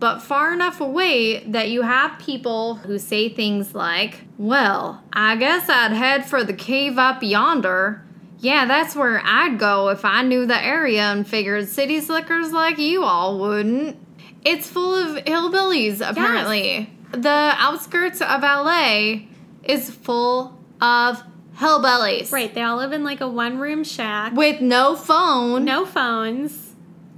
But 0.00 0.20
far 0.20 0.52
enough 0.52 0.80
away 0.80 1.44
that 1.44 1.68
you 1.68 1.82
have 1.82 2.18
people 2.18 2.76
who 2.76 2.98
say 2.98 3.28
things 3.28 3.74
like, 3.74 4.22
Well, 4.38 5.04
I 5.12 5.36
guess 5.36 5.68
I'd 5.68 5.92
head 5.92 6.24
for 6.24 6.42
the 6.42 6.54
cave 6.54 6.98
up 6.98 7.22
yonder. 7.22 8.02
Yeah, 8.38 8.64
that's 8.64 8.96
where 8.96 9.20
I'd 9.22 9.58
go 9.58 9.90
if 9.90 10.02
I 10.02 10.22
knew 10.22 10.46
the 10.46 10.60
area 10.60 11.02
and 11.02 11.28
figured 11.28 11.68
city 11.68 12.00
slickers 12.00 12.50
like 12.50 12.78
you 12.78 13.04
all 13.04 13.38
wouldn't. 13.38 13.98
It's 14.42 14.68
full 14.70 14.94
of 14.94 15.22
hillbillies, 15.24 16.00
apparently. 16.00 16.90
The 17.12 17.52
outskirts 17.58 18.22
of 18.22 18.40
LA 18.40 19.26
is 19.62 19.90
full 19.90 20.58
of 20.80 21.22
hillbillies. 21.56 22.32
Right. 22.32 22.54
They 22.54 22.62
all 22.62 22.78
live 22.78 22.92
in 22.92 23.04
like 23.04 23.20
a 23.20 23.28
one 23.28 23.58
room 23.58 23.84
shack. 23.84 24.32
With 24.32 24.62
no 24.62 24.96
phone. 24.96 25.66
No 25.66 25.84
phones, 25.84 26.74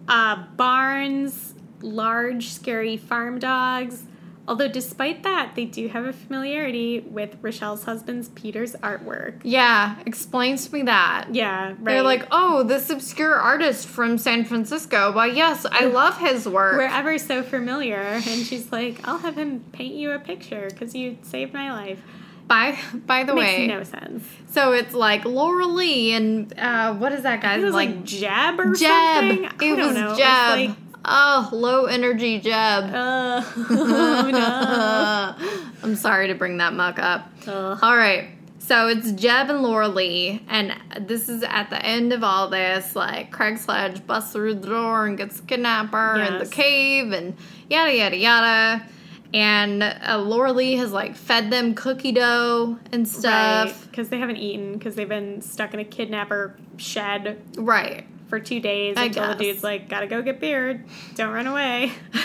uh, 0.08 0.44
barns, 0.56 1.51
large, 1.82 2.48
scary 2.48 2.96
farm 2.96 3.38
dogs. 3.38 4.04
Although, 4.48 4.66
despite 4.68 5.22
that, 5.22 5.52
they 5.54 5.64
do 5.66 5.86
have 5.86 6.04
a 6.04 6.12
familiarity 6.12 6.98
with 6.98 7.36
Rochelle's 7.42 7.84
husband's 7.84 8.28
Peter's 8.30 8.72
artwork. 8.76 9.40
Yeah, 9.44 9.94
explains 10.04 10.66
to 10.66 10.74
me 10.74 10.82
that. 10.82 11.28
Yeah, 11.32 11.68
right. 11.68 11.84
They're 11.84 12.02
like, 12.02 12.26
oh, 12.32 12.64
this 12.64 12.90
obscure 12.90 13.34
artist 13.36 13.86
from 13.86 14.18
San 14.18 14.44
Francisco. 14.44 15.12
Why, 15.12 15.26
yes, 15.26 15.64
I 15.70 15.84
love 15.84 16.18
his 16.18 16.48
work. 16.48 16.76
we're 16.76 16.82
ever 16.86 17.18
so 17.18 17.44
familiar. 17.44 18.00
And 18.00 18.24
she's 18.24 18.72
like, 18.72 19.06
I'll 19.06 19.18
have 19.18 19.36
him 19.38 19.60
paint 19.70 19.94
you 19.94 20.10
a 20.10 20.18
picture 20.18 20.66
because 20.68 20.92
you 20.92 21.18
saved 21.22 21.54
my 21.54 21.70
life. 21.72 22.00
by 22.48 22.76
by 23.06 23.22
the 23.22 23.34
Makes 23.36 23.46
way, 23.58 23.66
no 23.68 23.84
sense. 23.84 24.24
so 24.50 24.72
it's 24.72 24.92
like 24.92 25.24
Laura 25.24 25.66
Lee 25.66 26.12
and 26.14 26.52
uh, 26.58 26.92
what 26.94 27.12
is 27.12 27.22
that 27.22 27.38
It 27.38 27.42
guy's 27.42 27.62
was 27.62 27.74
like? 27.74 27.90
like, 27.90 28.04
Jeb 28.04 28.58
or 28.58 28.74
Jeb. 28.74 28.80
something. 28.80 29.44
I 29.46 29.48
It 29.54 29.58
don't 29.60 29.78
was 29.78 29.94
know. 29.94 30.16
Jeb. 30.16 30.58
It 30.58 30.66
was 30.66 30.76
like, 30.76 30.76
oh, 31.04 31.48
low 31.52 31.86
energy 31.86 32.40
Jeb. 32.40 32.84
uh, 32.94 33.42
oh 33.70 34.30
no. 34.32 35.48
I'm 35.82 35.96
sorry 35.96 36.28
to 36.28 36.34
bring 36.34 36.58
that 36.58 36.72
muck 36.74 36.98
up. 36.98 37.30
Ugh. 37.46 37.78
All 37.82 37.96
right. 37.96 38.30
So 38.58 38.86
it's 38.86 39.10
Jeb 39.12 39.50
and 39.50 39.62
Laura 39.62 39.88
Lee, 39.88 40.40
and 40.48 40.72
this 41.00 41.28
is 41.28 41.42
at 41.42 41.68
the 41.70 41.84
end 41.84 42.12
of 42.12 42.22
all 42.22 42.48
this. 42.48 42.94
Like 42.94 43.32
Craig 43.32 43.58
Sledge 43.58 44.06
busts 44.06 44.32
through 44.32 44.54
the 44.54 44.68
door 44.68 45.06
and 45.06 45.18
gets 45.18 45.40
the 45.40 45.46
kidnapper 45.46 46.14
in 46.20 46.38
the 46.38 46.46
cave, 46.46 47.10
and 47.12 47.36
yada 47.68 47.92
yada 47.94 48.16
yada. 48.16 48.86
And 49.34 49.82
uh, 49.82 50.18
Laura 50.18 50.52
Lee 50.52 50.76
has 50.76 50.92
like 50.92 51.16
fed 51.16 51.50
them 51.50 51.74
cookie 51.74 52.12
dough 52.12 52.78
and 52.92 53.08
stuff. 53.08 53.86
Because 53.90 54.10
they 54.10 54.18
haven't 54.18 54.36
eaten 54.36 54.74
because 54.74 54.94
they've 54.94 55.08
been 55.08 55.40
stuck 55.40 55.74
in 55.74 55.80
a 55.80 55.84
kidnapper 55.84 56.56
shed 56.76 57.42
Right. 57.56 58.06
For 58.32 58.40
two 58.40 58.60
days 58.60 58.96
I 58.96 59.04
until 59.04 59.28
the 59.28 59.34
dude's 59.34 59.62
like, 59.62 59.90
gotta 59.90 60.06
go 60.06 60.22
get 60.22 60.40
beer. 60.40 60.82
Don't 61.16 61.34
run 61.34 61.46
away. 61.46 61.92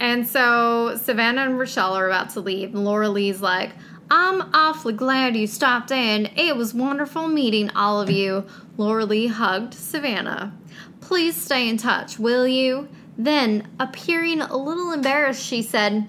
And 0.00 0.28
so 0.28 0.96
Savannah 0.96 1.42
and 1.42 1.58
Rochelle 1.58 1.94
are 1.94 2.06
about 2.06 2.30
to 2.30 2.40
leave, 2.40 2.72
and 2.72 2.84
Laura 2.84 3.08
Lee's 3.08 3.40
like, 3.40 3.72
I'm 4.08 4.42
awfully 4.54 4.92
glad 4.92 5.34
you 5.34 5.48
stopped 5.48 5.90
in. 5.90 6.26
It 6.36 6.54
was 6.54 6.72
wonderful 6.72 7.26
meeting 7.26 7.70
all 7.70 8.00
of 8.00 8.08
you. 8.08 8.46
Laura 8.76 9.04
Lee 9.04 9.26
hugged 9.26 9.74
Savannah. 9.74 10.56
Please 11.00 11.34
stay 11.34 11.68
in 11.68 11.78
touch, 11.78 12.16
will 12.16 12.46
you? 12.46 12.86
Then, 13.16 13.66
appearing 13.80 14.40
a 14.40 14.56
little 14.56 14.92
embarrassed, 14.92 15.44
she 15.44 15.62
said, 15.62 16.06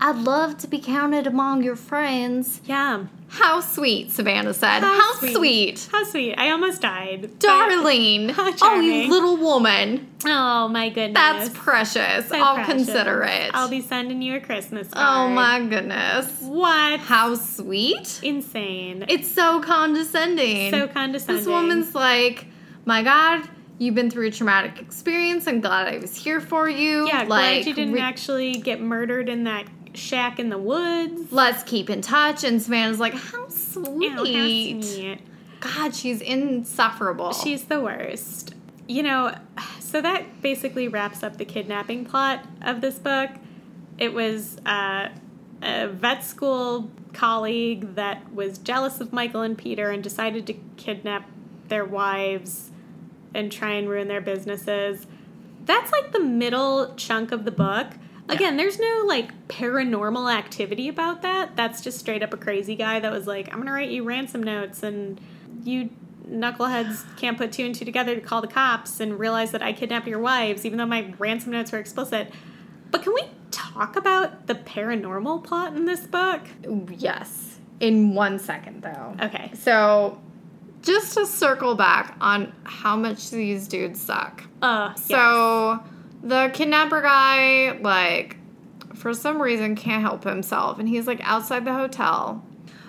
I'd 0.00 0.16
love 0.16 0.56
to 0.58 0.66
be 0.66 0.78
counted 0.78 1.26
among 1.26 1.62
your 1.62 1.76
friends. 1.76 2.60
yeah. 2.64 3.06
How 3.32 3.60
sweet, 3.60 4.10
Savannah 4.10 4.52
said. 4.52 4.80
How 4.80 5.00
How, 5.00 5.12
sweet. 5.20 5.36
sweet. 5.36 5.88
How 5.92 6.02
sweet. 6.02 6.34
I 6.34 6.50
almost 6.50 6.82
died. 6.82 7.38
Darling. 7.38 8.28
How 8.30 8.50
oh, 8.50 8.56
oh, 8.60 8.80
you 8.80 9.08
little 9.08 9.36
woman. 9.36 10.10
Oh 10.26 10.66
my 10.66 10.88
goodness. 10.88 11.14
That's 11.14 11.48
precious. 11.50 12.28
So 12.28 12.36
I'll 12.36 12.56
precious. 12.56 12.86
consider 12.86 13.22
it. 13.22 13.52
I'll 13.54 13.68
be 13.68 13.82
sending 13.82 14.20
you 14.20 14.34
a 14.34 14.40
Christmas 14.40 14.88
oh 14.94 15.28
my 15.28 15.60
goodness. 15.64 16.40
What? 16.40 16.98
How 16.98 17.36
sweet. 17.36 18.18
Insane. 18.24 19.04
It's 19.08 19.30
so 19.30 19.60
condescending. 19.60 20.72
so 20.72 20.88
condescending. 20.88 21.44
This 21.44 21.46
woman's 21.46 21.94
like, 21.94 22.46
my 22.84 23.04
God, 23.04 23.48
you've 23.78 23.94
been 23.94 24.10
through 24.10 24.26
a 24.26 24.30
traumatic 24.32 24.80
experience. 24.80 25.46
I'm 25.46 25.60
glad 25.60 25.86
I 25.86 25.98
was 25.98 26.16
here 26.16 26.40
for 26.40 26.68
you. 26.68 27.06
Yeah, 27.06 27.18
like, 27.18 27.26
glad 27.28 27.66
you 27.66 27.74
didn't 27.74 27.94
re- 27.94 28.00
actually 28.00 28.54
get 28.54 28.80
murdered 28.80 29.28
in 29.28 29.44
that 29.44 29.66
shack 29.94 30.38
in 30.38 30.48
the 30.48 30.58
woods. 30.58 31.32
let's 31.32 31.62
keep 31.62 31.90
in 31.90 32.02
touch. 32.02 32.44
And 32.44 32.60
Savannah's 32.60 33.00
like, 33.00 33.14
how 33.14 33.48
sweet. 33.48 34.02
Ew, 34.02 34.10
how 34.10 34.24
sweet. 34.24 35.20
God, 35.60 35.94
she's 35.94 36.20
insufferable. 36.20 37.32
She's 37.32 37.64
the 37.64 37.80
worst. 37.80 38.54
You 38.86 39.02
know, 39.02 39.34
so 39.80 40.00
that 40.00 40.42
basically 40.42 40.88
wraps 40.88 41.22
up 41.22 41.36
the 41.36 41.44
kidnapping 41.44 42.04
plot 42.04 42.44
of 42.62 42.80
this 42.80 42.98
book. 42.98 43.30
It 43.98 44.14
was 44.14 44.56
uh, 44.64 45.10
a 45.62 45.88
vet 45.88 46.24
school 46.24 46.90
colleague 47.12 47.94
that 47.96 48.32
was 48.32 48.58
jealous 48.58 49.00
of 49.00 49.12
Michael 49.12 49.42
and 49.42 49.56
Peter 49.56 49.90
and 49.90 50.02
decided 50.02 50.46
to 50.46 50.54
kidnap 50.76 51.28
their 51.68 51.84
wives 51.84 52.70
and 53.34 53.50
try 53.52 53.72
and 53.72 53.88
ruin 53.88 54.08
their 54.08 54.20
businesses. 54.20 55.06
That's 55.64 55.92
like 55.92 56.12
the 56.12 56.20
middle 56.20 56.94
chunk 56.96 57.32
of 57.32 57.44
the 57.44 57.50
book. 57.50 57.88
Again, 58.32 58.56
there's 58.56 58.78
no 58.78 59.04
like 59.06 59.48
paranormal 59.48 60.32
activity 60.32 60.88
about 60.88 61.22
that. 61.22 61.56
That's 61.56 61.80
just 61.80 61.98
straight 61.98 62.22
up 62.22 62.32
a 62.32 62.36
crazy 62.36 62.76
guy 62.76 63.00
that 63.00 63.10
was 63.10 63.26
like, 63.26 63.48
I'm 63.52 63.58
gonna 63.58 63.72
write 63.72 63.90
you 63.90 64.04
ransom 64.04 64.42
notes 64.42 64.82
and 64.82 65.20
you 65.64 65.90
knuckleheads 66.26 67.04
can't 67.16 67.36
put 67.36 67.52
two 67.52 67.64
and 67.64 67.74
two 67.74 67.84
together 67.84 68.14
to 68.14 68.20
call 68.20 68.40
the 68.40 68.46
cops 68.46 69.00
and 69.00 69.18
realize 69.18 69.50
that 69.50 69.62
I 69.62 69.72
kidnapped 69.72 70.06
your 70.06 70.20
wives, 70.20 70.64
even 70.64 70.78
though 70.78 70.86
my 70.86 71.12
ransom 71.18 71.52
notes 71.52 71.72
were 71.72 71.78
explicit. 71.78 72.32
But 72.90 73.02
can 73.02 73.14
we 73.14 73.24
talk 73.50 73.96
about 73.96 74.46
the 74.46 74.54
paranormal 74.54 75.44
plot 75.44 75.76
in 75.76 75.84
this 75.86 76.06
book? 76.06 76.42
yes. 76.96 77.58
In 77.80 78.14
one 78.14 78.38
second, 78.38 78.82
though. 78.82 79.16
Okay. 79.22 79.50
So, 79.54 80.20
just 80.82 81.14
to 81.14 81.24
circle 81.26 81.74
back 81.74 82.14
on 82.20 82.52
how 82.64 82.94
much 82.94 83.30
these 83.30 83.66
dudes 83.66 84.00
suck. 84.00 84.44
Uh, 84.60 84.94
So 84.94 85.82
the 86.22 86.50
kidnapper 86.52 87.00
guy, 87.00 87.78
like, 87.80 88.36
for 89.00 89.14
some 89.14 89.40
reason 89.40 89.74
can't 89.74 90.02
help 90.02 90.24
himself, 90.24 90.78
and 90.78 90.88
he's 90.88 91.06
like 91.06 91.20
outside 91.22 91.64
the 91.64 91.72
hotel. 91.72 92.44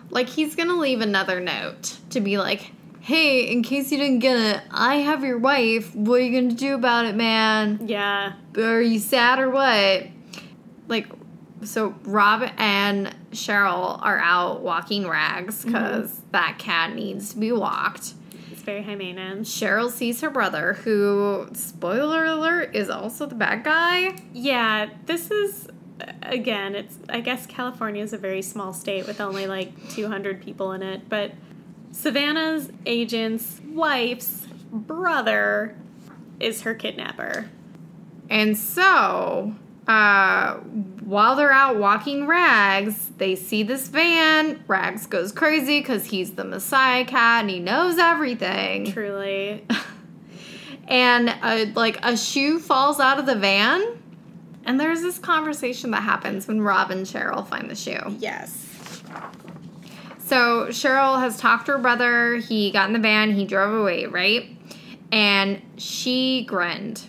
Like 0.09 0.27
he's 0.27 0.55
gonna 0.55 0.75
leave 0.75 1.01
another 1.01 1.39
note 1.39 1.97
to 2.09 2.19
be 2.19 2.37
like, 2.37 2.71
"Hey, 2.99 3.49
in 3.49 3.63
case 3.63 3.91
you 3.91 3.97
didn't 3.97 4.19
get 4.19 4.35
it, 4.37 4.61
I 4.69 4.95
have 4.97 5.23
your 5.23 5.37
wife. 5.37 5.95
What 5.95 6.19
are 6.19 6.23
you 6.23 6.41
gonna 6.41 6.53
do 6.53 6.75
about 6.75 7.05
it, 7.05 7.15
man? 7.15 7.79
yeah, 7.85 8.33
Are 8.57 8.81
you 8.81 8.99
sad 8.99 9.39
or 9.39 9.49
what?" 9.49 10.07
Like, 10.89 11.07
so 11.63 11.95
Rob 12.03 12.49
and 12.57 13.15
Cheryl 13.31 13.97
are 14.03 14.19
out 14.19 14.61
walking 14.61 15.07
rags 15.07 15.59
mm-hmm. 15.59 15.71
because 15.71 16.21
that 16.31 16.57
cat 16.59 16.93
needs 16.93 17.33
to 17.33 17.39
be 17.39 17.53
walked. 17.53 18.13
It's 18.61 18.65
very 18.67 18.83
high 18.83 18.93
maintenance. 18.93 19.49
Cheryl 19.49 19.89
sees 19.89 20.21
her 20.21 20.29
brother, 20.29 20.73
who, 20.73 21.49
spoiler 21.53 22.25
alert, 22.25 22.75
is 22.75 22.91
also 22.91 23.25
the 23.25 23.33
bad 23.33 23.63
guy. 23.63 24.15
Yeah, 24.33 24.87
this 25.07 25.31
is 25.31 25.67
again. 26.21 26.75
It's 26.75 26.99
I 27.09 27.21
guess 27.21 27.47
California 27.47 28.03
is 28.03 28.13
a 28.13 28.19
very 28.19 28.43
small 28.43 28.71
state 28.71 29.07
with 29.07 29.19
only 29.19 29.47
like 29.47 29.89
200 29.89 30.43
people 30.43 30.73
in 30.73 30.83
it, 30.83 31.09
but 31.09 31.31
Savannah's 31.91 32.69
agent's 32.85 33.59
wife's 33.65 34.45
brother 34.71 35.75
is 36.39 36.61
her 36.61 36.75
kidnapper. 36.75 37.49
And 38.29 38.55
so, 38.55 39.55
uh, 39.87 40.57
while 41.03 41.35
they're 41.35 41.51
out 41.51 41.77
walking 41.77 42.27
Rags, 42.27 43.09
they 43.17 43.35
see 43.35 43.63
this 43.63 43.87
van. 43.89 44.63
Rags 44.67 45.05
goes 45.07 45.31
crazy 45.31 45.79
because 45.79 46.05
he's 46.05 46.33
the 46.35 46.43
Messiah 46.43 47.05
cat 47.05 47.41
and 47.41 47.49
he 47.49 47.59
knows 47.59 47.97
everything. 47.97 48.91
Truly, 48.91 49.65
And 50.87 51.29
uh, 51.41 51.65
like 51.75 52.03
a 52.03 52.17
shoe 52.17 52.59
falls 52.59 52.99
out 52.99 53.17
of 53.19 53.25
the 53.25 53.35
van. 53.35 53.97
And 54.65 54.79
there's 54.79 55.01
this 55.01 55.17
conversation 55.17 55.91
that 55.91 56.03
happens 56.03 56.47
when 56.47 56.61
Rob 56.61 56.91
and 56.91 57.05
Cheryl 57.05 57.47
find 57.47 57.69
the 57.69 57.75
shoe. 57.75 58.15
yes. 58.19 58.67
So 60.19 60.67
Cheryl 60.67 61.19
has 61.19 61.37
talked 61.37 61.65
to 61.65 61.73
her 61.73 61.77
brother. 61.77 62.37
He 62.37 62.71
got 62.71 62.87
in 62.87 62.93
the 62.93 62.99
van. 62.99 63.31
He 63.33 63.45
drove 63.45 63.73
away, 63.73 64.05
right? 64.05 64.49
And 65.11 65.61
she 65.77 66.45
grinned. 66.45 67.01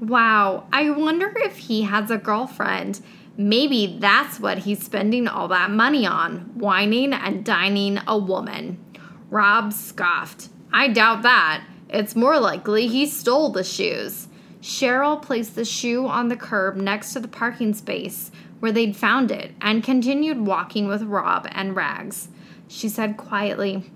Wow, 0.00 0.66
I 0.72 0.88
wonder 0.90 1.30
if 1.36 1.58
he 1.58 1.82
has 1.82 2.10
a 2.10 2.16
girlfriend. 2.16 3.00
Maybe 3.36 3.98
that's 3.98 4.38
what 4.38 4.58
he's 4.58 4.84
spending 4.84 5.26
all 5.26 5.48
that 5.48 5.70
money 5.70 6.06
on 6.06 6.52
wining 6.56 7.12
and 7.12 7.44
dining 7.44 7.98
a 8.06 8.18
woman. 8.18 8.84
Rob 9.30 9.72
scoffed. 9.72 10.48
I 10.72 10.88
doubt 10.88 11.22
that. 11.22 11.64
It's 11.88 12.14
more 12.14 12.38
likely 12.38 12.86
he 12.86 13.06
stole 13.06 13.50
the 13.50 13.64
shoes. 13.64 14.28
Cheryl 14.60 15.20
placed 15.20 15.54
the 15.54 15.64
shoe 15.64 16.06
on 16.06 16.28
the 16.28 16.36
curb 16.36 16.76
next 16.76 17.12
to 17.14 17.20
the 17.20 17.28
parking 17.28 17.72
space 17.72 18.30
where 18.60 18.72
they'd 18.72 18.96
found 18.96 19.30
it 19.30 19.52
and 19.60 19.82
continued 19.82 20.40
walking 20.40 20.86
with 20.86 21.02
Rob 21.02 21.48
and 21.50 21.74
Rags. 21.74 22.28
She 22.68 22.88
said 22.88 23.16
quietly, 23.16 23.90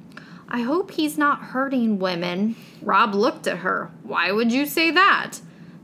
I 0.48 0.62
hope 0.62 0.92
he's 0.92 1.18
not 1.18 1.42
hurting 1.42 1.98
women. 1.98 2.56
Rob 2.82 3.14
looked 3.14 3.46
at 3.46 3.58
her. 3.58 3.90
Why 4.02 4.32
would 4.32 4.52
you 4.52 4.66
say 4.66 4.90
that? 4.90 5.40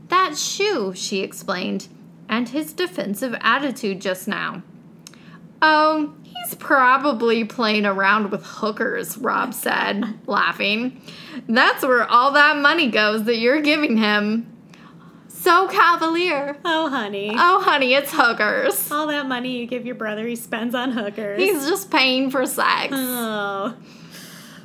That 0.09 0.37
shoe, 0.37 0.93
she 0.95 1.21
explained, 1.21 1.87
and 2.31 2.49
his 2.49 2.71
defensive 2.73 3.35
attitude 3.41 4.01
just 4.01 4.27
now. 4.27 4.63
Oh, 5.61 6.15
he's 6.23 6.55
probably 6.55 7.43
playing 7.43 7.85
around 7.85 8.31
with 8.31 8.43
hookers, 8.43 9.17
Rob 9.17 9.53
said, 9.53 10.17
laughing. 10.25 10.99
That's 11.47 11.83
where 11.83 12.09
all 12.09 12.31
that 12.31 12.57
money 12.57 12.89
goes 12.89 13.25
that 13.25 13.37
you're 13.37 13.61
giving 13.61 13.97
him. 13.97 14.47
So 15.27 15.67
cavalier. 15.67 16.57
Oh, 16.63 16.89
honey. 16.89 17.31
Oh, 17.33 17.61
honey, 17.61 17.93
it's 17.93 18.11
hookers. 18.13 18.91
All 18.91 19.07
that 19.07 19.27
money 19.27 19.57
you 19.57 19.67
give 19.67 19.85
your 19.85 19.95
brother, 19.95 20.25
he 20.25 20.35
spends 20.35 20.73
on 20.73 20.91
hookers. 20.91 21.39
He's 21.39 21.67
just 21.67 21.91
paying 21.91 22.31
for 22.31 22.45
sex. 22.45 22.93
oh. 22.95 23.75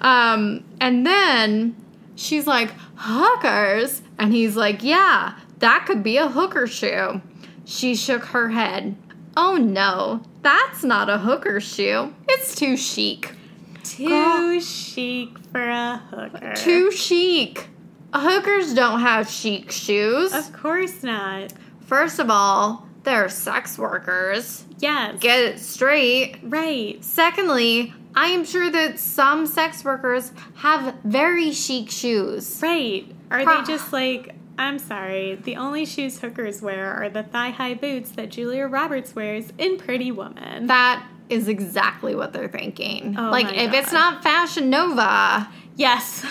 Um, 0.01 0.64
and 0.81 1.07
then 1.07 1.75
she's 2.14 2.47
like, 2.47 2.71
hookers? 2.97 4.03
And 4.19 4.33
he's 4.33 4.55
like, 4.55 4.83
yeah, 4.83 5.39
that 5.59 5.85
could 5.87 6.03
be 6.03 6.19
a 6.19 6.29
hooker 6.29 6.67
shoe. 6.67 7.23
She 7.67 7.97
shook 7.97 8.25
her 8.27 8.49
head. 8.51 8.97
Oh 9.37 9.57
no, 9.57 10.23
that's 10.41 10.83
not 10.85 11.11
a 11.11 11.19
hooker 11.19 11.61
shoe. 11.61 12.14
It's 12.29 12.55
too 12.55 12.77
chic. 12.77 13.35
Too 13.83 14.09
Girl. 14.09 14.61
chic 14.61 15.39
for 15.53 15.69
a 15.69 15.99
hooker. 16.11 16.55
Too 16.55 16.91
chic. 16.93 17.69
Hookers 18.14 18.73
don't 18.73 19.01
have 19.01 19.29
chic 19.29 19.73
shoes. 19.73 20.33
Of 20.33 20.53
course 20.53 21.03
not. 21.03 21.53
First 21.81 22.21
of 22.21 22.31
all, 22.31 22.87
they're 23.03 23.29
sex 23.29 23.77
workers. 23.77 24.64
Yes. 24.79 25.19
Get 25.21 25.41
it 25.41 25.59
straight. 25.59 26.39
right. 26.45 27.03
Secondly, 27.05 27.93
I 28.14 28.29
am 28.29 28.45
sure 28.45 28.71
that 28.71 28.99
some 29.01 29.47
sex 29.47 29.85
workers 29.85 30.33
have 30.55 30.95
very 31.05 31.51
chic 31.53 31.91
shoes. 31.91 32.61
Right. 32.62 33.11
Are 33.31 33.45
they 33.45 33.62
just 33.67 33.93
like, 33.93 34.36
I'm 34.59 34.79
sorry, 34.79 35.35
the 35.35 35.57
only 35.57 35.85
shoes 35.85 36.21
hookers 36.21 36.63
wear 36.63 36.93
are 36.95 37.09
the 37.09 37.23
thigh 37.23 37.51
high 37.51 37.75
boots 37.75 38.11
that 38.13 38.31
Julia 38.31 38.67
Roberts 38.67 39.15
wears 39.15 39.53
in 39.59 39.77
Pretty 39.77 40.11
Woman. 40.11 40.67
That 40.67 41.07
is 41.29 41.49
exactly 41.49 42.15
what 42.15 42.33
they're 42.33 42.49
thinking. 42.49 43.17
Oh 43.19 43.31
like, 43.31 43.55
if 43.55 43.73
it's 43.73 43.93
not 43.93 44.23
Fashion 44.23 44.71
Nova, 44.71 45.49
yes. 45.77 46.25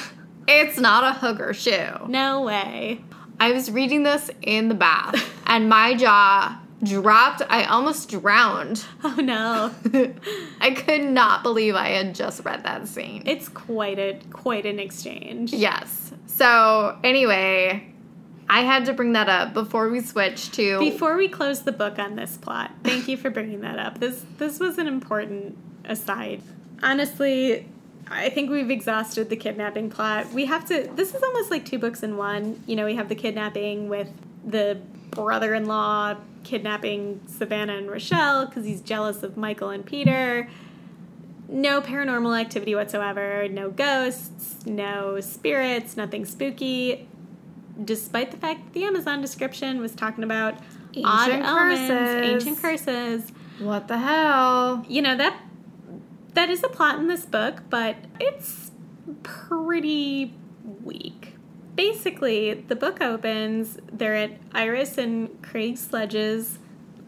it's 0.47 0.79
not 0.79 1.03
a 1.03 1.19
hooker 1.19 1.53
shoe. 1.53 2.07
No 2.07 2.41
way. 2.41 3.01
I 3.39 3.51
was 3.51 3.69
reading 3.69 4.03
this 4.03 4.31
in 4.41 4.69
the 4.69 4.75
bath, 4.75 5.29
and 5.45 5.69
my 5.69 5.93
jaw 5.95 6.61
dropped. 6.83 7.41
I 7.49 7.65
almost 7.65 8.09
drowned. 8.09 8.85
Oh 9.03 9.15
no. 9.15 9.71
I 10.61 10.71
could 10.71 11.03
not 11.03 11.43
believe 11.43 11.75
I 11.75 11.89
had 11.89 12.15
just 12.15 12.43
read 12.45 12.63
that 12.63 12.87
scene. 12.87 13.23
it's 13.25 13.49
quite 13.49 13.99
a 13.99 14.19
quite 14.31 14.65
an 14.65 14.79
exchange. 14.79 15.53
yes. 15.53 16.11
So, 16.27 16.97
anyway, 17.01 17.94
I 18.47 18.61
had 18.61 18.85
to 18.85 18.93
bring 18.93 19.13
that 19.13 19.27
up 19.27 19.53
before 19.53 19.89
we 19.89 20.01
switch 20.01 20.51
to. 20.51 20.79
Before 20.79 21.17
we 21.17 21.27
close 21.27 21.63
the 21.63 21.71
book 21.71 21.97
on 21.97 22.15
this 22.15 22.37
plot, 22.37 22.71
thank 22.83 23.07
you 23.07 23.17
for 23.17 23.29
bringing 23.29 23.61
that 23.61 23.79
up. 23.79 23.99
This 23.99 24.23
this 24.37 24.59
was 24.59 24.77
an 24.77 24.87
important 24.87 25.57
aside. 25.83 26.41
Honestly, 26.83 27.67
I 28.07 28.29
think 28.29 28.51
we've 28.51 28.69
exhausted 28.69 29.29
the 29.29 29.35
kidnapping 29.35 29.89
plot. 29.89 30.31
We 30.31 30.45
have 30.45 30.65
to. 30.67 30.89
This 30.95 31.15
is 31.15 31.23
almost 31.23 31.49
like 31.49 31.65
two 31.65 31.79
books 31.79 32.03
in 32.03 32.17
one. 32.17 32.61
You 32.67 32.75
know, 32.75 32.85
we 32.85 32.95
have 32.95 33.09
the 33.09 33.15
kidnapping 33.15 33.89
with 33.89 34.09
the 34.45 34.79
brother-in-law 35.09 36.17
kidnapping 36.43 37.21
Savannah 37.25 37.77
and 37.77 37.89
Rochelle 37.89 38.45
because 38.45 38.65
he's 38.65 38.81
jealous 38.81 39.23
of 39.23 39.37
Michael 39.37 39.69
and 39.69 39.83
Peter. 39.83 40.47
No 41.47 41.81
paranormal 41.81 42.39
activity 42.39 42.75
whatsoever. 42.75 43.47
No 43.47 43.71
ghosts. 43.71 44.65
No 44.65 45.19
spirits. 45.19 45.97
Nothing 45.97 46.25
spooky. 46.25 47.07
Despite 47.83 48.31
the 48.31 48.37
fact 48.37 48.63
that 48.65 48.73
the 48.73 48.83
Amazon 48.85 49.21
description 49.21 49.79
was 49.81 49.93
talking 49.93 50.23
about 50.23 50.55
odd 51.03 51.29
Ancient 51.29 51.45
elements, 51.45 51.87
curses. 51.89 52.31
ancient 52.31 52.61
curses. 52.61 53.31
what 53.59 53.87
the 53.87 53.97
hell? 53.97 54.85
You 54.87 55.01
know 55.01 55.15
that 55.17 55.37
that 56.33 56.49
is 56.49 56.63
a 56.63 56.69
plot 56.69 56.99
in 56.99 57.07
this 57.07 57.25
book, 57.25 57.63
but 57.69 57.95
it's 58.19 58.71
pretty 59.23 60.33
weak. 60.83 61.33
Basically, 61.75 62.53
the 62.53 62.75
book 62.75 63.01
opens. 63.01 63.77
They're 63.91 64.15
at 64.15 64.31
Iris 64.53 64.97
and 64.97 65.41
Craig 65.41 65.77
Sledge's 65.77 66.59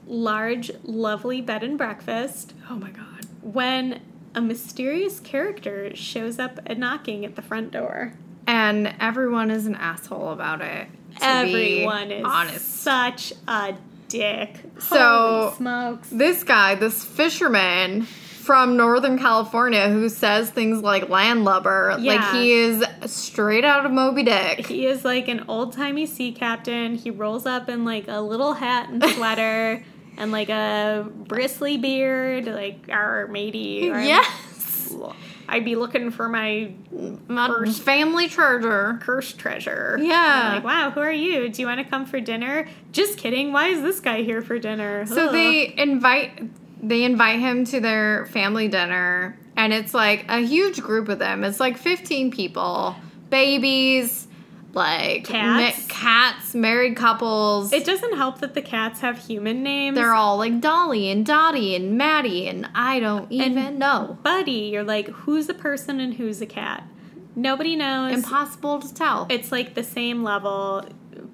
large, 0.06 0.72
lovely 0.84 1.42
bed 1.42 1.64
and 1.64 1.78
breakfast 1.78 2.54
Oh 2.70 2.76
my 2.76 2.90
god. 2.92 3.26
when 3.42 4.02
a 4.36 4.42
mysterious 4.42 5.20
character 5.20 5.94
shows 5.96 6.40
up 6.40 6.60
knocking 6.78 7.26
at 7.26 7.36
the 7.36 7.42
front 7.42 7.72
door. 7.72 8.14
And 8.48 8.94
everyone 9.00 9.52
is 9.52 9.66
an 9.68 9.76
asshole 9.76 10.32
about 10.32 10.62
it. 10.62 10.88
Everyone 11.22 12.12
is 12.12 12.24
honest. 12.26 12.82
such 12.82 13.34
a 13.48 13.76
dick. 14.08 14.56
So- 14.80 15.42
Holy 15.50 15.56
smokes. 15.56 16.10
This 16.10 16.44
guy, 16.44 16.76
this 16.76 17.04
fisherman 17.04 18.04
from 18.04 18.78
Northern 18.78 19.20
California 19.20 19.90
who 19.90 20.08
says 20.08 20.50
things 20.50 20.82
like 20.82 21.10
landlubber, 21.10 21.98
like 22.00 22.24
he 22.34 22.54
is 22.54 22.82
straight 23.06 23.66
out 23.66 23.86
of 23.86 23.92
Moby 23.92 24.24
Dick. 24.24 24.66
He 24.68 24.86
is 24.86 25.04
like 25.04 25.28
an 25.28 25.44
old 25.50 25.74
timey 25.74 26.06
sea 26.06 26.32
captain. 26.32 26.96
He 26.96 27.10
rolls 27.12 27.46
up 27.46 27.68
in 27.68 27.84
like 27.84 28.08
a 28.08 28.22
little 28.22 28.54
hat 28.54 28.88
and 28.90 29.04
sweater 29.16 29.84
and 30.16 30.32
like 30.32 30.48
a 30.50 31.06
bristly 31.14 31.76
beard, 31.78 32.46
like 32.46 32.86
our 32.90 33.28
matey. 33.28 33.90
or- 33.90 34.00
Yes. 34.00 34.96
I'd 35.50 35.64
be 35.66 35.76
looking 35.76 36.12
for 36.12 36.28
my 36.28 36.72
My 37.28 37.48
First- 37.48 37.82
family 37.84 38.28
treasure. 38.28 39.00
cursed 39.02 39.38
treasure. 39.40 39.98
Yeah. 40.02 40.54
Like, 40.56 40.64
wow, 40.64 40.92
who 40.92 41.00
are 41.00 41.12
you? 41.12 41.50
Do 41.50 41.62
you 41.62 41.68
want 41.68 41.80
to 41.80 41.86
come 41.90 42.06
for 42.06 42.20
dinner? 42.20 42.68
Just 42.92 43.18
kidding. 43.18 43.54
Why 43.54 43.68
is 43.70 43.82
this 43.82 44.00
guy 44.00 44.24
here 44.24 44.42
for 44.42 44.60
dinner? 44.60 45.06
So 45.06 45.28
Ugh. 45.28 45.32
they 45.32 45.74
invite 45.78 46.44
they 46.82 47.04
invite 47.04 47.40
him 47.40 47.66
to 47.66 47.80
their 47.80 48.28
family 48.28 48.68
dinner 48.68 49.38
and 49.56 49.74
it's 49.74 49.94
like 49.96 50.26
a 50.30 50.40
huge 50.46 50.80
group 50.82 51.10
of 51.10 51.18
them. 51.18 51.44
It's 51.44 51.60
like 51.60 51.78
15 51.78 52.30
people, 52.30 52.96
babies, 53.32 54.27
like 54.74 55.26
Cats? 55.26 55.88
ma- 55.88 55.94
cats, 55.94 56.54
married 56.56 56.96
couples. 56.96 57.74
It 57.74 57.86
doesn't 57.86 58.16
help 58.16 58.40
that 58.40 58.54
the 58.54 58.62
cats 58.62 59.00
have 59.02 59.18
human 59.18 59.64
names. 59.64 59.96
They're 59.96 60.14
all 60.14 60.38
like 60.38 60.60
Dolly 60.62 61.10
and 61.10 61.26
Dottie 61.26 61.76
and 61.76 61.98
Maddie 61.98 62.48
and 62.48 62.70
I 62.76 63.00
don't 63.00 63.32
even 63.32 63.78
know. 63.80 64.18
Buddy, 64.24 64.70
you're 64.72 64.84
like, 64.84 65.08
who's 65.10 65.50
a 65.50 65.54
person 65.54 66.00
and 66.00 66.14
who's 66.14 66.42
a 66.42 66.46
cat? 66.46 66.84
Nobody 67.36 67.76
knows. 67.76 68.14
Impossible 68.14 68.80
to 68.82 68.94
tell. 68.94 69.28
it's 69.30 69.52
like 69.52 69.74
the 69.76 69.84
same 69.84 70.24
level. 70.24 70.86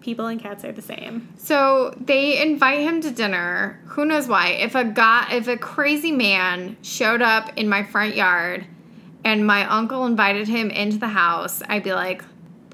People 0.02 0.28
and 0.28 0.40
cats 0.40 0.66
are 0.66 0.72
the 0.74 0.82
same. 0.82 1.30
So 1.38 1.98
they 2.00 2.42
invite 2.42 2.80
him 2.82 3.00
to 3.02 3.12
dinner. 3.12 3.82
Who 3.88 4.06
knows 4.06 4.28
why? 4.28 4.48
If 4.50 4.76
a 4.76 4.84
guy, 4.84 5.30
if 5.32 5.48
a 5.48 5.56
crazy 5.58 6.12
man 6.12 6.76
showed 6.82 7.22
up 7.22 7.52
in 7.58 7.70
my 7.70 7.84
front 7.84 8.16
yard, 8.16 8.66
and 9.24 9.48
my 9.48 9.66
uncle 9.66 10.06
invited 10.06 10.50
him 10.50 10.70
into 10.70 10.98
the 10.98 11.08
house, 11.08 11.62
I'd 11.70 11.84
be 11.84 11.94
like, 11.94 12.22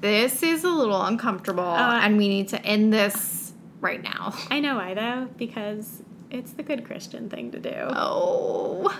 "This 0.00 0.42
is 0.42 0.64
a 0.64 0.70
little 0.70 1.02
uncomfortable, 1.02 1.62
Uh, 1.62 2.00
and 2.02 2.16
we 2.16 2.28
need 2.28 2.48
to 2.48 2.64
end 2.64 2.92
this 2.92 3.52
right 3.80 4.02
now." 4.02 4.34
I 4.50 4.60
know 4.60 4.76
why 4.76 4.94
though, 4.94 5.28
because 5.36 6.02
it's 6.30 6.52
the 6.52 6.62
good 6.62 6.84
Christian 6.84 7.28
thing 7.28 7.50
to 7.52 7.58
do. 7.58 7.74
Oh, 7.74 8.94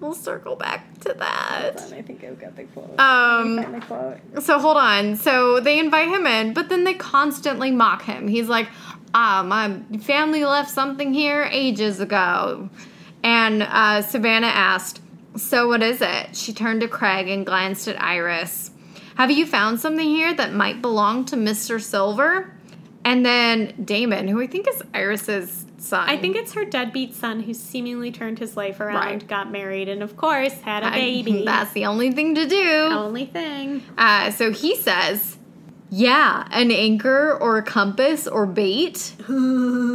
we'll 0.00 0.14
circle 0.14 0.56
back 0.56 0.98
to 1.00 1.14
that. 1.18 1.80
I 1.92 2.02
think 2.02 2.22
I've 2.22 2.38
got 2.40 2.54
the 2.56 2.64
quote. 2.64 2.98
Um, 3.00 3.80
quote. 3.82 4.18
So 4.42 4.58
hold 4.58 4.76
on. 4.76 5.16
So 5.16 5.58
they 5.60 5.78
invite 5.78 6.08
him 6.08 6.26
in, 6.26 6.52
but 6.52 6.68
then 6.68 6.84
they 6.84 6.94
constantly 6.94 7.70
mock 7.70 8.02
him. 8.02 8.28
He's 8.28 8.48
like, 8.48 8.68
"Ah, 9.14 9.42
my 9.44 9.80
family 10.00 10.44
left 10.44 10.70
something 10.70 11.12
here 11.12 11.48
ages 11.50 12.00
ago." 12.00 12.68
And 13.24 13.62
uh, 13.62 14.02
Savannah 14.02 14.46
asked, 14.46 15.00
"So 15.36 15.66
what 15.66 15.82
is 15.82 16.00
it?" 16.00 16.36
She 16.36 16.52
turned 16.52 16.82
to 16.82 16.88
Craig 16.88 17.28
and 17.28 17.44
glanced 17.44 17.88
at 17.88 18.00
Iris. 18.00 18.70
"Have 19.16 19.30
you 19.30 19.46
found 19.46 19.80
something 19.80 20.06
here 20.08 20.32
that 20.34 20.52
might 20.54 20.80
belong 20.80 21.24
to 21.26 21.36
Mister 21.36 21.78
Silver?" 21.78 22.52
And 23.04 23.24
then 23.24 23.72
Damon, 23.84 24.26
who 24.26 24.40
I 24.40 24.46
think 24.48 24.66
is 24.68 24.82
Iris's 24.92 25.64
son. 25.78 26.08
I 26.08 26.16
think 26.16 26.34
it's 26.34 26.54
her 26.54 26.64
deadbeat 26.64 27.14
son 27.14 27.40
who 27.40 27.54
seemingly 27.54 28.10
turned 28.10 28.40
his 28.40 28.56
life 28.56 28.80
around, 28.80 28.96
Right. 28.96 29.28
got 29.28 29.52
married, 29.52 29.88
and 29.88 30.02
of 30.02 30.16
course 30.16 30.54
had 30.62 30.82
a 30.82 30.86
I- 30.86 30.90
baby. 31.00 31.42
that's 31.44 31.72
the 31.72 31.84
only 31.86 32.10
thing 32.10 32.34
to 32.34 32.46
do. 32.48 32.88
only 32.90 33.26
thing. 33.26 33.82
Uh, 33.96 34.30
so 34.32 34.50
he 34.50 34.74
says, 34.74 35.36
Yeah, 35.88 36.48
an 36.50 36.72
anchor 36.72 37.38
or 37.40 37.58
a 37.58 37.62
compass 37.62 38.26
or 38.26 38.44
bait. 38.44 39.14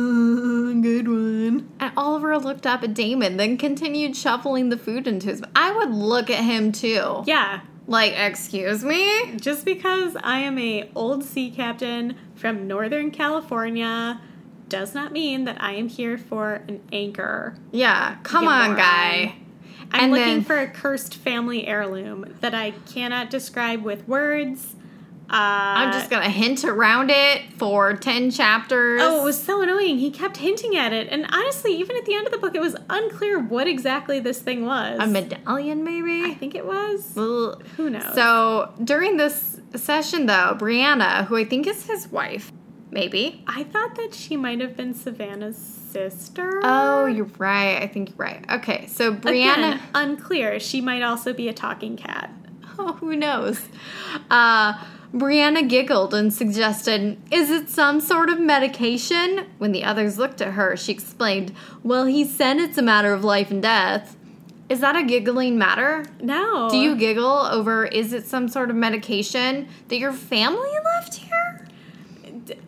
Good 0.01 1.07
one. 1.07 1.69
And 1.81 1.91
Oliver 1.97 2.37
looked 2.37 2.65
up 2.65 2.83
at 2.83 2.93
Damon, 2.93 3.35
then 3.37 3.57
continued 3.57 4.15
shuffling 4.15 4.69
the 4.69 4.77
food 4.77 5.05
into 5.07 5.27
his. 5.27 5.43
I 5.55 5.71
would 5.73 5.91
look 5.91 6.29
at 6.29 6.43
him 6.45 6.71
too. 6.71 7.23
Yeah, 7.25 7.59
Like, 7.91 8.13
excuse 8.17 8.85
me? 8.85 9.35
just 9.35 9.65
because 9.65 10.15
I 10.23 10.39
am 10.39 10.57
a 10.57 10.89
old 10.95 11.25
sea 11.25 11.51
captain 11.51 12.15
from 12.35 12.65
Northern 12.65 13.11
California 13.11 14.21
does 14.69 14.95
not 14.95 15.11
mean 15.11 15.43
that 15.43 15.61
I 15.61 15.73
am 15.73 15.89
here 15.89 16.17
for 16.17 16.63
an 16.69 16.79
anchor. 16.93 17.55
Yeah, 17.73 18.15
come 18.23 18.45
Get 18.45 18.51
on, 18.53 18.67
more 18.69 18.77
guy. 18.77 19.35
I'm 19.91 20.03
And 20.05 20.11
looking 20.13 20.25
then- 20.35 20.43
for 20.45 20.57
a 20.57 20.67
cursed 20.67 21.15
family 21.15 21.67
heirloom 21.67 22.35
that 22.39 22.55
I 22.55 22.71
cannot 22.89 23.29
describe 23.29 23.83
with 23.83 24.07
words. 24.07 24.75
Uh, 25.31 25.79
I'm 25.79 25.93
just 25.93 26.09
gonna 26.09 26.29
hint 26.29 26.65
around 26.65 27.09
it 27.09 27.53
for 27.53 27.93
10 27.93 28.31
chapters. 28.31 29.01
Oh, 29.01 29.21
it 29.21 29.23
was 29.23 29.41
so 29.41 29.61
annoying. 29.61 29.97
He 29.97 30.11
kept 30.11 30.37
hinting 30.37 30.75
at 30.75 30.91
it. 30.91 31.07
And 31.09 31.25
honestly, 31.31 31.73
even 31.77 31.95
at 31.95 32.05
the 32.05 32.15
end 32.15 32.25
of 32.27 32.33
the 32.33 32.37
book, 32.37 32.53
it 32.53 32.59
was 32.59 32.75
unclear 32.89 33.39
what 33.39 33.65
exactly 33.67 34.19
this 34.19 34.39
thing 34.41 34.65
was. 34.65 34.99
a 34.99 35.07
medallion, 35.07 35.83
maybe? 35.85 36.29
I 36.29 36.33
think 36.33 36.53
it 36.53 36.65
was. 36.65 37.13
Who 37.15 37.89
knows? 37.89 38.13
So 38.13 38.73
during 38.83 39.15
this 39.15 39.61
session, 39.75 40.25
though, 40.25 40.55
Brianna, 40.59 41.25
who 41.27 41.37
I 41.37 41.45
think 41.45 41.65
is 41.65 41.85
his 41.87 42.09
wife, 42.09 42.51
maybe. 42.89 43.41
I 43.47 43.63
thought 43.63 43.95
that 43.95 44.13
she 44.13 44.35
might 44.35 44.59
have 44.59 44.75
been 44.75 44.93
Savannah's 44.93 45.55
sister. 45.57 46.59
Oh, 46.63 47.05
you're 47.05 47.31
right. 47.37 47.81
I 47.81 47.87
think 47.87 48.09
you're 48.09 48.17
right. 48.17 48.45
Okay, 48.51 48.85
so 48.87 49.13
Brianna. 49.13 49.75
Again, 49.75 49.79
unclear. 49.95 50.59
She 50.59 50.81
might 50.81 51.01
also 51.03 51.31
be 51.31 51.47
a 51.47 51.53
talking 51.53 51.95
cat. 51.95 52.31
Oh, 52.79 52.93
who 52.93 53.15
knows? 53.15 53.61
Uh, 54.31 54.73
Brianna 55.13 55.67
giggled 55.67 56.13
and 56.13 56.33
suggested, 56.33 57.17
Is 57.31 57.49
it 57.49 57.69
some 57.69 57.99
sort 57.99 58.29
of 58.29 58.39
medication? 58.39 59.45
When 59.57 59.71
the 59.73 59.83
others 59.83 60.17
looked 60.17 60.41
at 60.41 60.53
her, 60.53 60.77
she 60.77 60.91
explained, 60.93 61.53
Well, 61.83 62.05
he 62.05 62.23
said 62.23 62.57
it's 62.57 62.77
a 62.77 62.81
matter 62.81 63.13
of 63.13 63.23
life 63.23 63.51
and 63.51 63.61
death. 63.61 64.15
Is 64.69 64.79
that 64.79 64.95
a 64.95 65.03
giggling 65.03 65.57
matter? 65.57 66.05
No. 66.21 66.69
Do 66.69 66.77
you 66.77 66.95
giggle 66.95 67.25
over, 67.25 67.85
is 67.85 68.13
it 68.13 68.25
some 68.25 68.47
sort 68.47 68.69
of 68.69 68.77
medication 68.77 69.67
that 69.89 69.97
your 69.97 70.13
family 70.13 70.69
left 70.85 71.15
here? 71.15 71.67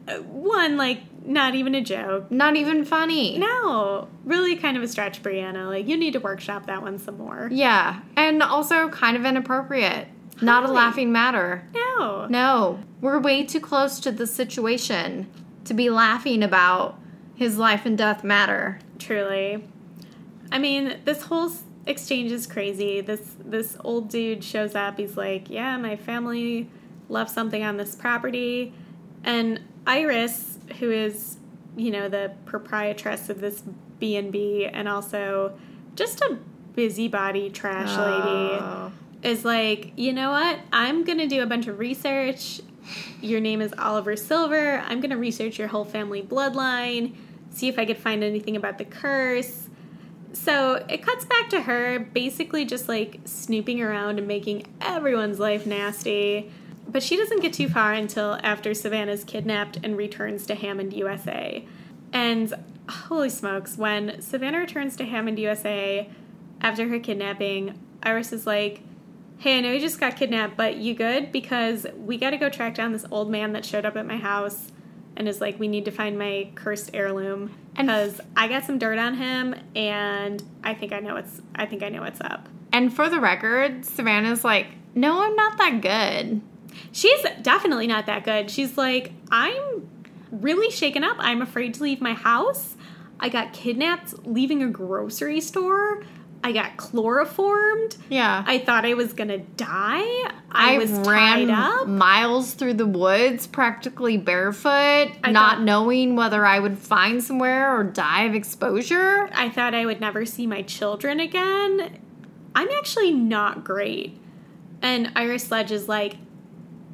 Uh, 0.06 0.16
One, 0.18 0.76
like, 0.76 1.00
not 1.26 1.56
even 1.56 1.74
a 1.76 1.82
joke. 1.82 2.30
Not 2.30 2.58
even 2.58 2.84
funny. 2.84 3.38
No. 3.38 4.10
Really 4.26 4.58
kind 4.58 4.76
of 4.76 4.84
a 4.84 4.88
stretch, 4.89 5.24
Brianna. 5.24 5.68
Like, 5.70 5.88
you 5.88 5.96
need 5.96 6.12
to 6.12 6.20
workshop 6.20 6.66
that 6.66 6.82
one 6.82 7.00
some 7.00 7.18
more. 7.18 7.48
Yeah, 7.50 8.02
and 8.18 8.44
also 8.44 8.89
kind 8.89 9.16
of 9.16 9.24
inappropriate. 9.24 10.10
Not 10.44 10.66
a 10.66 10.72
laughing 10.72 11.12
matter. 11.12 11.64
No. 11.74 12.28
No, 12.28 12.80
we're 13.02 13.20
way 13.20 13.44
too 13.44 13.60
close 13.60 14.00
to 14.02 14.12
the 14.12 14.28
situation 14.28 15.28
to 15.66 15.74
be 15.74 15.89
laughing 15.89 16.44
about 16.44 17.00
his 17.36 17.58
life 17.58 17.86
and 17.86 17.98
death 17.98 18.24
matter. 18.24 18.80
Truly. 19.00 19.64
I 20.52 20.60
mean, 20.60 21.00
this 21.06 21.24
whole 21.24 21.52
exchange 21.86 22.32
is 22.32 22.48
crazy. 22.48 23.02
This 23.02 23.36
this 23.44 23.76
old 23.84 24.10
dude 24.10 24.44
shows 24.44 24.76
up. 24.76 24.98
He's 24.98 25.18
like, 25.18 25.50
"Yeah, 25.50 25.78
my 25.78 25.96
family 25.96 26.70
left 27.10 27.32
something 27.32 27.64
on 27.64 27.78
this 27.78 27.96
property." 27.96 28.74
And 29.24 29.62
Iris, 29.88 30.60
who 30.80 30.91
is, 30.91 31.38
you 31.76 31.91
know, 31.91 32.08
the 32.10 32.34
proprietress 32.46 33.30
of 33.30 33.41
this 33.41 33.64
B&B 34.00 34.66
and 34.66 34.88
also 34.88 35.58
just 35.96 36.22
a 36.22 36.38
busybody 36.76 37.50
trash 37.50 37.89
lady, 37.98 38.60
Oh. 38.62 38.91
Is 39.24 39.45
like, 39.45 39.93
"You 39.95 40.13
know 40.13 40.32
what? 40.32 40.59
I'm 40.71 41.03
going 41.03 41.19
to 41.19 41.28
do 41.28 41.41
a 41.41 41.45
bunch 41.45 41.67
of 41.67 41.80
research. 41.80 42.61
Your 43.21 43.39
name 43.39 43.61
is 43.61 43.74
Oliver 43.78 44.15
Silver. 44.15 44.80
I'm 44.80 44.99
going 44.99 45.11
to 45.11 45.17
research 45.17 45.57
your 45.57 45.69
whole 45.69 45.86
family 45.86 46.21
bloodline, 46.21 47.15
see 47.49 47.67
if 47.67 47.80
I 47.80 47.86
could 47.86 47.97
find 47.97 48.24
anything 48.24 48.55
about 48.55 48.78
the 48.78 48.86
curse." 48.86 49.69
So 50.34 50.84
it 50.89 51.03
cuts 51.03 51.26
back 51.26 51.49
to 51.49 51.61
her 51.61 51.99
basically 51.99 52.65
just 52.65 52.89
like 52.89 53.19
snooping 53.24 53.82
around 53.82 54.17
and 54.17 54.28
making 54.28 54.65
everyone's 54.82 55.39
life 55.39 55.65
nasty. 55.65 56.51
But 56.88 57.03
she 57.03 57.15
doesn't 57.15 57.41
get 57.41 57.53
too 57.53 57.69
far 57.69 57.93
until 57.93 58.39
after 58.43 58.74
Savannah's 58.74 59.24
kidnapped 59.24 59.78
and 59.84 59.95
returns 59.95 60.45
to 60.47 60.55
Hammond, 60.55 60.93
USA. 60.93 61.65
And 62.11 62.53
holy 62.89 63.30
smokes, 63.30 63.78
when 63.78 64.21
Savannah 64.21 64.59
returns 64.59 64.95
to 64.97 65.05
Hammond, 65.05 65.39
USA 65.39 66.09
after 66.61 66.88
her 66.89 66.99
kidnapping, 66.99 67.80
Iris 68.01 68.34
is 68.34 68.45
like, 68.45 68.82
Hey, 69.44 69.58
I 69.58 69.60
know 69.60 69.74
you 69.74 69.82
just 69.82 70.00
got 70.00 70.16
kidnapped, 70.16 70.56
but 70.56 70.78
you 70.78 70.94
good? 70.94 71.34
Because 71.34 71.86
we 71.98 72.18
gotta 72.18 72.38
go 72.38 72.48
track 72.48 72.76
down 72.76 72.94
this 72.94 73.04
old 73.12 73.30
man 73.30 73.52
that 73.52 73.66
showed 73.66 73.84
up 73.84 73.98
at 73.98 74.06
my 74.06 74.16
house 74.16 74.72
and 75.18 75.28
is 75.28 75.41
like, 75.41 75.60
We 75.60 75.68
need 75.68 75.84
to 75.84 75.91
find 75.91 76.18
my 76.18 76.50
cursed 76.56 76.91
heirloom. 76.94 77.54
Because 77.76 78.22
I 78.38 78.48
got 78.48 78.64
some 78.64 78.80
dirt 78.80 78.98
on 78.98 79.16
him 79.16 79.54
and 79.76 80.41
I 80.64 80.74
think 80.74 80.94
I 80.94 81.02
know 81.02 81.16
what's 81.16 81.41
I 81.56 81.66
think 81.66 81.84
I 81.84 81.89
know 81.89 82.04
what's 82.04 82.22
up. 82.22 82.48
And 82.72 82.94
for 82.94 83.10
the 83.10 83.20
record, 83.20 83.84
Savannah's 83.84 84.46
like, 84.46 84.68
no, 84.96 85.22
I'm 85.22 85.36
not 85.36 85.58
that 85.58 85.82
good. 85.82 86.39
She's 86.94 87.26
definitely 87.41 87.88
not 87.88 88.06
that 88.06 88.24
good. 88.24 88.50
She's 88.50 88.78
like, 88.78 89.12
I'm 89.30 89.89
really 90.32 90.72
shaken 90.72 91.04
up. 91.04 91.18
I'm 91.20 91.41
afraid 91.41 91.74
to 91.74 91.84
leave 91.84 92.00
my 92.00 92.14
house. 92.14 92.78
I 93.20 93.28
got 93.28 93.52
kidnapped 93.52 94.26
leaving 94.26 94.64
a 94.64 94.70
grocery 94.70 95.41
store. 95.41 96.02
I 96.44 96.52
got 96.52 96.76
chloroformed. 96.78 97.96
Yeah. 98.10 98.44
I 98.46 98.60
thought 98.60 98.86
I 98.86 98.94
was 98.96 99.14
gonna 99.14 99.38
die. 99.38 100.30
I, 100.52 100.78
was 100.78 100.91
ran 100.91 101.48
tied 101.48 101.50
up. 101.50 101.88
miles 101.88 102.54
through 102.54 102.74
the 102.76 102.86
woods, 102.86 103.48
practically 103.48 104.18
barefoot, 104.18 104.70
I 105.24 105.32
not 105.32 105.56
thought- 105.58 105.62
knowing 105.64 106.16
whether 106.16 106.46
I 106.46 106.60
would 106.60 106.78
find 106.78 107.24
somewhere 107.24 107.76
or 107.76 107.84
die 107.84 108.24
of 108.24 108.36
exposure. 108.36 109.30
I 109.34 109.50
thought 109.50 109.74
I 109.74 109.86
would 109.86 110.00
never 110.02 110.26
see 110.26 110.46
my 110.46 110.62
children 110.62 111.20
again. 111.20 112.00
I'm 112.56 112.70
actually 112.70 113.12
not 113.12 113.64
great. 113.64 114.20
And 114.82 115.12
Iris 115.16 115.46
Sledge 115.46 115.72
is 115.72 115.88
like, 115.88 116.18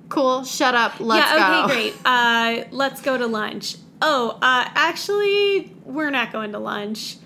Cool, 0.09 0.43
shut 0.43 0.73
up, 0.73 0.99
let's 0.99 1.29
yeah, 1.31 1.37
go. 1.37 1.65
okay, 1.65 1.73
great. 1.73 1.93
Uh, 2.05 2.63
let's 2.71 3.01
go 3.01 3.17
to 3.17 3.27
lunch. 3.27 3.75
Oh, 4.01 4.37
uh, 4.41 4.65
actually, 4.73 5.75
we're 5.83 6.09
not 6.09 6.31
going 6.31 6.51
to 6.53 6.59
lunch. 6.59 7.17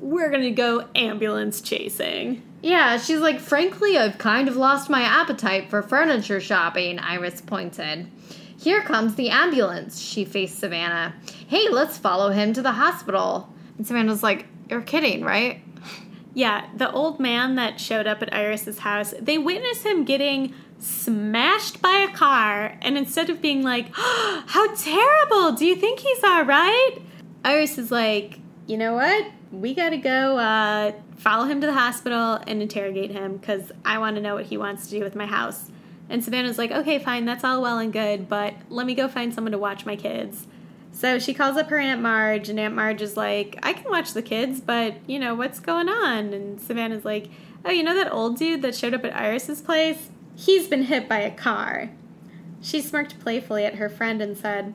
We're 0.00 0.30
gonna 0.30 0.50
go 0.50 0.88
ambulance 0.94 1.60
chasing. 1.60 2.42
Yeah, 2.62 2.98
she's 2.98 3.20
like, 3.20 3.40
frankly, 3.40 3.96
I've 3.96 4.18
kind 4.18 4.48
of 4.48 4.56
lost 4.56 4.90
my 4.90 5.02
appetite 5.02 5.70
for 5.70 5.82
furniture 5.82 6.40
shopping, 6.40 6.98
Iris 6.98 7.40
pointed. 7.40 8.10
Here 8.58 8.82
comes 8.82 9.14
the 9.14 9.30
ambulance, 9.30 10.00
she 10.00 10.24
faced 10.24 10.58
Savannah. 10.58 11.14
Hey, 11.46 11.68
let's 11.70 11.96
follow 11.96 12.30
him 12.30 12.52
to 12.52 12.62
the 12.62 12.72
hospital. 12.72 13.52
And 13.78 13.86
Savannah's 13.86 14.22
like, 14.22 14.46
You're 14.68 14.82
kidding, 14.82 15.22
right? 15.22 15.62
Yeah, 16.32 16.66
the 16.76 16.90
old 16.92 17.18
man 17.18 17.56
that 17.56 17.80
showed 17.80 18.06
up 18.06 18.22
at 18.22 18.32
Iris's 18.32 18.78
house, 18.80 19.14
they 19.20 19.38
witness 19.38 19.82
him 19.82 20.04
getting 20.04 20.54
smashed 20.78 21.82
by 21.82 22.06
a 22.08 22.14
car, 22.14 22.78
and 22.80 22.96
instead 22.96 23.30
of 23.30 23.42
being 23.42 23.62
like, 23.62 23.86
oh, 23.96 24.44
"How 24.46 24.74
terrible! 24.74 25.52
Do 25.52 25.66
you 25.66 25.76
think 25.76 26.00
he's 26.00 26.22
all 26.22 26.44
right?" 26.44 26.96
Iris 27.44 27.78
is 27.78 27.90
like, 27.90 28.38
"You 28.66 28.78
know 28.78 28.94
what? 28.94 29.26
We 29.52 29.74
got 29.74 29.90
to 29.90 29.96
go 29.96 30.38
uh, 30.38 30.92
follow 31.16 31.46
him 31.46 31.60
to 31.60 31.66
the 31.66 31.72
hospital 31.72 32.38
and 32.46 32.62
interrogate 32.62 33.10
him 33.10 33.36
because 33.36 33.72
I 33.84 33.98
want 33.98 34.16
to 34.16 34.22
know 34.22 34.34
what 34.36 34.46
he 34.46 34.56
wants 34.56 34.86
to 34.86 34.98
do 34.98 35.04
with 35.04 35.14
my 35.14 35.26
house." 35.26 35.70
And 36.08 36.24
Savannah's 36.24 36.58
like, 36.58 36.70
"Okay, 36.70 36.98
fine, 36.98 37.24
that's 37.24 37.44
all 37.44 37.62
well 37.62 37.78
and 37.78 37.92
good, 37.92 38.28
but 38.28 38.54
let 38.68 38.86
me 38.86 38.94
go 38.94 39.08
find 39.08 39.34
someone 39.34 39.52
to 39.52 39.58
watch 39.58 39.86
my 39.86 39.96
kids." 39.96 40.46
So 40.92 41.18
she 41.18 41.34
calls 41.34 41.56
up 41.56 41.68
her 41.70 41.78
Aunt 41.78 42.02
Marge, 42.02 42.48
and 42.48 42.58
Aunt 42.58 42.74
Marge 42.74 43.00
is 43.00 43.16
like, 43.16 43.58
I 43.62 43.72
can 43.72 43.90
watch 43.90 44.12
the 44.12 44.22
kids, 44.22 44.60
but, 44.60 44.96
you 45.06 45.18
know, 45.18 45.34
what's 45.34 45.60
going 45.60 45.88
on? 45.88 46.34
And 46.34 46.60
Savannah's 46.60 47.04
like, 47.04 47.30
Oh, 47.64 47.70
you 47.70 47.82
know 47.82 47.94
that 47.94 48.12
old 48.12 48.38
dude 48.38 48.62
that 48.62 48.74
showed 48.74 48.94
up 48.94 49.04
at 49.04 49.14
Iris's 49.14 49.60
place? 49.60 50.10
He's 50.34 50.66
been 50.66 50.84
hit 50.84 51.08
by 51.08 51.18
a 51.18 51.30
car. 51.30 51.90
She 52.62 52.80
smirked 52.80 53.20
playfully 53.20 53.64
at 53.64 53.74
her 53.74 53.88
friend 53.88 54.22
and 54.22 54.36
said, 54.36 54.72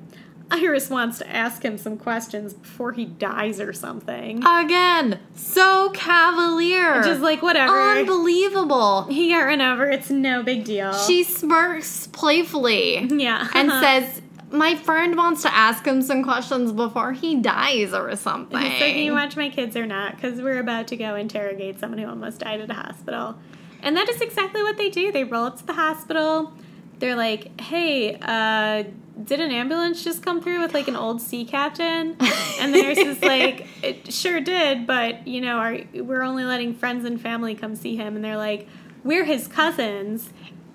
Iris 0.51 0.89
wants 0.89 1.17
to 1.19 1.27
ask 1.27 1.63
him 1.63 1.77
some 1.77 1.97
questions 1.97 2.53
before 2.53 2.91
he 2.91 3.05
dies 3.05 3.59
or 3.59 3.73
something. 3.73 4.43
Again, 4.45 5.19
so 5.35 5.89
cavalier. 5.93 7.01
Just 7.03 7.21
like, 7.21 7.41
whatever. 7.41 7.73
unbelievable. 7.73 9.03
he 9.03 9.29
got 9.29 9.45
run 9.45 9.61
over. 9.61 9.89
It's 9.89 10.09
no 10.09 10.43
big 10.43 10.63
deal. 10.63 10.93
She 10.93 11.23
smirks 11.23 12.07
playfully 12.07 13.05
yeah. 13.05 13.47
and 13.55 13.71
says, 13.71 14.21
My 14.51 14.75
friend 14.75 15.17
wants 15.17 15.41
to 15.41 15.53
ask 15.53 15.85
him 15.85 16.01
some 16.01 16.23
questions 16.23 16.71
before 16.71 17.13
he 17.13 17.35
dies 17.35 17.93
or 17.93 18.15
something. 18.15 18.55
Like, 18.55 18.77
"Can 18.77 18.97
you 18.97 19.13
watch 19.13 19.35
my 19.35 19.49
kids 19.49 19.75
or 19.75 19.87
not? 19.87 20.15
Because 20.15 20.39
we're 20.41 20.59
about 20.59 20.87
to 20.89 20.95
go 20.95 21.15
interrogate 21.15 21.79
someone 21.79 21.99
who 21.99 22.07
almost 22.07 22.39
died 22.39 22.61
at 22.61 22.69
a 22.69 22.73
hospital." 22.73 23.35
And 23.81 23.97
that 23.97 24.07
is 24.07 24.21
exactly 24.21 24.61
what 24.63 24.77
they 24.77 24.89
do. 24.89 25.11
They 25.11 25.23
roll 25.23 25.45
up 25.45 25.57
to 25.57 25.65
the 25.65 25.73
hospital. 25.73 26.53
They're 26.99 27.15
like, 27.15 27.59
"Hey, 27.59 28.17
uh, 28.21 28.83
did 29.23 29.39
an 29.39 29.51
ambulance 29.51 30.03
just 30.03 30.21
come 30.23 30.41
through 30.41 30.61
with 30.61 30.73
like 30.73 30.87
an 30.87 30.95
old 30.95 31.21
sea 31.21 31.45
captain?" 31.45 32.17
And 32.59 32.73
the 32.73 32.81
nurse 32.81 32.97
is 32.97 33.21
like, 33.21 33.67
"It 33.83 34.11
sure 34.13 34.39
did, 34.39 34.87
but 34.87 35.27
you 35.27 35.41
know, 35.41 35.57
our, 35.57 35.77
we're 35.93 36.21
only 36.23 36.43
letting 36.45 36.73
friends 36.73 37.03
and 37.05 37.19
family 37.19 37.53
come 37.55 37.75
see 37.75 37.95
him." 37.95 38.15
And 38.15 38.23
they're 38.23 38.37
like, 38.37 38.67
"We're 39.03 39.25
his 39.25 39.47
cousins." 39.47 40.29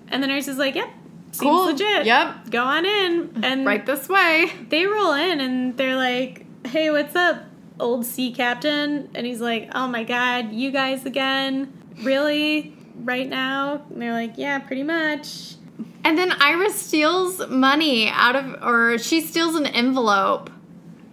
And 0.09 0.21
the 0.21 0.27
nurse 0.27 0.47
is 0.47 0.57
like, 0.57 0.75
"Yep, 0.75 0.89
seems 1.31 1.39
Cool. 1.41 1.65
legit. 1.65 2.05
Yep. 2.05 2.49
go 2.51 2.63
on 2.63 2.85
in." 2.85 3.39
And 3.43 3.65
right 3.65 3.85
this 3.85 4.07
way. 4.09 4.51
they 4.69 4.85
roll 4.85 5.13
in 5.13 5.39
and 5.41 5.75
they're 5.77 5.95
like, 5.95 6.45
"Hey, 6.67 6.91
what's 6.91 7.15
up, 7.15 7.43
old 7.79 8.05
sea 8.05 8.31
captain?" 8.31 9.09
And 9.15 9.25
he's 9.25 9.41
like, 9.41 9.69
"Oh 9.73 9.87
my 9.87 10.03
god, 10.03 10.51
you 10.51 10.69
guys 10.71 11.05
again? 11.05 11.71
Really? 12.03 12.75
Right 12.95 13.27
now?" 13.27 13.81
And 13.89 14.01
they're 14.01 14.13
like, 14.13 14.33
"Yeah, 14.37 14.59
pretty 14.59 14.83
much." 14.83 15.55
And 16.03 16.17
then 16.17 16.31
Iris 16.31 16.75
steals 16.75 17.47
money 17.47 18.09
out 18.09 18.35
of, 18.35 18.63
or 18.63 18.97
she 18.97 19.21
steals 19.21 19.55
an 19.55 19.67
envelope 19.67 20.49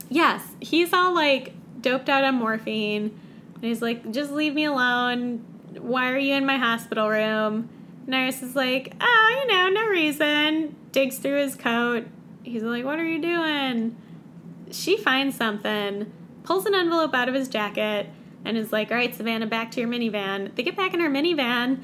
Yes, 0.09 0.43
he's 0.61 0.93
all 0.93 1.15
like 1.15 1.53
doped 1.81 2.09
out 2.09 2.25
on 2.25 2.37
morphine. 2.37 3.19
And 3.55 3.65
he's 3.65 3.83
like, 3.83 4.11
just 4.11 4.31
leave 4.31 4.55
me 4.55 4.65
alone. 4.65 5.45
Why 5.79 6.11
are 6.11 6.19
you 6.19 6.35
in 6.35 6.47
my 6.47 6.57
hospital 6.57 7.09
room? 7.09 7.69
Nurse 8.07 8.43
is 8.43 8.57
like, 8.57 8.95
oh, 9.01 9.41
you 9.41 9.53
know, 9.53 9.69
no 9.69 9.87
reason. 9.87 10.77
Digs 10.93 11.19
through 11.19 11.43
his 11.43 11.57
coat. 11.57 12.07
He's 12.43 12.63
like, 12.63 12.85
what 12.85 12.99
are 12.99 13.05
you 13.05 13.21
doing? 13.21 13.97
She 14.71 14.97
finds 14.97 15.37
something, 15.37 16.11
pulls 16.45 16.65
an 16.65 16.75
envelope 16.75 17.15
out 17.15 17.29
of 17.29 17.35
his 17.35 17.49
jacket, 17.49 18.09
and 18.45 18.57
is 18.57 18.73
like, 18.73 18.91
all 18.91 18.97
right, 18.97 19.15
Savannah, 19.15 19.47
back 19.47 19.71
to 19.73 19.81
your 19.81 19.89
minivan. 19.89 20.55
They 20.55 20.63
get 20.63 20.77
back 20.77 20.95
in 20.95 21.01
her 21.01 21.11
minivan, 21.11 21.81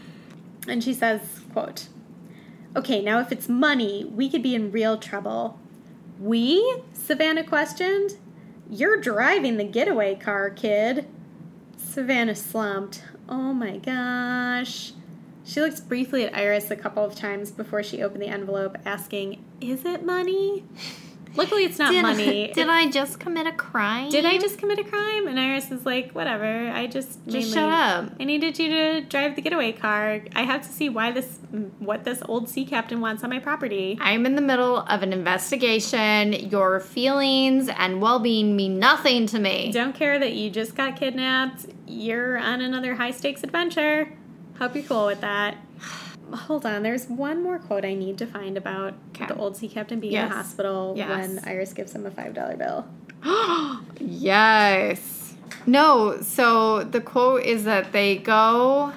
and 0.66 0.82
she 0.82 0.94
says, 0.94 1.20
quote, 1.52 1.88
okay, 2.76 3.02
now 3.02 3.20
if 3.20 3.32
it's 3.32 3.48
money, 3.48 4.04
we 4.04 4.28
could 4.28 4.42
be 4.42 4.54
in 4.54 4.70
real 4.72 4.98
trouble. 4.98 5.58
We? 6.18 6.82
Savannah 6.92 7.44
questioned. 7.44 8.16
You're 8.70 9.00
driving 9.00 9.56
the 9.56 9.64
getaway 9.64 10.14
car, 10.14 10.50
kid. 10.50 11.06
Savannah 11.76 12.34
slumped. 12.34 13.04
Oh 13.28 13.52
my 13.52 13.78
gosh. 13.78 14.92
She 15.44 15.60
looked 15.60 15.88
briefly 15.88 16.24
at 16.24 16.34
Iris 16.34 16.70
a 16.70 16.76
couple 16.76 17.04
of 17.04 17.14
times 17.14 17.50
before 17.50 17.82
she 17.82 18.02
opened 18.02 18.22
the 18.22 18.28
envelope, 18.28 18.78
asking, 18.84 19.44
Is 19.60 19.84
it 19.84 20.04
money? 20.04 20.64
Luckily, 21.36 21.64
it's 21.64 21.78
not 21.78 21.90
did, 21.90 22.02
money. 22.02 22.52
Did 22.54 22.68
I 22.68 22.90
just 22.90 23.18
commit 23.18 23.46
a 23.46 23.52
crime? 23.52 24.10
Did 24.10 24.24
I 24.24 24.38
just 24.38 24.58
commit 24.58 24.78
a 24.78 24.84
crime? 24.84 25.26
And 25.26 25.38
Iris 25.38 25.70
is 25.70 25.84
like, 25.84 26.12
whatever. 26.12 26.70
I 26.70 26.86
just 26.86 27.18
just 27.26 27.52
shut 27.52 27.68
up? 27.68 28.12
I 28.20 28.24
needed 28.24 28.58
you 28.58 28.68
to 28.68 29.00
drive 29.02 29.34
the 29.36 29.42
getaway 29.42 29.72
car. 29.72 30.20
I 30.34 30.42
have 30.42 30.62
to 30.62 30.68
see 30.68 30.88
why 30.88 31.10
this, 31.10 31.38
what 31.78 32.04
this 32.04 32.22
old 32.28 32.48
sea 32.48 32.64
captain 32.64 33.00
wants 33.00 33.24
on 33.24 33.30
my 33.30 33.40
property. 33.40 33.98
I'm 34.00 34.26
in 34.26 34.36
the 34.36 34.42
middle 34.42 34.78
of 34.78 35.02
an 35.02 35.12
investigation. 35.12 36.32
Your 36.32 36.80
feelings 36.80 37.68
and 37.68 38.00
well-being 38.00 38.54
mean 38.54 38.78
nothing 38.78 39.26
to 39.28 39.38
me. 39.38 39.72
Don't 39.72 39.94
care 39.94 40.18
that 40.18 40.34
you 40.34 40.50
just 40.50 40.76
got 40.76 40.96
kidnapped. 40.96 41.66
You're 41.86 42.38
on 42.38 42.60
another 42.60 42.94
high 42.94 43.10
stakes 43.10 43.42
adventure. 43.42 44.12
Hope 44.58 44.76
you're 44.76 44.84
cool 44.84 45.06
with 45.06 45.20
that. 45.20 45.56
Hold 46.32 46.64
on, 46.66 46.82
there's 46.82 47.06
one 47.08 47.42
more 47.42 47.58
quote 47.58 47.84
I 47.84 47.94
need 47.94 48.18
to 48.18 48.26
find 48.26 48.56
about 48.56 48.94
Okay. 49.14 49.26
the 49.26 49.36
old 49.36 49.56
sea 49.56 49.68
captain 49.68 50.00
being 50.00 50.14
in 50.14 50.20
Yes. 50.20 50.30
the 50.30 50.36
hospital 50.36 50.94
Yes. 50.96 51.08
when 51.08 51.40
Iris 51.46 51.72
gives 51.72 51.92
him 51.94 52.06
a 52.06 52.10
five 52.10 52.34
dollar 52.34 52.56
bill. 52.56 52.86
yes. 54.00 55.34
No, 55.66 56.20
so 56.20 56.84
the 56.84 57.00
quote 57.00 57.42
is 57.44 57.64
that 57.64 57.92
they 57.92 58.16
go 58.16 58.92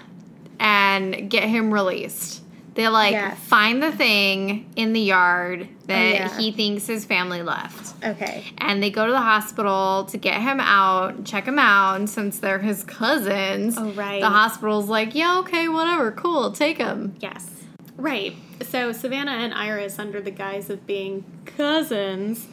and 0.60 1.30
get 1.30 1.44
him 1.44 1.74
released. 1.74 2.42
They 2.78 2.88
like 2.90 3.14
Yes. 3.14 3.40
find 3.40 3.82
the 3.82 3.92
thing 3.92 4.70
in 4.76 4.94
the 4.94 5.00
yard 5.02 5.68
that 5.88 5.98
Oh, 5.98 6.10
yeah. 6.10 6.38
he 6.38 6.52
thinks 6.52 6.86
his 6.86 7.06
family 7.06 7.42
left. 7.42 7.96
Okay. 8.06 8.44
And 8.60 8.84
they 8.84 8.92
go 8.92 9.04
to 9.08 9.12
the 9.12 9.20
hospital 9.20 10.06
to 10.12 10.18
get 10.20 10.40
him 10.42 10.60
out, 10.60 11.24
check 11.26 11.46
him 11.46 11.58
out, 11.58 11.96
and 11.96 12.08
since 12.08 12.38
they're 12.38 12.60
his 12.60 12.84
cousins, 12.84 13.76
Oh, 13.80 13.90
right. 13.94 14.22
the 14.22 14.30
hospital's 14.30 14.90
like, 14.90 15.16
yeah, 15.16 15.40
okay, 15.40 15.68
whatever, 15.68 16.12
cool, 16.12 16.52
take 16.52 16.78
him. 16.78 17.16
Yes. 17.20 17.50
Right. 17.96 18.36
So 18.62 18.92
Savannah 18.92 19.32
and 19.32 19.56
Iris, 19.56 19.98
under 19.98 20.22
the 20.22 20.30
guise 20.30 20.70
of 20.70 20.86
being 20.86 21.26
cousins, 21.46 22.46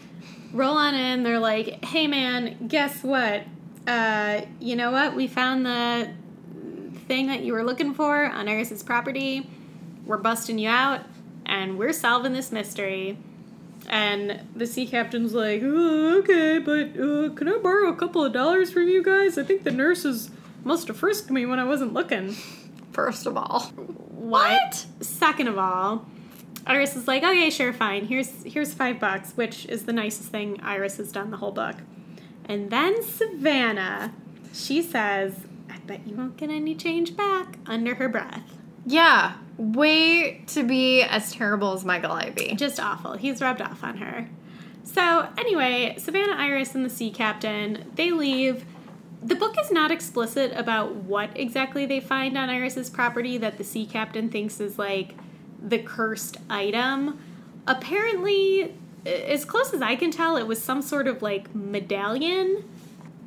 roll 0.55 0.79
on 0.79 0.95
in. 0.95 1.23
They're 1.23 1.39
like, 1.39 1.85
hey 1.85 2.07
man, 2.07 2.67
guess 2.67 3.03
what? 3.03 3.43
Uh, 3.87 4.41
you 4.59 4.75
know 4.75 4.91
what? 4.91 5.15
We 5.15 5.27
found 5.27 5.67
the 5.67 6.09
thing 7.09 7.27
that 7.27 7.43
you 7.43 7.53
were 7.53 7.63
looking 7.63 7.93
for 7.93 8.25
on 8.25 8.49
Iris's 8.49 8.83
property. 8.83 9.51
We're 10.07 10.19
busting 10.19 10.59
you 10.59 10.69
out, 10.69 11.03
and 11.47 11.79
we're 11.79 11.93
solving 11.93 12.33
this 12.33 12.53
mystery. 12.53 13.19
And 13.89 14.43
the 14.57 14.67
sea 14.67 14.87
captain's 14.87 15.35
like, 15.35 15.61
"Oh, 15.63 16.19
okay, 16.19 16.59
but 16.59 16.99
uh, 16.99 17.35
can 17.35 17.49
I 17.49 17.59
borrow 17.59 17.89
a 17.89 17.97
couple 17.97 18.25
of 18.25 18.33
dollars 18.33 18.71
from 18.71 18.89
you 18.89 19.03
guys? 19.03 19.37
I 19.37 19.43
think 19.43 19.65
the 19.65 19.71
nurses 19.71 20.31
must 20.65 20.89
have 20.89 20.97
frisked 20.97 21.31
me 21.31 21.47
when 21.47 21.59
I 21.59 21.65
wasn't 21.65 21.93
looking. 21.93 22.35
First 22.93 23.27
of 23.27 23.37
all. 23.37 23.61
What? 24.25 24.87
Second 25.01 25.49
of 25.49 25.59
all, 25.59 26.07
Iris 26.67 26.97
is 26.97 27.07
like, 27.07 27.23
okay, 27.23 27.51
sure, 27.51 27.73
fine. 27.73 28.07
Here's 28.07 28.43
here's 28.45 28.73
five 28.73 28.99
bucks, 28.99 29.33
which 29.33 29.67
is 29.67 29.85
the 29.85 29.93
nicest 29.93 30.31
thing 30.31 30.61
Iris 30.63 30.97
has 30.97 31.13
done 31.13 31.31
the 31.31 31.37
whole 31.37 31.53
book. 31.53 31.77
And 32.47 32.71
then 32.71 33.03
Savannah, 33.03 34.15
she 34.53 34.83
says, 34.83 35.35
I 35.71 35.79
bet 35.79 36.07
you 36.07 36.17
won't 36.17 36.37
get 36.37 36.51
any 36.51 36.75
change 36.75 37.17
back 37.17 37.59
under 37.67 37.97
her 37.97 38.09
breath. 38.09 38.59
Yeah, 38.87 39.35
way 39.57 40.43
to 40.49 40.63
be 40.65 41.03
as 41.03 41.33
terrible 41.33 41.73
as 41.73 41.85
Michael 41.85 42.13
Ivey. 42.13 42.55
Just 42.57 42.81
awful. 42.81 43.15
He's 43.15 43.41
rubbed 43.41 43.61
off 43.63 43.83
on 43.85 43.99
her. 43.99 44.29
So, 44.83 45.29
anyway, 45.39 45.97
Savannah, 45.99 46.35
Iris, 46.37 46.75
and 46.75 46.85
the 46.85 46.91
sea 46.91 47.11
captain, 47.11 47.91
they 47.95 48.11
leave. 48.11 48.65
The 49.23 49.35
book 49.35 49.57
is 49.59 49.71
not 49.73 49.91
explicit 49.91 50.53
about 50.55 50.95
what 50.95 51.31
exactly 51.35 51.87
they 51.87 52.01
find 52.01 52.37
on 52.37 52.51
Iris's 52.51 52.91
property 52.91 53.39
that 53.39 53.57
the 53.57 53.65
sea 53.65 53.87
captain 53.87 54.29
thinks 54.29 54.61
is 54.61 54.79
like 54.79 55.15
the 55.63 55.79
cursed 55.79 56.37
item. 56.51 57.19
Apparently, 57.67 58.75
as 59.07 59.47
close 59.47 59.73
as 59.73 59.81
I 59.81 59.97
can 59.97 60.11
tell, 60.11 60.37
it 60.37 60.47
was 60.47 60.63
some 60.63 60.83
sort 60.83 61.09
of 61.09 61.23
like 61.23 61.55
medallion. 61.55 62.65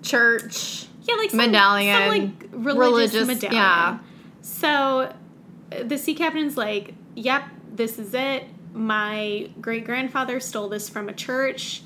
Church. 0.03 0.85
Yeah, 1.03 1.15
like 1.15 1.31
some, 1.31 1.37
Medallion. 1.37 1.95
some 1.97 2.07
like 2.09 2.49
religious, 2.51 3.13
Religious, 3.15 3.27
medallion. 3.27 3.53
yeah. 3.53 3.97
So 4.41 5.13
the 5.69 5.97
sea 5.97 6.13
captain's 6.13 6.57
like, 6.57 6.93
"Yep, 7.15 7.43
this 7.73 7.99
is 7.99 8.13
it. 8.13 8.45
My 8.73 9.49
great 9.59 9.85
grandfather 9.85 10.39
stole 10.39 10.69
this 10.69 10.89
from 10.89 11.09
a 11.09 11.13
church, 11.13 11.81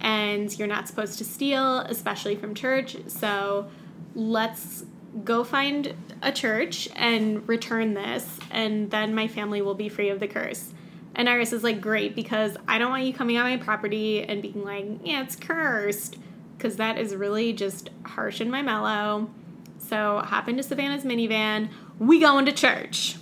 and 0.00 0.56
you're 0.58 0.68
not 0.68 0.88
supposed 0.88 1.18
to 1.18 1.24
steal, 1.24 1.80
especially 1.80 2.36
from 2.36 2.54
church. 2.54 2.96
So 3.08 3.68
let's 4.14 4.84
go 5.24 5.44
find 5.44 5.94
a 6.22 6.32
church 6.32 6.88
and 6.94 7.46
return 7.48 7.94
this, 7.94 8.38
and 8.50 8.90
then 8.90 9.14
my 9.14 9.28
family 9.28 9.62
will 9.62 9.74
be 9.74 9.88
free 9.88 10.10
of 10.10 10.20
the 10.20 10.28
curse." 10.28 10.72
And 11.14 11.28
Iris 11.28 11.52
is 11.52 11.64
like, 11.64 11.80
"Great, 11.80 12.14
because 12.14 12.56
I 12.68 12.78
don't 12.78 12.90
want 12.90 13.04
you 13.04 13.14
coming 13.14 13.38
on 13.38 13.44
my 13.44 13.56
property 13.56 14.22
and 14.22 14.42
being 14.42 14.64
like, 14.64 14.86
yeah, 15.02 15.22
it's 15.22 15.36
cursed." 15.36 16.18
because 16.56 16.76
that 16.76 16.98
is 16.98 17.14
really 17.14 17.52
just 17.52 17.90
harsh 18.04 18.40
in 18.40 18.50
my 18.50 18.62
mellow. 18.62 19.30
So 19.78 20.22
hop 20.24 20.48
into 20.48 20.62
Savannah's 20.62 21.04
minivan. 21.04 21.68
We 21.98 22.20
going 22.20 22.46
to 22.46 22.52
church. 22.52 23.16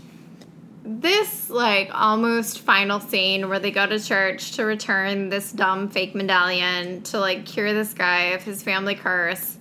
This 0.85 1.49
like 1.49 1.91
almost 1.93 2.61
final 2.61 3.01
scene 3.01 3.49
where 3.49 3.59
they 3.59 3.71
go 3.71 3.87
to 3.87 3.99
church 3.99 4.53
to 4.53 4.65
return 4.65 5.31
this 5.31 5.53
dumb 5.53 5.89
fake 5.89 6.15
medallion 6.15 7.03
to 7.05 7.21
like 7.21 7.47
cure 7.47 7.73
this 7.73 7.95
guy 7.95 8.33
of 8.33 8.43
his 8.43 8.63
family 8.63 8.95
curse 8.95 9.57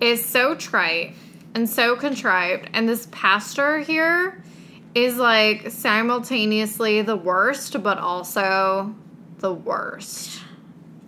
is 0.00 0.24
so 0.24 0.54
trite 0.54 1.14
and 1.54 1.68
so 1.68 1.96
contrived. 1.96 2.68
And 2.72 2.88
this 2.88 3.08
pastor 3.10 3.78
here 3.78 4.42
is 4.94 5.16
like 5.16 5.70
simultaneously 5.70 7.02
the 7.02 7.16
worst, 7.16 7.82
but 7.82 7.98
also 7.98 8.94
the 9.38 9.52
worst. 9.52 10.42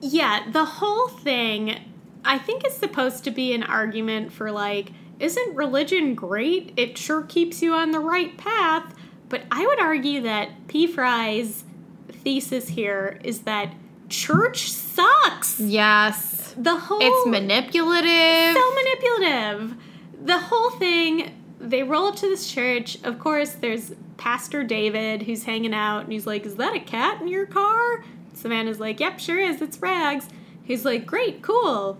Yeah, 0.00 0.48
the 0.50 0.64
whole 0.64 1.08
thing, 1.08 1.78
I 2.24 2.38
think, 2.38 2.66
is 2.66 2.74
supposed 2.74 3.24
to 3.24 3.30
be 3.30 3.52
an 3.52 3.62
argument 3.62 4.32
for 4.32 4.50
like, 4.50 4.92
isn't 5.20 5.54
religion 5.54 6.14
great? 6.14 6.72
It 6.76 6.96
sure 6.98 7.22
keeps 7.22 7.62
you 7.62 7.72
on 7.74 7.90
the 7.92 8.00
right 8.00 8.36
path. 8.36 8.94
But 9.28 9.42
I 9.50 9.64
would 9.66 9.78
argue 9.78 10.22
that 10.22 10.66
P. 10.66 10.86
Fry's 10.88 11.62
thesis 12.08 12.68
here 12.68 13.20
is 13.22 13.42
that 13.42 13.72
church 14.08 14.70
sucks. 14.72 15.60
Yes. 15.60 16.54
The 16.58 16.74
whole 16.76 16.98
It's 17.00 17.26
manipulative. 17.28 18.56
so 18.56 18.74
manipulative. 18.74 19.76
The 20.24 20.38
whole 20.38 20.70
thing, 20.70 21.34
they 21.60 21.82
roll 21.84 22.06
up 22.08 22.16
to 22.16 22.28
this 22.28 22.50
church. 22.52 22.98
Of 23.04 23.18
course, 23.20 23.52
there's 23.52 23.92
Pastor 24.16 24.64
David 24.64 25.22
who's 25.22 25.44
hanging 25.44 25.72
out, 25.72 26.00
and 26.04 26.12
he's 26.12 26.26
like, 26.26 26.44
Is 26.44 26.56
that 26.56 26.74
a 26.74 26.80
cat 26.80 27.20
in 27.22 27.28
your 27.28 27.46
car? 27.46 28.04
Savannah's 28.34 28.80
like, 28.80 29.00
Yep, 29.00 29.20
sure 29.20 29.38
is. 29.38 29.62
It's 29.62 29.78
Rags. 29.80 30.28
He's 30.64 30.84
like, 30.84 31.06
Great, 31.06 31.40
cool. 31.42 31.98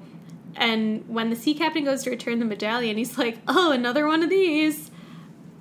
And 0.56 1.08
when 1.08 1.30
the 1.30 1.36
sea 1.36 1.54
captain 1.54 1.84
goes 1.84 2.02
to 2.04 2.10
return 2.10 2.38
the 2.38 2.44
medallion, 2.44 2.96
he's 2.96 3.18
like, 3.18 3.38
Oh, 3.46 3.72
another 3.72 4.06
one 4.06 4.22
of 4.22 4.30
these. 4.30 4.90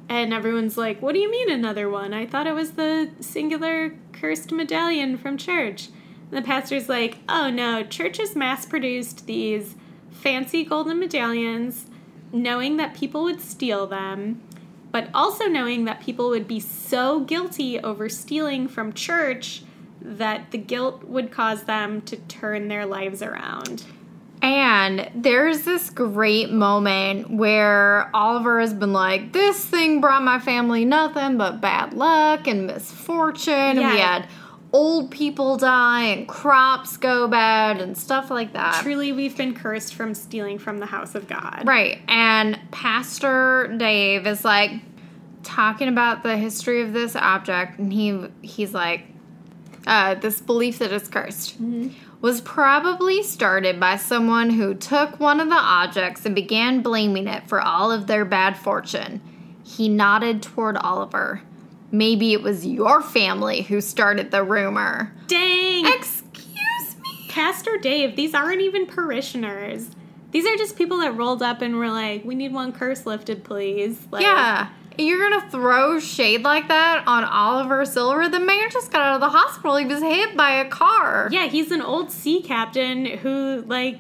And 0.08 0.34
everyone's 0.34 0.78
like, 0.78 1.02
What 1.02 1.14
do 1.14 1.20
you 1.20 1.30
mean 1.30 1.50
another 1.52 1.90
one? 1.90 2.14
I 2.14 2.26
thought 2.26 2.48
it 2.48 2.56
was 2.56 2.72
the 2.72 3.12
singular 3.20 3.96
cursed 4.12 4.52
medallion 4.52 5.18
from 5.18 5.38
church. 5.38 5.90
And 6.32 6.38
the 6.38 6.46
pastor's 6.46 6.90
like, 6.90 7.18
Oh 7.28 7.50
no, 7.50 7.84
church 7.84 8.18
has 8.18 8.36
mass 8.36 8.66
produced 8.66 9.28
these 9.28 9.76
fancy 10.10 10.66
golden 10.66 11.00
medallions, 11.00 11.86
knowing 12.32 12.78
that 12.78 12.96
people 12.96 13.24
would 13.24 13.42
steal 13.42 13.88
them, 13.88 14.42
but 14.92 15.10
also 15.14 15.46
knowing 15.46 15.86
that 15.86 16.02
people 16.02 16.30
would 16.30 16.48
be 16.48 16.60
so 16.60 17.22
guilty 17.22 17.80
over 17.80 18.10
stealing 18.10 18.68
from 18.68 18.94
church 18.94 19.64
that 20.02 20.52
the 20.52 20.58
guilt 20.58 21.04
would 21.04 21.32
cause 21.32 21.64
them 21.64 22.02
to 22.02 22.16
turn 22.16 22.68
their 22.68 22.86
lives 22.86 23.22
around. 23.22 23.84
And 24.42 25.12
there's 25.14 25.64
this 25.64 25.90
great 25.90 26.50
moment 26.50 27.30
where 27.30 28.10
Oliver 28.16 28.62
has 28.62 28.74
been 28.74 28.94
like, 28.94 29.34
This 29.34 29.64
thing 29.66 30.02
brought 30.02 30.24
my 30.24 30.40
family 30.40 30.86
nothing 30.86 31.38
but 31.38 31.60
bad 31.60 31.94
luck 31.94 32.48
and 32.48 32.68
misfortune. 32.68 33.54
And 33.54 33.80
we 33.80 34.00
had 34.00 34.28
old 34.72 35.12
people 35.12 35.58
die 35.58 36.04
and 36.04 36.28
crops 36.28 36.98
go 36.98 37.28
bad 37.28 37.82
and 37.82 37.98
stuff 37.98 38.30
like 38.30 38.54
that. 38.54 38.82
Truly, 38.84 39.12
we've 39.12 39.36
been 39.36 39.54
cursed 39.54 39.96
from 39.96 40.14
stealing 40.14 40.60
from 40.60 40.78
the 40.78 40.86
house 40.86 41.16
of 41.16 41.28
God. 41.28 41.64
Right. 41.66 42.00
And 42.08 42.60
Pastor 42.72 43.76
Dave 43.78 44.28
is 44.28 44.46
like 44.46 44.72
talking 45.44 45.88
about 45.88 46.24
the 46.24 46.38
history 46.38 46.82
of 46.82 46.94
this 46.94 47.16
object 47.16 47.80
and 47.80 47.92
he 47.92 48.28
he's 48.42 48.74
like 48.74 49.06
uh, 49.88 50.14
this 50.16 50.42
belief 50.42 50.80
that 50.80 50.92
it's 50.92 51.08
cursed 51.08 51.56
was 52.22 52.42
probably 52.42 53.24
started 53.24 53.80
by 53.80 53.96
someone 53.96 54.50
who 54.52 54.74
took 54.74 55.20
one 55.20 55.40
of 55.40 55.50
the 55.50 55.56
objects 55.56 56.26
and 56.26 56.36
began 56.36 56.82
blaming 56.82 57.28
it 57.28 57.48
for 57.48 57.62
all 57.62 57.92
of 57.92 58.08
their 58.08 58.26
bad 58.26 58.58
fortune. 58.58 59.22
He 59.64 59.88
nodded 59.88 60.42
toward 60.42 60.76
Oliver. 60.78 61.42
Maybe 61.92 62.34
it 62.34 62.44
was 62.44 62.66
your 62.66 63.02
family 63.02 63.62
who 63.64 63.82
started 63.82 64.32
the 64.32 64.44
rumor. 64.44 65.14
Dang! 65.28 65.86
Excuse 65.88 66.96
me. 67.02 67.30
Pastor 67.30 67.78
Dave, 67.78 68.16
these 68.16 68.34
aren't 68.34 68.62
even 68.62 68.86
parishioners. 68.86 69.90
These 70.32 70.46
are 70.46 70.56
just 70.58 70.76
people 70.76 70.98
that 71.00 71.16
rolled 71.16 71.42
up 71.42 71.62
and 71.62 71.78
were 71.78 71.90
like, 71.90 72.24
"We 72.24 72.36
need 72.36 72.54
one 72.54 72.72
curse 72.72 73.06
lifted, 73.06 73.44
please." 73.44 73.98
Like, 74.12 74.22
Yeah. 74.24 74.68
You're 75.00 75.30
gonna 75.30 75.50
throw 75.50 76.00
shade 76.00 76.44
like 76.44 76.68
that 76.68 77.04
on 77.08 77.24
Oliver 77.24 77.86
Silver? 77.86 78.28
The 78.28 78.40
man 78.40 78.70
just 78.70 78.92
got 78.92 79.02
out 79.02 79.16
of 79.16 79.22
the 79.22 79.30
hospital. 79.30 79.78
He 79.78 79.86
was 79.86 80.02
hit 80.02 80.36
by 80.36 80.52
a 80.56 80.70
car. 80.70 81.30
yeah. 81.32 81.48
He's 81.48 81.72
an 81.72 81.82
old 81.82 82.12
sea 82.12 82.42
captain 82.42 83.06
who, 83.06 83.64
like, 83.66 83.98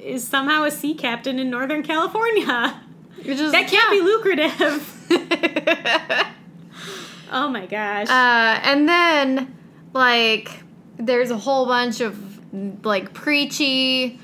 is 0.00 0.26
somehow 0.26 0.64
a 0.64 0.70
sea 0.70 0.94
captain 0.94 1.38
in 1.38 1.50
Northern 1.50 1.82
California. 1.82 2.80
Just, 3.22 3.52
That 3.52 3.68
can't 3.68 3.90
be 3.90 4.00
lucrative. 4.00 5.10
oh 7.32 7.48
my 7.48 7.66
gosh. 7.66 8.08
Uh, 8.08 8.60
and 8.62 8.88
then, 8.88 9.54
like, 9.92 10.62
there's 10.96 11.30
a 11.30 11.36
whole 11.36 11.66
bunch 11.66 12.00
of 12.00 12.24
like 12.86 13.12
preachy 13.12 14.18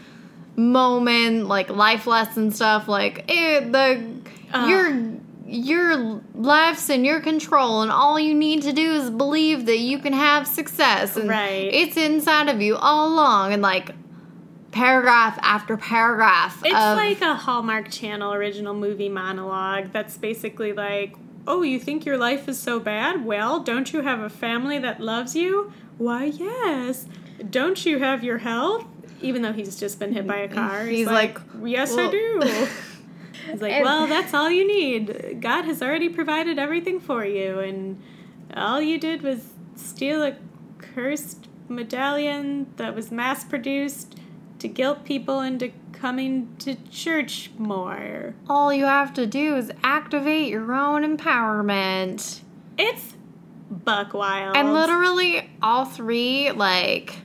moment, 0.57 1.47
like 1.47 1.69
life 1.69 2.07
lesson 2.07 2.51
stuff. 2.51 2.89
Like, 2.89 3.25
eh, 3.29 3.61
the 3.69 4.15
Ugh. 4.53 4.71
your 4.71 5.15
your 5.55 6.21
life's 6.35 6.91
in 6.91 7.05
your 7.05 7.21
control, 7.21 7.83
and 7.83 7.91
all 7.91 8.19
you 8.19 8.35
need 8.35 8.63
to 8.63 8.73
do 8.73 8.95
is 8.95 9.11
believe 9.11 9.67
that 9.67 9.79
you 9.79 9.99
can 9.99 10.13
have 10.13 10.47
success. 10.47 11.17
And 11.17 11.29
Right. 11.29 11.71
It's 11.73 11.97
inside 11.97 12.49
of 12.49 12.61
you 12.61 12.77
all 12.77 13.09
along, 13.09 13.53
and 13.53 13.63
like 13.63 13.91
paragraph 14.73 15.39
after 15.41 15.77
paragraph. 15.77 16.61
It's 16.65 16.75
of, 16.75 16.97
like 16.97 17.21
a 17.21 17.35
Hallmark 17.35 17.91
Channel 17.91 18.35
original 18.35 18.75
movie 18.75 19.09
monologue 19.09 19.93
that's 19.93 20.17
basically 20.17 20.73
like, 20.73 21.15
Oh, 21.47 21.63
you 21.63 21.79
think 21.79 22.07
your 22.07 22.17
life 22.17 22.49
is 22.49 22.59
so 22.59 22.81
bad? 22.81 23.25
Well, 23.25 23.61
don't 23.61 23.93
you 23.93 24.01
have 24.01 24.21
a 24.21 24.31
family 24.31 24.79
that 24.79 24.99
loves 25.01 25.37
you? 25.37 25.73
Why, 25.99 26.25
yes. 26.25 27.07
Don't 27.51 27.85
you 27.85 27.99
have 27.99 28.25
your 28.25 28.39
health? 28.39 28.87
Even 29.21 29.43
though 29.43 29.53
he's 29.53 29.79
just 29.79 29.99
been 29.99 30.13
hit 30.13 30.27
by 30.27 30.39
a 30.39 30.49
car. 30.49 30.85
He's 30.87 31.07
like, 31.07 31.39
Yes, 31.63 31.97
I 31.97 32.11
do. 32.11 32.69
He's 33.51 33.61
like, 33.63 33.73
And- 33.73 33.85
Well, 33.85 34.07
that's 34.07 34.33
all 34.35 34.51
you 34.51 34.67
need. 34.67 35.41
God 35.41 35.65
has 35.65 35.83
already 35.83 36.09
provided 36.09 36.59
everything 36.59 37.01
for 37.01 37.25
you, 37.25 37.59
and 37.61 38.01
all 38.57 38.81
you 38.81 38.99
did 38.99 39.23
was 39.23 39.51
steal 39.77 40.23
a 40.23 40.37
cursed 40.79 41.49
medallion 41.69 42.67
that 42.77 42.95
was 42.95 43.11
mass 43.11 43.45
produced 43.45 44.17
to 44.59 44.69
guilt 44.69 45.05
people 45.05 45.41
into 45.41 45.73
coming 45.93 46.55
to 46.59 46.75
church 46.91 47.51
more. 47.57 48.35
all 48.49 48.73
you 48.73 48.85
have 48.85 49.13
to 49.15 49.27
do 49.27 49.57
is 49.57 49.71
activate 49.83 50.49
your 50.51 50.73
own 50.75 51.03
empowerment. 51.17 52.41
It's 52.77 53.15
buck 53.71 54.13
wild. 54.15 54.57
And 54.57 54.75
literally, 54.75 55.51
all 55.63 55.85
three, 55.87 56.51
like 56.53 57.17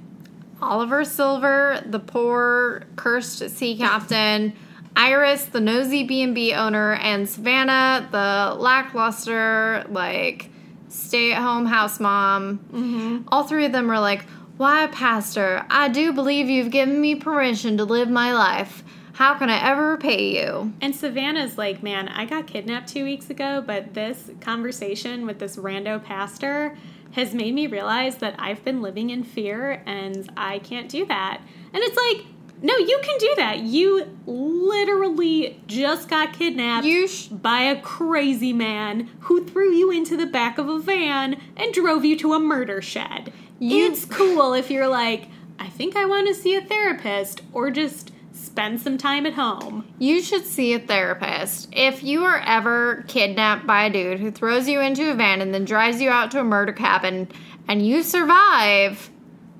Oliver 0.62 1.04
Silver, 1.04 1.82
the 1.86 2.00
poor 2.00 2.86
cursed 2.96 3.50
sea 3.50 3.78
captain, 3.78 4.54
Iris, 5.00 5.46
the 5.46 5.62
nosy 5.62 6.04
B&B 6.04 6.54
owner, 6.54 6.96
and 6.96 7.28
Savannah, 7.28 8.06
the 8.12 8.62
lackluster, 8.62 9.86
like, 9.88 10.50
stay-at-home 10.90 11.68
house 11.68 12.02
mom. 12.02 12.60
Mm-hmm. 12.74 13.30
All 13.30 13.46
three 13.46 13.66
of 13.66 13.72
them 13.72 13.90
are 13.90 14.00
like, 14.02 14.26
why, 14.58 14.88
Pastor, 14.88 15.66
I 15.70 15.88
do 15.88 16.12
believe 16.12 16.50
you've 16.50 16.70
given 16.70 17.00
me 17.00 17.16
permission 17.16 17.78
to 17.78 17.86
live 17.86 18.10
my 18.10 18.34
life. 18.34 18.84
How 19.14 19.36
can 19.36 19.50
I 19.50 19.70
ever 19.72 19.92
repay 19.92 20.38
you? 20.38 20.74
And 20.82 20.94
Savannah's 20.94 21.58
like, 21.58 21.82
man, 21.82 22.10
I 22.10 22.26
got 22.26 22.48
kidnapped 22.48 22.90
two 22.90 23.06
weeks 23.06 23.30
ago, 23.30 23.64
but 23.66 23.94
this 23.94 24.32
conversation 24.42 25.26
with 25.26 25.40
this 25.40 25.56
rando 25.56 26.04
pastor 26.04 26.78
has 27.14 27.34
made 27.34 27.56
me 27.56 27.68
realize 27.68 28.18
that 28.18 28.36
I've 28.38 28.66
been 28.66 28.82
living 28.82 29.12
in 29.12 29.24
fear 29.24 29.82
and 29.86 30.30
I 30.36 30.60
can't 30.60 30.90
do 30.90 31.06
that. 31.06 31.40
And 31.74 31.84
it's 31.84 31.96
like, 31.96 32.26
no, 32.62 32.76
you 32.78 33.00
can 33.04 33.18
do 33.20 33.34
that. 33.38 33.60
You 33.60 34.06
literally 34.26 35.62
just 35.68 36.10
got 36.10 36.34
kidnapped 36.34 36.86
sh- 37.10 37.28
by 37.28 37.62
a 37.62 37.82
crazy 37.82 38.54
man 38.54 39.10
who 39.22 39.46
threw 39.46 39.72
you 39.72 39.92
into 39.92 40.16
the 40.18 40.26
back 40.26 40.58
of 40.58 40.68
a 40.68 40.80
van 40.80 41.40
and 41.58 41.74
drove 41.74 42.04
you 42.06 42.18
to 42.18 42.34
a 42.34 42.40
murder 42.40 42.82
shed. 42.82 43.32
You- 43.60 43.86
it's 43.86 44.06
cool 44.06 44.54
if 44.54 44.70
you're 44.72 44.88
like, 44.88 45.28
I 45.60 45.68
think 45.68 45.96
I 45.96 46.06
want 46.06 46.28
to 46.28 46.34
see 46.34 46.56
a 46.56 46.62
therapist 46.62 47.42
or 47.54 47.70
just 47.72 48.12
spend 48.34 48.80
some 48.82 48.98
time 48.98 49.26
at 49.26 49.34
home. 49.34 49.86
You 50.00 50.22
should 50.22 50.46
see 50.46 50.74
a 50.74 50.80
therapist. 50.80 51.68
If 51.74 52.04
you 52.04 52.24
are 52.24 52.42
ever 52.46 53.04
kidnapped 53.08 53.68
by 53.68 53.84
a 53.86 53.90
dude 53.90 54.20
who 54.20 54.32
throws 54.32 54.68
you 54.70 54.80
into 54.80 55.12
a 55.12 55.14
van 55.16 55.42
and 55.42 55.54
then 55.54 55.66
drives 55.66 56.02
you 56.02 56.10
out 56.10 56.32
to 56.32 56.40
a 56.40 56.44
murder 56.44 56.72
cabin 56.72 57.28
and 57.68 57.86
you 57.86 58.02
survive, 58.02 59.10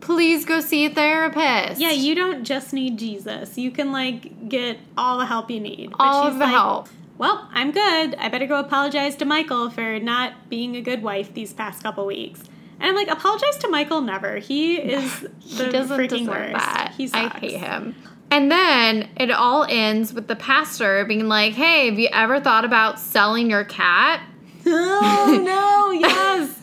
please 0.02 0.46
go 0.46 0.60
see 0.60 0.86
a 0.86 0.90
therapist. 0.90 1.80
Yeah, 1.80 1.92
you 1.92 2.16
don't 2.16 2.44
just 2.44 2.74
need 2.74 2.98
Jesus. 2.98 3.58
You 3.58 3.72
can 3.72 3.92
like 3.92 4.50
get 4.50 4.78
all 4.98 5.18
the 5.18 5.26
help 5.26 5.50
you 5.52 5.60
need. 5.60 5.92
But 5.92 6.00
all 6.00 6.24
she's 6.26 6.34
of 6.34 6.40
the 6.40 6.46
like, 6.46 6.54
help. 6.54 6.90
Well, 7.18 7.50
I'm 7.54 7.72
good. 7.72 8.16
I 8.16 8.30
better 8.30 8.48
go 8.48 8.60
apologize 8.60 9.16
to 9.18 9.26
Michael 9.26 9.70
for 9.70 10.00
not 10.00 10.50
being 10.50 10.76
a 10.78 10.82
good 10.82 11.04
wife 11.04 11.34
these 11.34 11.52
past 11.54 11.84
couple 11.84 12.06
weeks. 12.06 12.42
And 12.80 12.88
I'm 12.90 12.96
like, 12.96 13.10
apologize 13.10 13.58
to 13.58 13.68
Michael 13.68 14.00
never. 14.02 14.38
He 14.38 14.78
is 14.94 15.20
the 15.22 15.30
He 15.66 15.70
doesn't 15.70 15.98
freaking 16.00 16.10
deserve 16.20 16.28
worst. 16.28 16.54
that. 16.54 16.94
He 16.96 17.10
I 17.14 17.28
hate 17.40 17.58
him. 17.60 17.96
And 18.32 18.52
then 18.52 19.10
it 19.18 19.32
all 19.32 19.66
ends 19.68 20.14
with 20.14 20.28
the 20.28 20.36
pastor 20.36 21.04
being 21.04 21.28
like, 21.28 21.54
"Hey, 21.54 21.90
have 21.90 21.98
you 21.98 22.10
ever 22.14 22.40
thought 22.40 22.64
about 22.64 23.00
selling 23.00 23.50
your 23.50 23.64
cat?" 23.66 24.22
Oh 24.68 25.42
no! 25.44 25.92
Yes. 26.00 26.56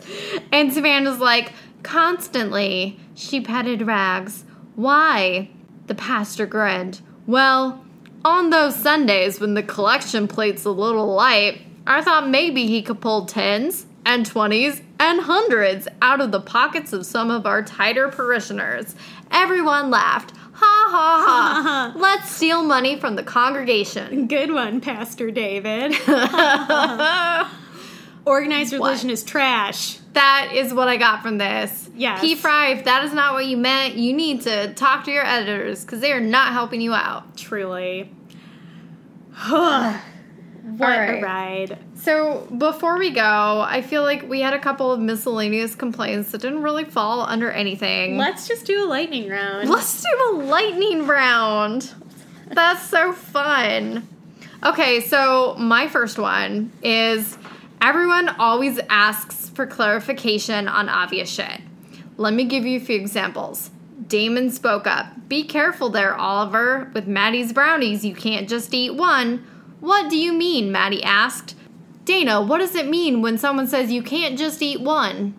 And 0.53 0.73
Savannah's 0.73 1.19
like, 1.19 1.53
constantly. 1.87 2.99
She 3.15 3.41
petted 3.41 3.87
Rags. 3.87 4.45
Why? 4.75 5.49
The 5.87 5.95
pastor 5.95 6.45
grinned. 6.45 7.01
Well, 7.27 7.85
on 8.25 8.51
those 8.51 8.75
Sundays 8.75 9.41
when 9.41 9.55
the 9.55 9.63
collection 9.63 10.27
plate's 10.27 10.65
a 10.65 10.71
little 10.71 11.15
light, 11.15 11.63
I 11.87 12.03
thought 12.03 12.29
maybe 12.29 12.67
he 12.67 12.83
could 12.83 13.01
pull 13.01 13.27
tens 13.27 13.87
and 14.05 14.27
twenties 14.27 14.83
and 14.99 15.21
hundreds 15.21 15.87
out 16.03 16.21
of 16.21 16.33
the 16.33 16.41
pockets 16.41 16.93
of 16.93 17.07
some 17.07 17.31
of 17.31 17.47
our 17.47 17.63
tighter 17.63 18.09
parishioners. 18.09 18.97
Everyone 19.31 19.91
laughed. 19.91 20.33
Ha 20.55 20.89
ha 20.91 21.23
ha. 21.23 21.93
Let's 21.97 22.31
steal 22.31 22.65
money 22.65 22.99
from 22.99 23.15
the 23.15 23.23
congregation. 23.23 24.27
Good 24.27 24.53
one, 24.53 24.81
Pastor 24.81 25.31
David. 25.31 25.93
Organized 28.27 28.73
religion 28.73 29.09
is 29.09 29.23
trash. 29.23 29.99
That 30.15 30.51
is 30.53 30.75
what 30.75 30.89
I 30.89 30.97
got 30.97 31.23
from 31.23 31.39
this. 31.39 31.89
Yes. 31.95 32.21
P. 32.21 32.35
Fry, 32.35 32.71
if 32.71 32.85
that 32.85 33.05
is 33.05 33.13
not 33.13 33.35
what 33.35 33.47
you 33.47 33.57
meant, 33.57 33.95
you 33.95 34.13
need 34.13 34.43
to 34.43 34.75
talk 34.75 35.05
to 35.05 35.13
your 35.13 35.25
editors 35.25 35.85
because 35.85 36.01
they 36.01 36.13
are 36.13 36.21
not 36.21 36.53
helping 36.53 36.81
you 36.81 36.93
out. 36.93 37.37
Truly. 37.37 38.11
what 40.67 40.91
Alright. 40.91 41.23
a 41.23 41.25
ride. 41.25 41.79
So 41.95 42.49
before 42.59 42.99
we 42.99 43.11
go, 43.11 43.65
I 43.65 43.81
feel 43.81 44.03
like 44.03 44.29
we 44.29 44.41
had 44.41 44.55
a 44.55 44.59
couple 44.59 44.91
of 44.91 44.99
miscellaneous 44.99 45.77
complaints 45.77 46.33
that 46.33 46.41
didn't 46.41 46.63
really 46.63 46.85
fall 46.85 47.21
under 47.21 47.53
anything. 47.53 48.17
Let's 48.17 48.49
just 48.49 48.67
do 48.67 48.85
a 48.85 48.87
lightning 48.87 49.29
round. 49.29 49.71
Let's 49.71 50.03
do 50.03 50.09
a 50.31 50.37
lightning 50.43 51.07
round. 51.07 51.95
That's 52.49 52.83
so 52.83 53.13
fun. 53.13 54.09
Okay, 54.65 55.01
so 55.01 55.55
my 55.59 55.87
first 55.87 56.19
one 56.19 56.73
is 56.83 57.39
everyone 57.81 58.29
always 58.29 58.79
asks 58.89 59.49
for 59.51 59.67
clarification 59.67 60.69
on 60.69 60.89
obvious 60.89 61.31
shit. 61.31 61.61
Let 62.17 62.33
me 62.35 62.45
give 62.45 62.65
you 62.65 62.79
a 62.79 62.83
few 62.85 62.97
examples. 62.97 63.71
Damon 64.09 64.51
spoke 64.51 64.87
up. 64.87 65.29
Be 65.29 65.43
careful 65.45 65.89
there, 65.91 66.15
Oliver. 66.15 66.91
With 66.95 67.07
Maddie's 67.09 67.53
brownies, 67.53 68.05
you 68.05 68.15
can't 68.15 68.49
just 68.49 68.73
eat 68.73 68.95
one. 68.95 69.47
What 69.81 70.09
do 70.09 70.17
you 70.17 70.33
mean? 70.33 70.71
Maddie 70.73 71.03
asked. 71.03 71.55
Dana, 72.05 72.41
what 72.41 72.59
does 72.59 72.75
it 72.77 72.89
mean 72.89 73.21
when 73.21 73.37
someone 73.37 73.67
says 73.67 73.91
you 73.91 74.03
can't 74.03 74.39
just 74.39 74.63
eat 74.63 74.81
one? 74.81 75.35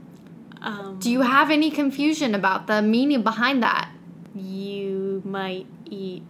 Um, 0.62 0.98
Do 1.00 1.10
you 1.10 1.22
have 1.22 1.50
any 1.50 1.72
confusion 1.72 2.36
about 2.36 2.68
the 2.68 2.82
meaning 2.82 3.22
behind 3.24 3.64
that? 3.64 3.90
you 4.36 5.22
might 5.26 5.66
eat 5.90 6.22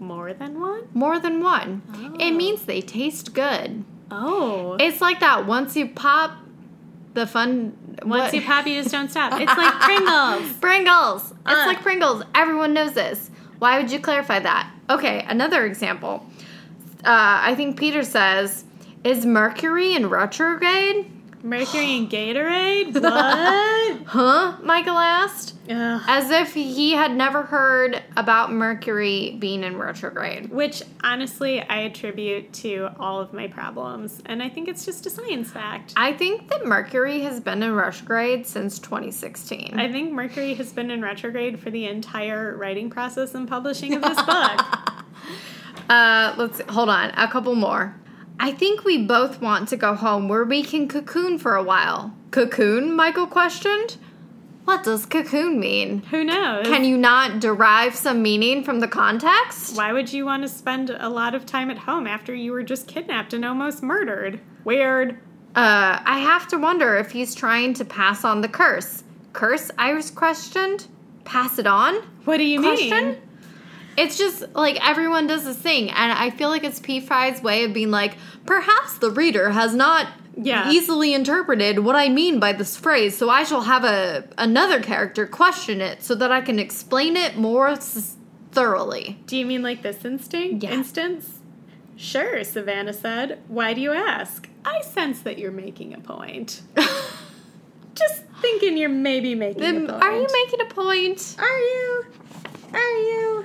more 0.00 0.32
than 0.34 0.58
one? 0.60 0.82
More 0.92 1.20
than 1.20 1.40
one. 1.40 1.82
It 2.18 2.32
Oh. 2.32 2.36
means 2.36 2.62
they 2.64 2.80
taste 2.80 3.32
good. 3.32 3.84
Oh. 4.12 4.76
It's 4.78 5.00
like 5.00 5.20
that 5.20 5.46
once 5.46 5.76
you 5.76 5.88
pop 5.88 6.36
the 7.14 7.26
fun 7.26 7.76
Once 8.04 8.24
What- 8.24 8.34
you 8.34 8.42
pop, 8.42 8.66
you 8.66 8.80
just 8.82 8.90
don't 8.92 9.10
stop. 9.10 9.32
It's 9.40 9.56
like 9.56 9.74
Pringles. 9.80 10.52
Pringles. 10.60 11.30
It's 11.46 11.60
Uh. 11.62 11.66
like 11.66 11.82
Pringles. 11.82 12.22
Everyone 12.34 12.72
knows 12.72 12.92
this. 12.92 13.30
Why 13.58 13.78
would 13.78 13.90
you 13.92 14.00
clarify 14.00 14.40
that? 14.40 14.70
Okay, 14.90 15.24
another 15.28 15.64
example. 15.66 16.26
Uh, 17.04 17.40
I 17.50 17.54
think 17.54 17.78
Peter 17.78 18.02
says, 18.02 18.64
"Is 19.04 19.24
Mercury 19.26 19.94
in 19.94 20.08
retrograde?" 20.08 21.10
Mercury 21.42 21.96
and 21.96 22.10
Gatorade? 22.10 22.92
What? 23.02 24.02
Huh? 24.06 24.56
Michael 24.62 24.96
asked, 24.98 25.54
Ugh. 25.68 26.02
as 26.06 26.30
if 26.30 26.54
he 26.54 26.92
had 26.92 27.14
never 27.14 27.42
heard 27.42 28.02
about 28.16 28.52
Mercury 28.52 29.36
being 29.38 29.64
in 29.64 29.76
retrograde. 29.76 30.50
Which 30.50 30.82
honestly, 31.02 31.60
I 31.60 31.80
attribute 31.80 32.52
to 32.54 32.90
all 32.98 33.20
of 33.20 33.32
my 33.32 33.48
problems. 33.48 34.22
And 34.26 34.42
I 34.42 34.48
think 34.48 34.68
it's 34.68 34.84
just 34.84 35.06
a 35.06 35.10
science 35.10 35.50
fact. 35.50 35.92
I 35.96 36.12
think 36.12 36.48
that 36.50 36.64
Mercury 36.66 37.20
has 37.22 37.40
been 37.40 37.62
in 37.62 37.74
retrograde 37.74 38.46
since 38.46 38.78
2016. 38.78 39.78
I 39.78 39.90
think 39.90 40.12
Mercury 40.12 40.54
has 40.54 40.72
been 40.72 40.90
in 40.90 41.02
retrograde 41.02 41.58
for 41.60 41.70
the 41.70 41.86
entire 41.86 42.56
writing 42.56 42.88
process 42.90 43.34
and 43.34 43.48
publishing 43.48 43.94
of 43.94 44.02
this 44.02 44.20
book. 44.22 44.60
Uh, 45.88 46.34
let's 46.38 46.60
hold 46.70 46.88
on. 46.88 47.10
A 47.10 47.28
couple 47.28 47.54
more. 47.54 47.94
I 48.42 48.50
think 48.50 48.84
we 48.84 48.98
both 48.98 49.40
want 49.40 49.68
to 49.68 49.76
go 49.76 49.94
home 49.94 50.28
where 50.28 50.42
we 50.42 50.64
can 50.64 50.88
cocoon 50.88 51.38
for 51.38 51.54
a 51.54 51.62
while. 51.62 52.12
Cocoon? 52.32 52.92
Michael 52.92 53.28
questioned. 53.28 53.98
What 54.64 54.82
does 54.82 55.06
cocoon 55.06 55.60
mean? 55.60 56.02
Who 56.10 56.24
knows? 56.24 56.66
Can 56.66 56.84
you 56.84 56.98
not 56.98 57.38
derive 57.38 57.94
some 57.94 58.20
meaning 58.20 58.64
from 58.64 58.80
the 58.80 58.88
context? 58.88 59.76
Why 59.76 59.92
would 59.92 60.12
you 60.12 60.24
want 60.24 60.42
to 60.42 60.48
spend 60.48 60.90
a 60.90 61.08
lot 61.08 61.36
of 61.36 61.46
time 61.46 61.70
at 61.70 61.78
home 61.78 62.08
after 62.08 62.34
you 62.34 62.50
were 62.50 62.64
just 62.64 62.88
kidnapped 62.88 63.32
and 63.32 63.44
almost 63.44 63.80
murdered? 63.80 64.40
Weird. 64.64 65.20
Uh, 65.54 66.00
I 66.04 66.18
have 66.18 66.48
to 66.48 66.58
wonder 66.58 66.96
if 66.96 67.12
he's 67.12 67.36
trying 67.36 67.74
to 67.74 67.84
pass 67.84 68.24
on 68.24 68.40
the 68.40 68.48
curse. 68.48 69.04
Curse? 69.34 69.70
Iris 69.78 70.10
questioned. 70.10 70.88
Pass 71.24 71.60
it 71.60 71.68
on? 71.68 71.94
What 72.24 72.38
do 72.38 72.44
you 72.44 72.60
Question? 72.60 73.06
mean? 73.06 73.22
It's 73.96 74.16
just 74.16 74.42
like 74.54 74.78
everyone 74.86 75.26
does 75.26 75.44
this 75.44 75.56
thing, 75.56 75.90
and 75.90 76.12
I 76.12 76.30
feel 76.30 76.48
like 76.48 76.64
it's 76.64 76.80
P. 76.80 77.00
Fry's 77.00 77.42
way 77.42 77.64
of 77.64 77.72
being 77.72 77.90
like, 77.90 78.14
perhaps 78.46 78.98
the 78.98 79.10
reader 79.10 79.50
has 79.50 79.74
not 79.74 80.08
Yeah. 80.36 80.70
easily 80.70 81.12
interpreted 81.12 81.80
what 81.80 81.94
I 81.94 82.08
mean 82.08 82.40
by 82.40 82.52
this 82.54 82.76
phrase, 82.76 83.16
so 83.16 83.28
I 83.28 83.44
shall 83.44 83.62
have 83.62 83.84
a 83.84 84.24
another 84.38 84.80
character 84.80 85.26
question 85.26 85.80
it 85.82 86.02
so 86.02 86.14
that 86.14 86.32
I 86.32 86.40
can 86.40 86.58
explain 86.58 87.16
it 87.16 87.36
more 87.36 87.68
s- 87.68 88.16
thoroughly. 88.50 89.18
Do 89.26 89.36
you 89.36 89.44
mean 89.44 89.62
like 89.62 89.82
this 89.82 90.04
instinct? 90.06 90.62
Yeah. 90.64 90.70
Instance? 90.72 91.38
Sure, 91.96 92.42
Savannah 92.44 92.94
said. 92.94 93.40
Why 93.48 93.74
do 93.74 93.80
you 93.82 93.92
ask? 93.92 94.48
I 94.64 94.80
sense 94.80 95.20
that 95.20 95.38
you're 95.38 95.52
making 95.52 95.92
a 95.92 95.98
point. 95.98 96.62
Just 97.94 98.22
thinking 98.40 98.76
you're 98.78 98.88
maybe 98.88 99.34
making 99.34 99.62
a 99.62 99.72
point. 99.80 99.90
Are 100.02 100.16
you 100.18 100.26
making 100.32 100.60
a 100.62 100.74
point? 100.74 101.36
Are 101.38 101.58
you? 101.58 102.04
Are 102.72 102.96
you? 102.98 103.44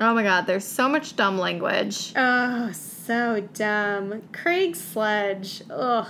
Oh 0.00 0.14
my 0.14 0.22
god, 0.22 0.46
there's 0.46 0.64
so 0.64 0.88
much 0.88 1.16
dumb 1.16 1.38
language. 1.38 2.12
Oh, 2.16 2.70
so 2.72 3.40
dumb. 3.54 4.22
Craig 4.32 4.76
Sledge. 4.76 5.62
Ugh. 5.70 6.06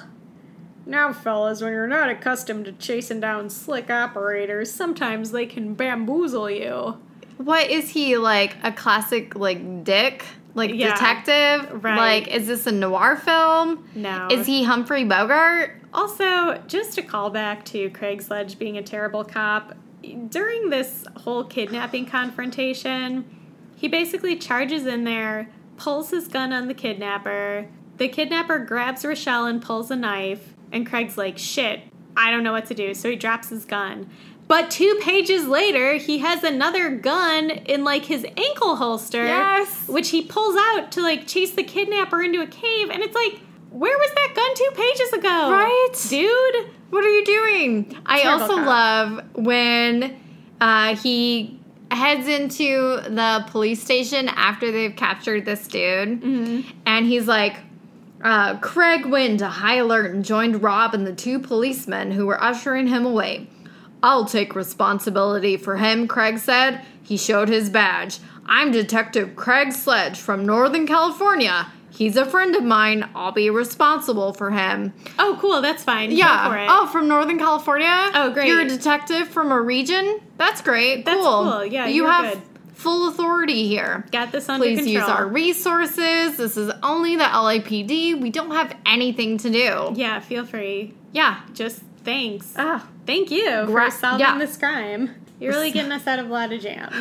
Now, 0.84 1.12
fellas, 1.12 1.60
when 1.60 1.72
you're 1.72 1.86
not 1.86 2.08
accustomed 2.10 2.64
to 2.66 2.72
chasing 2.72 3.20
down 3.20 3.50
slick 3.50 3.90
operators, 3.90 4.70
sometimes 4.70 5.30
they 5.32 5.46
can 5.46 5.74
bamboozle 5.74 6.50
you. 6.50 6.98
What 7.38 7.70
is 7.70 7.90
he 7.90 8.16
like? 8.16 8.56
A 8.62 8.72
classic 8.72 9.34
like 9.36 9.84
dick, 9.84 10.24
like 10.54 10.72
Yeah, 10.74 10.92
detective? 10.94 11.84
right. 11.84 11.96
Like, 11.96 12.28
is 12.28 12.46
this 12.46 12.66
a 12.66 12.72
noir 12.72 13.16
film? 13.16 13.86
No. 13.94 14.28
Is 14.30 14.46
he 14.46 14.64
Humphrey 14.64 15.04
Bogart? 15.04 15.80
Also, 15.94 16.60
just 16.66 16.98
a 16.98 17.02
callback 17.02 17.64
to 17.66 17.88
Craig 17.90 18.20
Sledge 18.22 18.58
being 18.58 18.76
a 18.76 18.82
terrible 18.82 19.24
cop. 19.24 19.74
During 20.28 20.70
this 20.70 21.04
whole 21.16 21.44
kidnapping 21.44 22.06
confrontation, 22.06 23.24
he 23.78 23.86
basically 23.88 24.36
charges 24.36 24.86
in 24.86 25.04
there, 25.04 25.48
pulls 25.76 26.10
his 26.10 26.26
gun 26.28 26.52
on 26.52 26.66
the 26.66 26.74
kidnapper. 26.74 27.68
The 27.96 28.08
kidnapper 28.08 28.58
grabs 28.58 29.04
Rochelle 29.04 29.46
and 29.46 29.62
pulls 29.62 29.90
a 29.90 29.96
knife, 29.96 30.52
and 30.72 30.84
Craig's 30.86 31.16
like, 31.16 31.38
shit, 31.38 31.80
I 32.16 32.30
don't 32.32 32.42
know 32.42 32.52
what 32.52 32.66
to 32.66 32.74
do. 32.74 32.92
So 32.94 33.08
he 33.10 33.16
drops 33.16 33.48
his 33.50 33.64
gun. 33.64 34.10
But 34.48 34.70
two 34.70 34.98
pages 35.02 35.46
later, 35.46 35.94
he 35.94 36.18
has 36.18 36.42
another 36.42 36.90
gun 36.90 37.50
in 37.50 37.84
like 37.84 38.06
his 38.06 38.24
ankle 38.36 38.76
holster, 38.76 39.24
Yes. 39.24 39.86
which 39.86 40.08
he 40.10 40.22
pulls 40.24 40.56
out 40.56 40.90
to 40.92 41.02
like 41.02 41.26
chase 41.26 41.50
the 41.52 41.62
kidnapper 41.62 42.22
into 42.22 42.40
a 42.40 42.46
cave. 42.46 42.88
And 42.90 43.02
it's 43.02 43.14
like, 43.14 43.40
where 43.70 43.96
was 43.96 44.10
that 44.14 44.32
gun 44.34 44.54
two 44.54 44.70
pages 44.74 45.12
ago? 45.12 45.50
Right? 45.52 45.88
Dude? 46.08 46.70
What 46.90 47.04
are 47.04 47.10
you 47.10 47.24
doing? 47.24 47.96
I 48.06 48.22
also 48.22 48.56
cop. 48.56 48.66
love 48.66 49.24
when 49.36 50.18
uh, 50.62 50.96
he 50.96 51.57
heads 51.90 52.28
into 52.28 53.00
the 53.08 53.44
police 53.48 53.82
station 53.82 54.28
after 54.28 54.70
they've 54.70 54.94
captured 54.96 55.44
this 55.44 55.66
dude, 55.66 56.20
Mm-hmm. 56.22 56.70
and 56.86 57.06
he's 57.06 57.26
like, 57.26 57.56
uh, 58.22 58.58
Craig 58.58 59.06
went 59.06 59.38
to 59.38 59.48
high 59.48 59.76
alert 59.76 60.12
and 60.14 60.24
joined 60.24 60.62
Rob 60.62 60.92
and 60.94 61.06
the 61.06 61.12
two 61.14 61.38
policemen 61.38 62.10
who 62.10 62.26
were 62.26 62.42
ushering 62.42 62.88
him 62.88 63.06
away. 63.06 63.46
I'll 64.02 64.24
take 64.26 64.54
responsibility 64.54 65.56
for 65.56 65.76
him, 65.76 66.06
Craig 66.08 66.38
said. 66.38 66.84
He 67.02 67.16
showed 67.16 67.48
his 67.48 67.70
badge. 67.70 68.18
I'm 68.46 68.70
Detective 68.70 69.34
Craig 69.36 69.72
Sledge 69.72 70.18
from 70.18 70.44
Northern 70.46 70.86
California. 70.86 71.70
He's 71.98 72.16
a 72.16 72.24
friend 72.24 72.54
of 72.54 72.62
mine. 72.62 73.08
I'll 73.16 73.32
be 73.32 73.50
responsible 73.50 74.32
for 74.32 74.52
him. 74.52 74.94
Oh, 75.18 75.36
cool. 75.40 75.60
That's 75.60 75.82
fine. 75.82 76.10
Go 76.10 76.14
for 76.14 76.18
Yeah. 76.20 76.66
Oh, 76.70 76.86
from 76.86 77.08
Northern 77.08 77.38
California? 77.40 78.10
Oh, 78.14 78.30
great. 78.32 78.46
You're 78.46 78.60
a 78.60 78.68
detective 78.68 79.26
from 79.26 79.50
a 79.50 79.60
region? 79.60 80.20
That's 80.36 80.60
great. 80.62 81.04
That's 81.04 81.20
cool. 81.20 81.42
cool. 81.42 81.64
Yeah, 81.66 81.88
You 81.88 82.06
have 82.06 82.34
good. 82.34 82.42
full 82.74 83.08
authority 83.08 83.66
here. 83.66 84.06
Got 84.12 84.30
this 84.30 84.48
under 84.48 84.64
Please 84.64 84.76
control. 84.78 84.94
use 84.94 85.08
our 85.08 85.26
resources. 85.26 86.36
This 86.36 86.56
is 86.56 86.72
only 86.84 87.16
the 87.16 87.24
LAPD. 87.24 88.20
We 88.20 88.30
don't 88.30 88.52
have 88.52 88.76
anything 88.86 89.36
to 89.38 89.50
do. 89.50 89.92
Yeah, 89.96 90.20
feel 90.20 90.44
free. 90.46 90.94
Yeah. 91.10 91.40
Just 91.52 91.82
thanks. 92.04 92.54
Ah. 92.56 92.86
Thank 93.06 93.32
you 93.32 93.64
Gra- 93.66 93.90
for 93.90 93.96
solving 93.96 94.20
yeah. 94.20 94.38
this 94.38 94.56
crime. 94.56 95.14
You're 95.40 95.52
really 95.52 95.70
getting 95.72 95.90
us 95.90 96.06
out 96.06 96.20
of 96.20 96.30
a 96.30 96.32
lot 96.32 96.52
of 96.52 96.60
jams. 96.60 96.94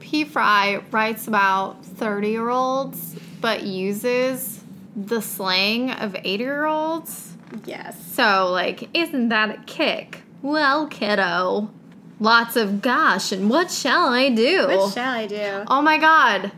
P. 0.00 0.24
Fry 0.24 0.82
writes 0.90 1.28
about 1.28 1.84
30 1.84 2.30
year 2.30 2.48
olds, 2.48 3.14
but 3.40 3.62
uses 3.62 4.62
the 4.96 5.20
slang 5.22 5.90
of 5.90 6.14
80 6.16 6.42
year 6.42 6.64
olds. 6.66 7.34
Yes. 7.64 7.96
So, 8.12 8.50
like, 8.50 8.88
isn't 8.96 9.28
that 9.30 9.50
a 9.50 9.62
kick? 9.64 10.22
Well, 10.42 10.86
kiddo. 10.86 11.70
Lots 12.18 12.56
of 12.56 12.82
gosh, 12.82 13.32
and 13.32 13.48
what 13.48 13.70
shall 13.70 14.08
I 14.10 14.28
do? 14.28 14.66
What 14.68 14.92
shall 14.92 15.12
I 15.14 15.26
do? 15.26 15.64
Oh 15.68 15.80
my 15.80 15.96
god. 15.98 16.52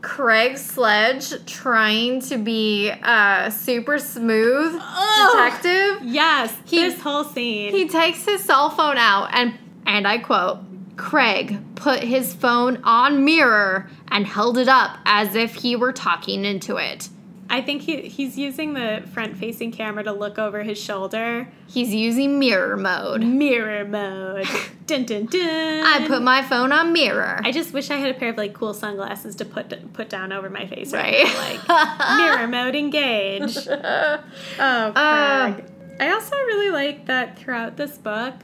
Craig 0.00 0.58
Sledge 0.58 1.44
trying 1.46 2.20
to 2.22 2.36
be 2.38 2.88
a 2.88 3.52
super 3.54 3.98
smooth 3.98 4.72
detective. 4.72 6.02
Yes, 6.02 6.52
He- 6.64 6.82
this 6.82 7.00
whole 7.00 7.24
scene. 7.24 7.72
He 7.72 7.88
takes 7.88 8.24
his 8.24 8.42
cell 8.44 8.70
phone 8.70 8.96
out 8.96 9.28
and 9.32 9.54
and 9.86 10.06
I 10.06 10.18
quote, 10.18 10.58
Craig 10.96 11.58
put 11.74 12.00
his 12.00 12.34
phone 12.34 12.80
on 12.84 13.24
mirror 13.24 13.88
and 14.08 14.26
held 14.26 14.58
it 14.58 14.68
up 14.68 14.98
as 15.04 15.34
if 15.34 15.54
he 15.56 15.74
were 15.76 15.92
talking 15.92 16.44
into 16.44 16.76
it. 16.76 17.08
I 17.50 17.60
think 17.60 17.82
he, 17.82 18.02
he's 18.08 18.38
using 18.38 18.72
the 18.72 19.02
front 19.12 19.36
facing 19.36 19.72
camera 19.72 20.02
to 20.04 20.12
look 20.12 20.38
over 20.38 20.62
his 20.62 20.78
shoulder. 20.78 21.48
He's 21.66 21.92
using 21.92 22.38
mirror 22.38 22.78
mode. 22.78 23.22
Mirror 23.22 23.84
mode. 23.86 24.46
dun 24.86 25.04
dun 25.04 25.26
dun. 25.26 25.84
I 25.84 26.06
put 26.06 26.22
my 26.22 26.40
phone 26.42 26.72
on 26.72 26.94
mirror. 26.94 27.40
I 27.44 27.52
just 27.52 27.74
wish 27.74 27.90
I 27.90 27.96
had 27.96 28.10
a 28.14 28.18
pair 28.18 28.30
of 28.30 28.38
like 28.38 28.54
cool 28.54 28.72
sunglasses 28.72 29.36
to 29.36 29.44
put 29.44 29.92
put 29.92 30.08
down 30.08 30.32
over 30.32 30.48
my 30.48 30.66
face 30.66 30.94
Right. 30.94 31.24
right, 31.24 31.60
now. 31.68 31.96
Like 31.98 32.16
mirror 32.18 32.48
mode 32.48 32.74
engage. 32.74 33.56
Oh, 33.66 34.92
Craig. 34.94 34.94
Uh. 34.96 35.60
I 36.00 36.10
also 36.12 36.34
really 36.36 36.70
like 36.70 37.04
that 37.06 37.38
throughout 37.38 37.76
this 37.76 37.98
book, 37.98 38.34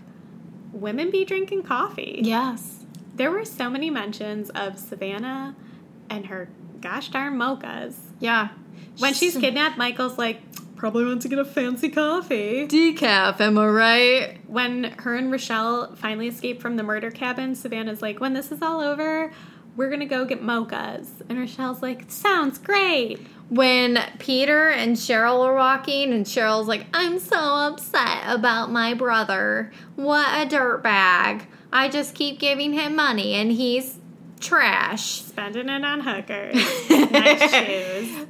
women 0.80 1.10
be 1.10 1.24
drinking 1.24 1.62
coffee. 1.62 2.20
yes. 2.24 2.74
There 3.14 3.32
were 3.32 3.44
so 3.44 3.68
many 3.68 3.90
mentions 3.90 4.48
of 4.50 4.78
Savannah 4.78 5.56
and 6.08 6.26
her 6.26 6.48
gosh 6.80 7.08
darn 7.08 7.36
mochas. 7.36 7.96
Yeah. 8.20 8.50
When 8.98 9.12
she's 9.12 9.36
kidnapped, 9.36 9.76
Michael's 9.76 10.16
like, 10.16 10.40
probably 10.76 11.04
wants 11.04 11.24
to 11.24 11.28
get 11.28 11.40
a 11.40 11.44
fancy 11.44 11.88
coffee. 11.88 12.68
decaf, 12.68 13.40
am 13.40 13.58
I 13.58 13.66
right? 13.66 14.38
When 14.48 14.84
her 14.84 15.16
and 15.16 15.32
Rochelle 15.32 15.96
finally 15.96 16.28
escape 16.28 16.62
from 16.62 16.76
the 16.76 16.84
murder 16.84 17.10
cabin, 17.10 17.56
Savannah's 17.56 18.00
like, 18.02 18.20
when 18.20 18.34
this 18.34 18.52
is 18.52 18.62
all 18.62 18.80
over, 18.80 19.32
we're 19.74 19.90
gonna 19.90 20.06
go 20.06 20.24
get 20.24 20.40
mochas. 20.40 21.08
And 21.28 21.40
Rochelle's 21.40 21.82
like, 21.82 22.04
sounds 22.08 22.58
great. 22.58 23.18
When 23.48 23.98
Peter 24.18 24.68
and 24.68 24.96
Cheryl 24.96 25.40
are 25.40 25.54
walking, 25.54 26.12
and 26.12 26.26
Cheryl's 26.26 26.68
like, 26.68 26.86
I'm 26.92 27.18
so 27.18 27.36
upset 27.36 28.24
about 28.26 28.70
my 28.70 28.94
brother. 28.94 29.72
What 29.96 30.26
a 30.28 30.48
dirtbag. 30.48 31.46
I 31.72 31.88
just 31.88 32.14
keep 32.14 32.38
giving 32.38 32.72
him 32.72 32.96
money, 32.96 33.34
and 33.34 33.50
he's 33.50 33.98
trash. 34.40 35.22
Spending 35.22 35.68
it 35.68 35.84
on 35.84 36.00
hookers. 36.00 36.54
nice 37.10 37.50
shoes. 37.50 38.26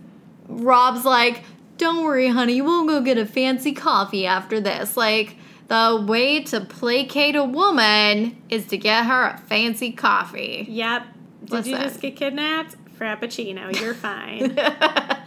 Rob's 0.48 1.04
like, 1.04 1.42
Don't 1.76 2.04
worry, 2.04 2.28
honey, 2.28 2.60
we'll 2.60 2.86
go 2.86 3.00
get 3.00 3.18
a 3.18 3.26
fancy 3.26 3.72
coffee 3.72 4.26
after 4.26 4.60
this. 4.60 4.96
Like, 4.96 5.36
the 5.68 6.04
way 6.06 6.42
to 6.44 6.62
placate 6.62 7.36
a 7.36 7.44
woman 7.44 8.40
is 8.48 8.66
to 8.66 8.78
get 8.78 9.04
her 9.06 9.24
a 9.24 9.38
fancy 9.38 9.92
coffee. 9.92 10.66
Yep. 10.68 11.06
Did 11.44 11.66
you 11.66 11.76
just 11.76 12.00
get 12.00 12.16
kidnapped? 12.16 12.76
Frappuccino. 12.98 13.78
You're 13.80 13.94
fine. 13.94 14.56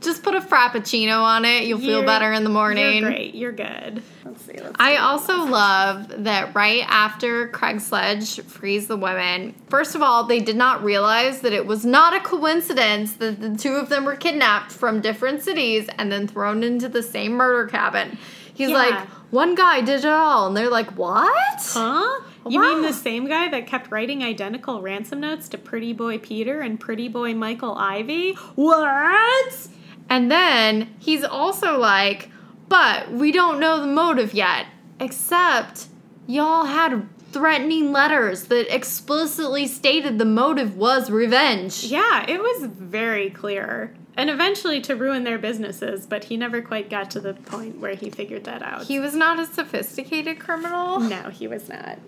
Just 0.00 0.22
put 0.22 0.34
a 0.36 0.40
frappuccino 0.40 1.20
on 1.22 1.44
it. 1.44 1.64
You'll 1.64 1.80
feel 1.80 1.88
You're- 1.96 2.06
better 2.06 2.32
in 2.32 2.44
the 2.44 2.50
morning. 2.50 3.02
You're 3.02 3.10
great. 3.10 3.34
You're 3.34 3.52
good. 3.52 4.00
Let's 4.24 4.44
see. 4.44 4.52
Let's 4.52 4.76
I 4.78 4.96
also 4.96 5.44
love 5.44 6.22
that 6.24 6.54
right 6.54 6.84
after 6.86 7.48
Craig 7.48 7.80
Sledge 7.80 8.40
frees 8.42 8.86
the 8.86 8.96
women, 8.96 9.56
first 9.68 9.96
of 9.96 10.02
all, 10.02 10.22
they 10.24 10.38
did 10.38 10.54
not 10.56 10.84
realize 10.84 11.40
that 11.40 11.52
it 11.52 11.66
was 11.66 11.84
not 11.84 12.14
a 12.14 12.20
coincidence 12.20 13.14
that 13.14 13.40
the 13.40 13.56
two 13.56 13.72
of 13.74 13.88
them 13.88 14.04
were 14.04 14.14
kidnapped 14.14 14.70
from 14.70 15.00
different 15.00 15.42
cities 15.42 15.88
and 15.98 16.12
then 16.12 16.28
thrown 16.28 16.62
into 16.62 16.88
the 16.88 17.02
same 17.02 17.32
murder 17.32 17.66
cabin. 17.68 18.16
He's 18.54 18.70
Yeah. 18.70 18.76
like, 18.76 19.08
one 19.32 19.56
guy 19.56 19.80
did 19.80 20.00
it 20.00 20.04
all. 20.06 20.46
And 20.46 20.56
they're 20.56 20.70
like, 20.70 20.90
what? 20.96 21.32
Huh? 21.60 22.20
You 22.50 22.60
mean 22.60 22.82
the 22.82 22.92
same 22.92 23.26
guy 23.26 23.48
that 23.48 23.66
kept 23.66 23.90
writing 23.90 24.22
identical 24.22 24.80
ransom 24.82 25.20
notes 25.20 25.48
to 25.50 25.58
Pretty 25.58 25.92
Boy 25.92 26.18
Peter 26.18 26.60
and 26.60 26.78
Pretty 26.78 27.08
Boy 27.08 27.34
Michael 27.34 27.74
Ivey? 27.76 28.32
What? 28.54 29.68
And 30.08 30.30
then 30.30 30.94
he's 30.98 31.24
also 31.24 31.78
like, 31.78 32.30
but 32.68 33.10
we 33.10 33.32
don't 33.32 33.60
know 33.60 33.80
the 33.80 33.86
motive 33.86 34.34
yet, 34.34 34.66
except 35.00 35.86
y'all 36.26 36.64
had 36.64 37.08
threatening 37.30 37.92
letters 37.92 38.44
that 38.44 38.74
explicitly 38.74 39.66
stated 39.66 40.18
the 40.18 40.24
motive 40.24 40.76
was 40.76 41.10
revenge. 41.10 41.84
Yeah, 41.84 42.24
it 42.28 42.40
was 42.40 42.66
very 42.70 43.30
clear. 43.30 43.94
And 44.16 44.30
eventually 44.30 44.80
to 44.82 44.96
ruin 44.96 45.22
their 45.24 45.38
businesses, 45.38 46.06
but 46.06 46.24
he 46.24 46.36
never 46.36 46.60
quite 46.60 46.90
got 46.90 47.10
to 47.12 47.20
the 47.20 47.34
point 47.34 47.78
where 47.78 47.94
he 47.94 48.10
figured 48.10 48.44
that 48.44 48.62
out. 48.62 48.84
He 48.84 48.98
was 48.98 49.14
not 49.14 49.38
a 49.38 49.46
sophisticated 49.46 50.40
criminal. 50.40 50.98
no, 50.98 51.30
he 51.30 51.46
was 51.46 51.68
not. 51.68 51.98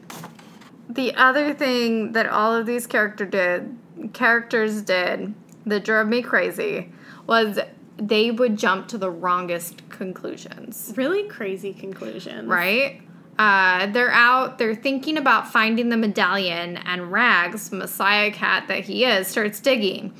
The 0.88 1.14
other 1.14 1.54
thing 1.54 2.12
that 2.12 2.26
all 2.26 2.52
of 2.54 2.66
these 2.66 2.88
character 2.88 3.24
did, 3.24 3.76
characters 4.12 4.82
did 4.82 5.34
that 5.66 5.84
drove 5.84 6.08
me 6.08 6.20
crazy 6.22 6.90
was 7.26 7.60
they 7.96 8.32
would 8.32 8.56
jump 8.58 8.88
to 8.88 8.98
the 8.98 9.10
wrongest 9.10 9.88
conclusions. 9.90 10.92
Really 10.96 11.28
crazy 11.28 11.72
conclusions. 11.72 12.48
right? 12.48 13.02
Uh, 13.40 13.86
they're 13.86 14.10
out, 14.10 14.58
they're 14.58 14.74
thinking 14.74 15.16
about 15.16 15.50
finding 15.50 15.88
the 15.88 15.96
medallion, 15.96 16.76
and 16.76 17.10
Rags, 17.10 17.72
Messiah 17.72 18.30
cat 18.30 18.68
that 18.68 18.80
he 18.80 19.06
is, 19.06 19.28
starts 19.28 19.60
digging. 19.60 20.12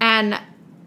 And 0.00 0.40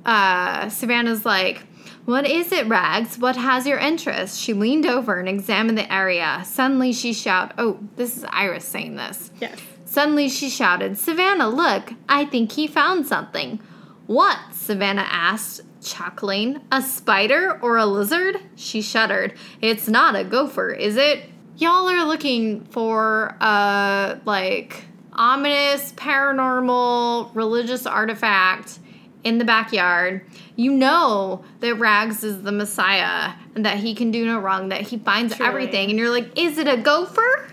uh, 0.03 0.69
Savannah's 0.69 1.25
like, 1.25 1.61
What 2.05 2.27
is 2.27 2.51
it, 2.51 2.65
Rags? 2.65 3.19
What 3.19 3.35
has 3.35 3.67
your 3.67 3.77
interest? 3.77 4.39
She 4.41 4.51
leaned 4.51 4.87
over 4.87 5.19
and 5.19 5.29
examined 5.29 5.77
the 5.77 5.93
area. 5.93 6.41
Suddenly 6.43 6.91
she 6.91 7.13
shouted, 7.13 7.53
Oh, 7.59 7.77
this 7.97 8.17
is 8.17 8.25
Iris 8.31 8.65
saying 8.65 8.95
this. 8.95 9.29
Yes. 9.39 9.59
Suddenly 9.85 10.27
she 10.29 10.49
shouted, 10.49 10.97
Savannah, 10.97 11.49
look, 11.49 11.93
I 12.09 12.25
think 12.25 12.53
he 12.53 12.65
found 12.65 13.05
something. 13.05 13.59
What? 14.07 14.39
Savannah 14.53 15.05
asked, 15.07 15.61
chuckling. 15.83 16.61
A 16.71 16.81
spider 16.81 17.59
or 17.61 17.77
a 17.77 17.85
lizard? 17.85 18.39
She 18.55 18.81
shuddered. 18.81 19.35
It's 19.61 19.87
not 19.87 20.15
a 20.15 20.23
gopher, 20.23 20.71
is 20.71 20.97
it? 20.97 21.29
Y'all 21.57 21.89
are 21.89 22.05
looking 22.05 22.65
for 22.65 23.35
a, 23.39 24.19
like, 24.25 24.83
ominous, 25.13 25.93
paranormal, 25.93 27.31
religious 27.33 27.85
artifact 27.85 28.79
in 29.23 29.37
the 29.37 29.45
backyard. 29.45 30.25
You 30.55 30.71
know 30.71 31.43
that 31.61 31.75
Rags 31.75 32.23
is 32.23 32.43
the 32.43 32.51
Messiah 32.51 33.33
and 33.55 33.65
that 33.65 33.77
he 33.77 33.95
can 33.95 34.11
do 34.11 34.25
no 34.25 34.39
wrong, 34.39 34.69
that 34.69 34.81
he 34.81 34.97
finds 34.97 35.35
Truly. 35.35 35.49
everything. 35.49 35.89
And 35.89 35.97
you're 35.97 36.11
like, 36.11 36.37
is 36.37 36.57
it 36.57 36.67
a 36.67 36.77
gopher? 36.77 37.49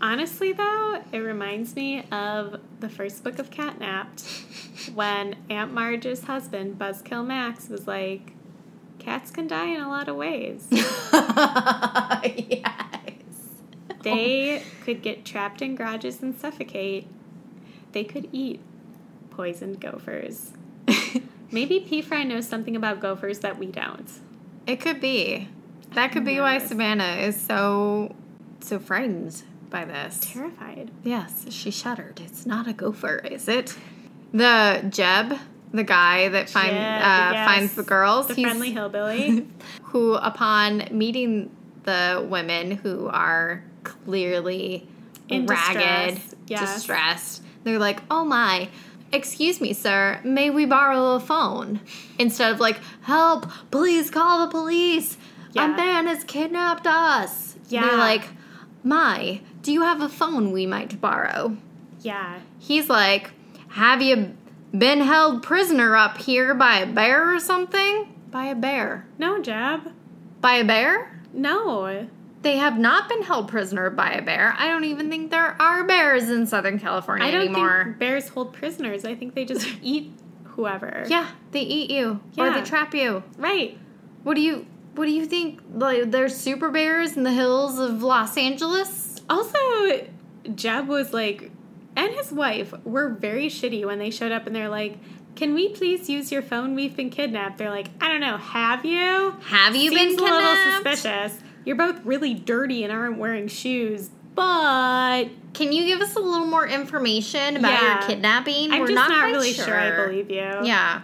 Honestly, 0.00 0.52
though, 0.52 1.02
it 1.12 1.18
reminds 1.18 1.76
me 1.76 2.04
of 2.10 2.60
the 2.80 2.88
first 2.88 3.24
book 3.24 3.38
of 3.38 3.50
Catnapped 3.50 4.90
when 4.94 5.36
Aunt 5.48 5.72
Marge's 5.72 6.24
husband, 6.24 6.78
Buzzkill 6.78 7.24
Max, 7.24 7.68
was 7.68 7.86
like, 7.86 8.32
Cats 8.98 9.30
can 9.30 9.46
die 9.46 9.66
in 9.66 9.80
a 9.80 9.88
lot 9.88 10.08
of 10.08 10.16
ways. 10.16 10.66
yes. 10.70 12.64
They 14.04 14.62
could 14.84 15.02
get 15.02 15.24
trapped 15.24 15.62
in 15.62 15.74
garages 15.74 16.22
and 16.22 16.38
suffocate. 16.38 17.06
They 17.92 18.04
could 18.04 18.28
eat 18.32 18.60
poisoned 19.30 19.80
gophers. 19.80 20.52
Maybe 21.50 21.80
P. 21.80 22.02
Fry 22.02 22.24
knows 22.24 22.46
something 22.48 22.76
about 22.76 23.00
gophers 23.00 23.40
that 23.40 23.58
we 23.58 23.66
don't. 23.66 24.10
It 24.66 24.80
could 24.80 25.00
be. 25.00 25.48
That 25.92 26.12
could 26.12 26.24
be 26.24 26.40
why 26.40 26.58
Savannah 26.58 27.16
is 27.20 27.40
so 27.40 28.14
so 28.60 28.78
frightened 28.78 29.42
by 29.70 29.84
this. 29.84 30.20
Terrified. 30.20 30.90
Yes, 31.02 31.46
she 31.50 31.70
shuddered. 31.70 32.20
It's 32.24 32.46
not 32.46 32.66
a 32.66 32.72
gopher, 32.72 33.18
is 33.18 33.48
it? 33.48 33.76
The 34.32 34.84
Jeb, 34.88 35.38
the 35.72 35.84
guy 35.84 36.28
that 36.28 36.48
find, 36.48 36.70
Jeb, 36.70 36.76
uh, 36.76 37.30
yes. 37.32 37.46
finds 37.46 37.74
the 37.74 37.82
girls, 37.82 38.28
The 38.28 38.34
friendly 38.34 38.72
hillbilly. 38.72 39.46
who, 39.82 40.14
upon 40.14 40.88
meeting 40.90 41.54
the 41.84 42.26
women 42.28 42.72
who 42.72 43.08
are 43.08 43.62
clearly 43.84 44.88
In 45.28 45.46
ragged, 45.46 46.14
distress, 46.16 46.34
yes. 46.46 46.74
distressed, 46.74 47.42
they're 47.64 47.78
like, 47.78 48.00
"Oh 48.10 48.24
my." 48.24 48.68
Excuse 49.12 49.60
me, 49.60 49.72
sir. 49.72 50.18
May 50.24 50.50
we 50.50 50.66
borrow 50.66 51.12
a 51.14 51.20
phone? 51.20 51.78
Instead 52.18 52.50
of 52.52 52.58
like, 52.58 52.78
help! 53.02 53.46
Please 53.70 54.10
call 54.10 54.44
the 54.44 54.50
police. 54.50 55.14
A 55.50 55.60
Yeah. 55.60 55.66
man 55.68 56.08
has 56.08 56.24
kidnapped 56.24 56.84
us. 56.84 57.54
Yeah. 57.68 57.82
They're 57.82 57.96
like, 57.96 58.24
my, 58.82 59.40
do 59.62 59.72
you 59.72 59.82
have 59.82 60.02
a 60.02 60.08
phone 60.08 60.50
we 60.50 60.66
might 60.66 61.00
borrow? 61.00 61.56
yeah. 62.00 62.40
He's 62.58 62.88
like, 62.88 63.30
Have 63.68 64.02
you 64.02 64.34
been 64.76 65.00
held 65.00 65.44
prisoner 65.44 65.94
up 65.94 66.18
here 66.18 66.52
by 66.52 66.78
a 66.78 66.86
bear 66.86 67.32
or 67.32 67.38
something? 67.38 68.12
By 68.32 68.46
a 68.46 68.56
bear. 68.56 69.06
No, 69.16 69.40
Jab. 69.40 69.92
By 70.40 70.54
a 70.54 70.64
bear? 70.64 71.20
No. 71.32 72.08
They 72.44 72.58
have 72.58 72.78
not 72.78 73.08
been 73.08 73.22
held 73.22 73.48
prisoner 73.48 73.90
by 73.90 74.12
a 74.12 74.22
bear. 74.22 74.54
I 74.56 74.68
don't 74.68 74.84
even 74.84 75.08
think 75.10 75.30
there 75.30 75.60
are 75.60 75.82
bears 75.84 76.30
in 76.30 76.46
Southern 76.46 76.78
California 76.78 77.26
I 77.26 77.30
don't 77.30 77.40
anymore. 77.48 77.84
think 77.84 77.98
bears 77.98 78.28
hold 78.28 78.52
prisoners. 78.52 79.04
I 79.04 79.14
think 79.14 79.34
they 79.34 79.44
just 79.44 79.66
eat 79.82 80.12
whoever. 80.44 81.04
yeah, 81.08 81.28
they 81.50 81.62
eat 81.62 81.90
you 81.90 82.20
or 82.38 82.46
Yeah. 82.46 82.60
they 82.60 82.64
trap 82.64 82.94
you. 82.94 83.22
Right. 83.38 83.78
What 84.22 84.34
do 84.34 84.40
you 84.42 84.66
what 84.94 85.06
do 85.06 85.10
you 85.12 85.26
think? 85.26 85.60
Like 85.74 86.10
there's 86.12 86.36
super 86.36 86.70
bears 86.70 87.16
in 87.16 87.24
the 87.24 87.32
hills 87.32 87.78
of 87.80 88.02
Los 88.02 88.36
Angeles? 88.36 89.20
Also, 89.28 89.58
Jeb 90.54 90.86
was 90.86 91.12
like, 91.12 91.50
and 91.96 92.12
his 92.14 92.30
wife 92.30 92.72
were 92.84 93.08
very 93.08 93.46
shitty 93.48 93.84
when 93.86 93.98
they 93.98 94.10
showed 94.10 94.30
up 94.32 94.46
and 94.46 94.54
they're 94.54 94.68
like, 94.68 94.98
Can 95.34 95.54
we 95.54 95.70
please 95.70 96.08
use 96.08 96.30
your 96.30 96.42
phone? 96.42 96.74
We've 96.74 96.94
been 96.94 97.10
kidnapped. 97.10 97.58
They're 97.58 97.70
like, 97.70 97.88
I 98.00 98.08
don't 98.08 98.20
know, 98.20 98.36
have 98.36 98.84
you? 98.84 99.34
Have 99.46 99.74
you 99.74 99.90
Seems 99.90 100.16
been 100.16 100.28
a 100.28 100.32
little 100.36 100.72
suspicious. 100.84 101.40
You're 101.64 101.76
both 101.76 102.04
really 102.04 102.34
dirty 102.34 102.84
and 102.84 102.92
aren't 102.92 103.18
wearing 103.18 103.48
shoes, 103.48 104.10
but 104.34 105.24
Can 105.54 105.72
you 105.72 105.86
give 105.86 106.00
us 106.00 106.16
a 106.16 106.20
little 106.20 106.46
more 106.46 106.66
information 106.66 107.56
about 107.56 107.80
Yeah. 107.80 107.98
your 108.00 108.08
kidnapping? 108.08 108.72
I'm 108.72 108.80
We're 108.80 108.86
just 108.88 108.94
not, 108.96 109.08
not, 109.10 109.24
really 109.26 109.52
sure. 109.52 109.78
I 109.78 110.06
believe 110.06 110.30
you. 110.30 110.36
Yeah. 110.36 111.02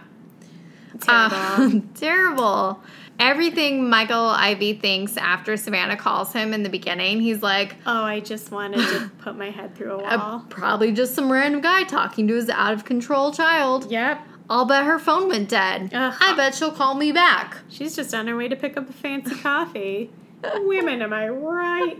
Terrible. 0.99 1.35
Uh, 1.37 1.71
terrible. 1.95 2.79
Everything 3.19 3.89
Michael 3.89 4.27
Ivey 4.29 4.73
thinks 4.73 5.15
after 5.15 5.55
Savannah 5.55 5.95
calls 5.95 6.33
him 6.33 6.53
in 6.53 6.63
the 6.63 6.69
beginning, 6.69 7.21
he's 7.21 7.41
like, 7.43 7.75
oh, 7.85 8.03
I 8.03 8.19
just 8.19 8.51
wanted 8.51 8.79
to 8.87 9.11
put 9.19 9.37
my 9.37 9.51
head 9.51 9.75
through 9.75 9.99
a 9.99 10.03
"Uh, 10.03 10.17
wall. 10.17 10.45
probably 10.49 10.91
just 10.91 11.13
some 11.15 11.31
random 11.31 11.61
guy 11.61 11.83
talking 11.83 12.27
to 12.27 12.33
his 12.35 12.49
out 12.49 12.73
of 12.73 12.83
control 12.83 13.31
child. 13.31 13.91
Yep. 13.91 14.19
I'll 14.49 14.65
bet 14.65 14.83
her 14.85 14.99
phone 14.99 15.29
went 15.29 15.49
dead. 15.49 15.91
Ugh. 15.93 16.13
I 16.19 16.35
bet 16.35 16.55
she'll 16.55 16.71
call 16.71 16.95
me 16.95 17.11
back. 17.11 17.59
She's 17.69 17.95
just 17.95 18.13
on 18.13 18.27
her 18.27 18.35
way 18.35 18.47
to 18.49 18.55
pick 18.55 18.75
up 18.75 18.89
a 18.89 18.93
fancy 18.93 19.35
coffee. 19.35 20.09
Women, 20.59 21.01
am 21.01 21.13
I 21.13 21.29
right? 21.29 21.97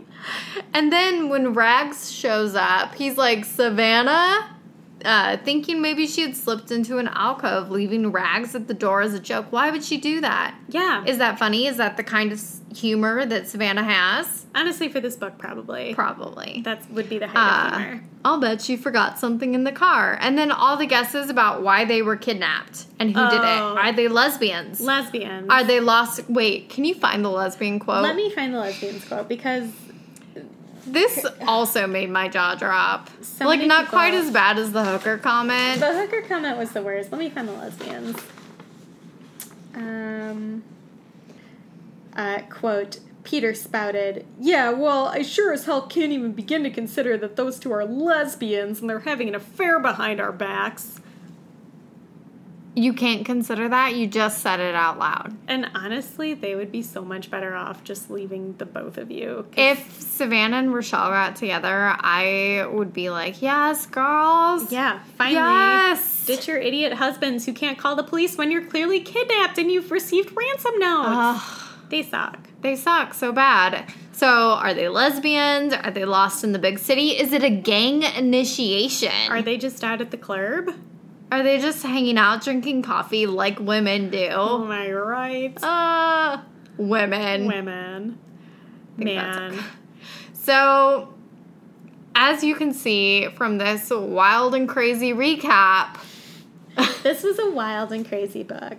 And 0.73 0.91
then 0.91 1.29
when 1.29 1.53
Rags 1.53 2.11
shows 2.11 2.55
up, 2.55 2.95
he's 2.95 3.17
like, 3.17 3.45
Savannah? 3.45 4.55
Uh, 5.03 5.37
thinking 5.37 5.81
maybe 5.81 6.05
she 6.07 6.21
had 6.21 6.35
slipped 6.35 6.71
into 6.71 6.97
an 6.97 7.07
alcove, 7.07 7.69
leaving 7.71 8.11
Rags 8.11 8.55
at 8.55 8.67
the 8.67 8.73
door 8.73 9.01
as 9.01 9.13
a 9.13 9.19
joke. 9.19 9.47
Why 9.51 9.71
would 9.71 9.83
she 9.83 9.97
do 9.97 10.21
that? 10.21 10.55
Yeah. 10.69 11.03
Is 11.05 11.17
that 11.17 11.39
funny? 11.39 11.67
Is 11.67 11.77
that 11.77 11.97
the 11.97 12.03
kind 12.03 12.31
of 12.31 12.41
humor 12.75 13.25
that 13.25 13.47
Savannah 13.47 13.83
has? 13.83 14.45
Honestly, 14.53 14.89
for 14.89 14.99
this 14.99 15.15
book, 15.15 15.37
probably. 15.37 15.93
Probably. 15.95 16.61
That 16.65 16.89
would 16.91 17.09
be 17.09 17.17
the 17.19 17.27
height 17.27 17.37
Uh, 17.37 17.75
of 17.75 17.81
humor. 17.81 18.03
I'll 18.23 18.39
bet 18.39 18.61
she 18.61 18.75
forgot 18.77 19.17
something 19.17 19.55
in 19.55 19.63
the 19.63 19.71
car. 19.71 20.17
And 20.21 20.37
then 20.37 20.51
all 20.51 20.77
the 20.77 20.85
guesses 20.85 21.29
about 21.29 21.63
why 21.63 21.85
they 21.85 22.01
were 22.01 22.15
kidnapped 22.17 22.85
and 22.99 23.09
who 23.15 23.29
did 23.29 23.39
it. 23.39 23.59
Oh. 23.59 23.75
Are 23.77 23.91
they 23.91 24.07
lesbians? 24.07 24.79
Lesbians. 24.79 25.47
Are 25.49 25.63
they 25.63 25.79
lost? 25.79 26.29
Wait, 26.29 26.69
can 26.69 26.85
you 26.85 26.93
find 26.93 27.25
the 27.25 27.29
lesbian 27.29 27.79
quote? 27.79 28.03
Let 28.03 28.15
me 28.15 28.29
find 28.29 28.53
the 28.53 28.59
lesbians 28.59 29.05
quote 29.05 29.27
because 29.27 29.69
This 30.85 31.25
also 31.47 31.87
made 31.87 32.09
my 32.09 32.27
jaw 32.27 32.55
drop. 32.55 33.09
So 33.21 33.45
like, 33.45 33.61
not 33.65 33.85
people- 33.85 33.99
quite 33.99 34.13
as 34.13 34.31
bad 34.31 34.57
as 34.57 34.71
the 34.71 34.83
hooker 34.83 35.17
comment. 35.17 35.79
the 35.79 35.93
hooker 35.93 36.21
comment 36.27 36.57
was 36.57 36.71
the 36.71 36.81
worst. 36.81 37.11
Let 37.11 37.19
me 37.19 37.29
find 37.29 37.47
the 37.47 37.53
lesbians. 37.53 38.17
Um, 39.75 40.63
uh, 42.15 42.39
quote 42.49 42.99
Peter 43.23 43.53
spouted, 43.53 44.25
Yeah, 44.39 44.71
well, 44.71 45.07
I 45.07 45.21
sure 45.21 45.53
as 45.53 45.65
hell 45.65 45.83
can't 45.83 46.11
even 46.11 46.31
begin 46.33 46.63
to 46.63 46.69
consider 46.69 47.17
that 47.17 47.35
those 47.35 47.59
two 47.59 47.71
are 47.71 47.85
lesbians 47.85 48.81
and 48.81 48.89
they're 48.89 48.99
having 49.01 49.27
an 49.27 49.35
affair 49.35 49.79
behind 49.79 50.19
our 50.19 50.31
backs. 50.31 51.00
You 52.73 52.93
can't 52.93 53.25
consider 53.25 53.67
that. 53.67 53.95
You 53.95 54.07
just 54.07 54.41
said 54.41 54.61
it 54.61 54.75
out 54.75 54.97
loud. 54.97 55.35
And 55.47 55.69
honestly, 55.75 56.33
they 56.33 56.55
would 56.55 56.71
be 56.71 56.81
so 56.81 57.01
much 57.01 57.29
better 57.29 57.53
off 57.53 57.83
just 57.83 58.09
leaving 58.09 58.55
the 58.57 58.65
both 58.65 58.97
of 58.97 59.11
you. 59.11 59.45
If 59.57 59.99
Savannah 60.01 60.57
and 60.57 60.73
Rochelle 60.73 61.09
got 61.09 61.35
together, 61.35 61.93
I 61.99 62.65
would 62.71 62.93
be 62.93 63.09
like, 63.09 63.41
yes, 63.41 63.85
girls. 63.87 64.71
yeah, 64.71 64.99
finally. 65.17 65.35
Yes. 65.35 66.25
Ditch 66.25 66.47
your 66.47 66.59
idiot 66.59 66.93
husbands 66.93 67.45
who 67.45 67.51
can't 67.53 67.77
call 67.77 67.95
the 67.95 68.03
police 68.03 68.37
when 68.37 68.51
you're 68.51 68.65
clearly 68.65 69.01
kidnapped 69.01 69.57
and 69.57 69.69
you've 69.69 69.91
received 69.91 70.31
ransom 70.35 70.79
notes. 70.79 71.09
Ugh. 71.11 71.67
they 71.89 72.03
suck. 72.03 72.47
They 72.61 72.75
suck 72.77 73.13
so 73.13 73.33
bad. 73.33 73.91
So, 74.13 74.27
are 74.27 74.73
they 74.73 74.87
lesbians? 74.87 75.73
Are 75.73 75.89
they 75.91 76.05
lost 76.05 76.43
in 76.43 76.51
the 76.51 76.59
big 76.59 76.77
city? 76.79 77.09
Is 77.17 77.33
it 77.33 77.43
a 77.43 77.49
gang 77.49 78.03
initiation? 78.03 79.11
Are 79.29 79.41
they 79.41 79.57
just 79.57 79.83
out 79.83 79.99
at 79.99 80.11
the 80.11 80.17
club? 80.17 80.69
Are 81.31 81.43
they 81.43 81.59
just 81.59 81.81
hanging 81.81 82.17
out 82.17 82.43
drinking 82.43 82.81
coffee 82.81 83.25
like 83.25 83.57
women 83.59 84.09
do? 84.09 84.27
Oh 84.31 84.65
my 84.65 84.91
right. 84.91 85.63
Uh, 85.63 86.41
women. 86.77 87.47
Women. 87.47 88.19
Man. 88.97 89.63
So, 90.33 91.13
as 92.15 92.43
you 92.43 92.55
can 92.55 92.73
see 92.73 93.29
from 93.29 93.57
this 93.57 93.89
wild 93.89 94.53
and 94.53 94.67
crazy 94.67 95.13
recap, 95.13 95.97
this 97.03 97.23
was 97.23 97.39
a 97.39 97.49
wild 97.49 97.93
and 97.93 98.05
crazy 98.05 98.43
book. 98.43 98.77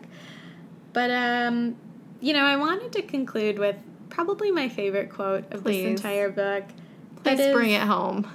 But 0.92 1.10
um, 1.10 1.76
you 2.20 2.34
know, 2.34 2.44
I 2.44 2.56
wanted 2.56 2.92
to 2.92 3.02
conclude 3.02 3.58
with 3.58 3.76
probably 4.10 4.50
my 4.50 4.68
favorite 4.68 5.10
quote 5.10 5.50
of 5.52 5.64
Please. 5.64 5.84
this 5.84 5.90
entire 6.02 6.30
book. 6.30 6.64
please 7.22 7.52
bring 7.52 7.70
it 7.70 7.82
home. 7.82 8.30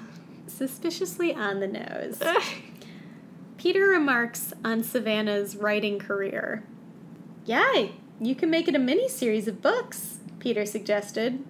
Suspiciously 0.48 1.35
on 1.35 1.60
the 1.60 1.68
nose. 1.68 2.19
Peter 3.68 3.89
remarks 3.89 4.53
on 4.64 4.81
Savannah's 4.81 5.57
writing 5.57 5.99
career. 5.99 6.64
Yeah, 7.44 7.88
you 8.18 8.34
can 8.34 8.49
make 8.49 8.69
it 8.69 8.76
a 8.76 8.80
mini 8.80 9.10
series 9.10 9.45
of 9.45 9.61
books, 9.61 10.19
Peter 10.39 10.65
suggested. 10.65 11.44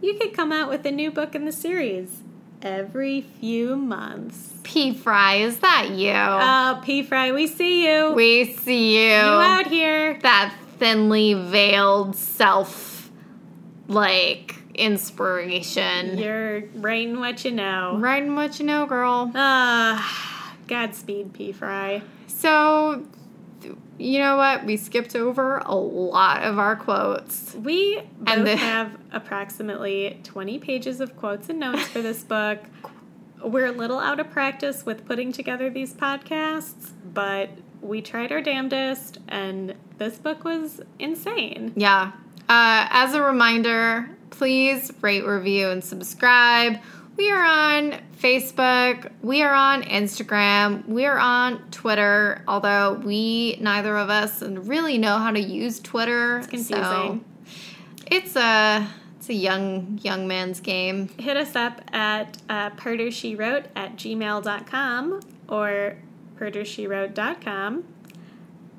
You 0.00 0.18
could 0.18 0.34
come 0.34 0.50
out 0.50 0.68
with 0.68 0.84
a 0.84 0.90
new 0.90 1.12
book 1.12 1.36
in 1.36 1.44
the 1.44 1.52
series 1.52 2.24
every 2.62 3.20
few 3.20 3.76
months. 3.76 4.54
P. 4.64 4.92
Fry, 4.92 5.36
is 5.36 5.60
that 5.60 5.90
you? 5.90 6.10
Oh, 6.12 6.82
P. 6.84 7.04
Fry, 7.04 7.30
we 7.30 7.46
see 7.46 7.86
you. 7.86 8.10
we 8.10 8.54
see 8.54 8.96
you. 8.96 9.12
you 9.12 9.20
out 9.20 9.68
here. 9.68 10.18
that 10.22 10.56
thinly 10.80 11.34
veiled 11.34 12.16
self, 12.16 13.08
like, 13.86 14.56
inspiration. 14.74 16.18
You're 16.18 16.64
writing 16.74 17.20
what 17.20 17.44
you 17.44 17.52
know. 17.52 17.98
Writing 18.00 18.34
what 18.34 18.58
you 18.58 18.66
know, 18.66 18.84
girl. 18.84 19.30
Ah, 19.36 20.31
Godspeed, 20.68 21.32
P. 21.32 21.52
Fry. 21.52 22.02
So, 22.26 23.04
you 23.98 24.18
know 24.18 24.36
what? 24.36 24.64
We 24.64 24.76
skipped 24.76 25.14
over 25.14 25.58
a 25.58 25.74
lot 25.74 26.42
of 26.42 26.58
our 26.58 26.76
quotes. 26.76 27.54
We 27.54 27.96
both 28.18 28.36
And 28.36 28.46
the- 28.46 28.56
have 28.72 28.96
approximately 29.12 30.20
20 30.24 30.58
pages 30.58 31.00
of 31.00 31.16
quotes 31.16 31.48
and 31.48 31.60
notes 31.60 31.86
for 31.88 32.00
this 32.02 32.22
book. 32.24 32.60
We're 33.44 33.66
a 33.66 33.72
little 33.72 33.98
out 33.98 34.20
of 34.20 34.30
practice 34.30 34.86
with 34.86 35.04
putting 35.04 35.32
together 35.32 35.68
these 35.68 35.94
podcasts, 35.94 36.90
but 37.12 37.50
we 37.80 38.00
tried 38.00 38.30
our 38.30 38.40
damnedest, 38.40 39.18
and 39.26 39.74
this 39.98 40.18
book 40.18 40.44
was 40.44 40.80
insane. 41.00 41.72
Yeah. 41.74 42.12
Uh, 42.48 42.86
as 42.90 43.14
a 43.14 43.22
reminder, 43.22 44.08
please 44.30 44.92
rate, 45.00 45.26
review, 45.26 45.70
and 45.70 45.82
subscribe. 45.82 46.78
We 47.16 47.30
are 47.30 47.44
on 47.44 48.00
Facebook. 48.18 49.12
We 49.22 49.42
are 49.42 49.52
on 49.52 49.82
Instagram. 49.82 50.86
We 50.88 51.04
are 51.04 51.18
on 51.18 51.58
Twitter, 51.70 52.42
although 52.48 52.94
we, 52.94 53.56
neither 53.60 53.96
of 53.96 54.08
us, 54.08 54.42
really 54.42 54.96
know 54.96 55.18
how 55.18 55.30
to 55.30 55.40
use 55.40 55.78
Twitter. 55.80 56.38
It's 56.38 56.46
confusing. 56.46 57.24
it's 58.10 58.36
a. 58.36 58.88
It's 59.18 59.28
a 59.28 59.34
young 59.34 60.00
young 60.02 60.26
man's 60.26 60.58
game. 60.58 61.08
Hit 61.16 61.36
us 61.36 61.54
up 61.54 61.80
at 61.92 62.38
uh, 62.48 62.70
perdershewrote 62.70 63.66
at 63.76 63.94
gmail.com 63.94 65.20
or 65.48 65.96
perdershewrote.com 66.36 67.84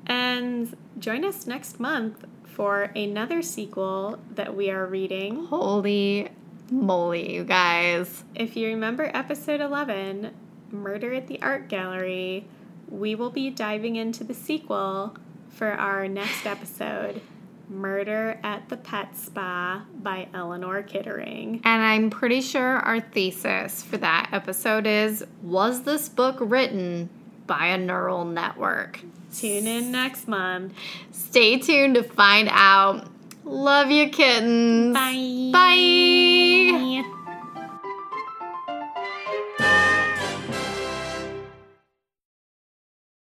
and 0.06 0.76
join 0.98 1.24
us 1.24 1.46
next 1.46 1.80
month 1.80 2.26
for 2.44 2.82
another 2.94 3.40
sequel 3.40 4.18
that 4.34 4.54
we 4.54 4.70
are 4.70 4.84
reading. 4.86 5.46
Holy 5.46 6.28
moly, 6.74 7.32
you 7.32 7.44
guys! 7.44 8.24
If 8.34 8.56
you 8.56 8.68
remember 8.68 9.10
episode 9.14 9.60
11, 9.60 10.34
Murder 10.70 11.14
at 11.14 11.28
the 11.28 11.40
Art 11.40 11.68
Gallery, 11.68 12.46
we 12.88 13.14
will 13.14 13.30
be 13.30 13.48
diving 13.48 13.96
into 13.96 14.24
the 14.24 14.34
sequel 14.34 15.16
for 15.50 15.70
our 15.70 16.08
next 16.08 16.46
episode, 16.46 17.20
Murder 17.68 18.40
at 18.42 18.68
the 18.68 18.76
Pet 18.76 19.16
Spa 19.16 19.86
by 19.94 20.28
Eleanor 20.34 20.82
Kittering. 20.82 21.60
And 21.64 21.82
I'm 21.82 22.10
pretty 22.10 22.40
sure 22.40 22.78
our 22.80 23.00
thesis 23.00 23.82
for 23.82 23.96
that 23.98 24.30
episode 24.32 24.86
is: 24.86 25.24
Was 25.42 25.84
this 25.84 26.08
book 26.08 26.36
written 26.40 27.08
by 27.46 27.68
a 27.68 27.78
neural 27.78 28.24
network? 28.24 29.00
Tune 29.32 29.66
in 29.66 29.92
next 29.92 30.28
month. 30.28 30.74
Stay 31.12 31.58
tuned 31.58 31.94
to 31.94 32.02
find 32.02 32.48
out. 32.50 33.08
Love 33.44 33.90
you, 33.90 34.08
kittens. 34.08 34.94
Bye. 34.94 35.50
Bye. 35.52 37.23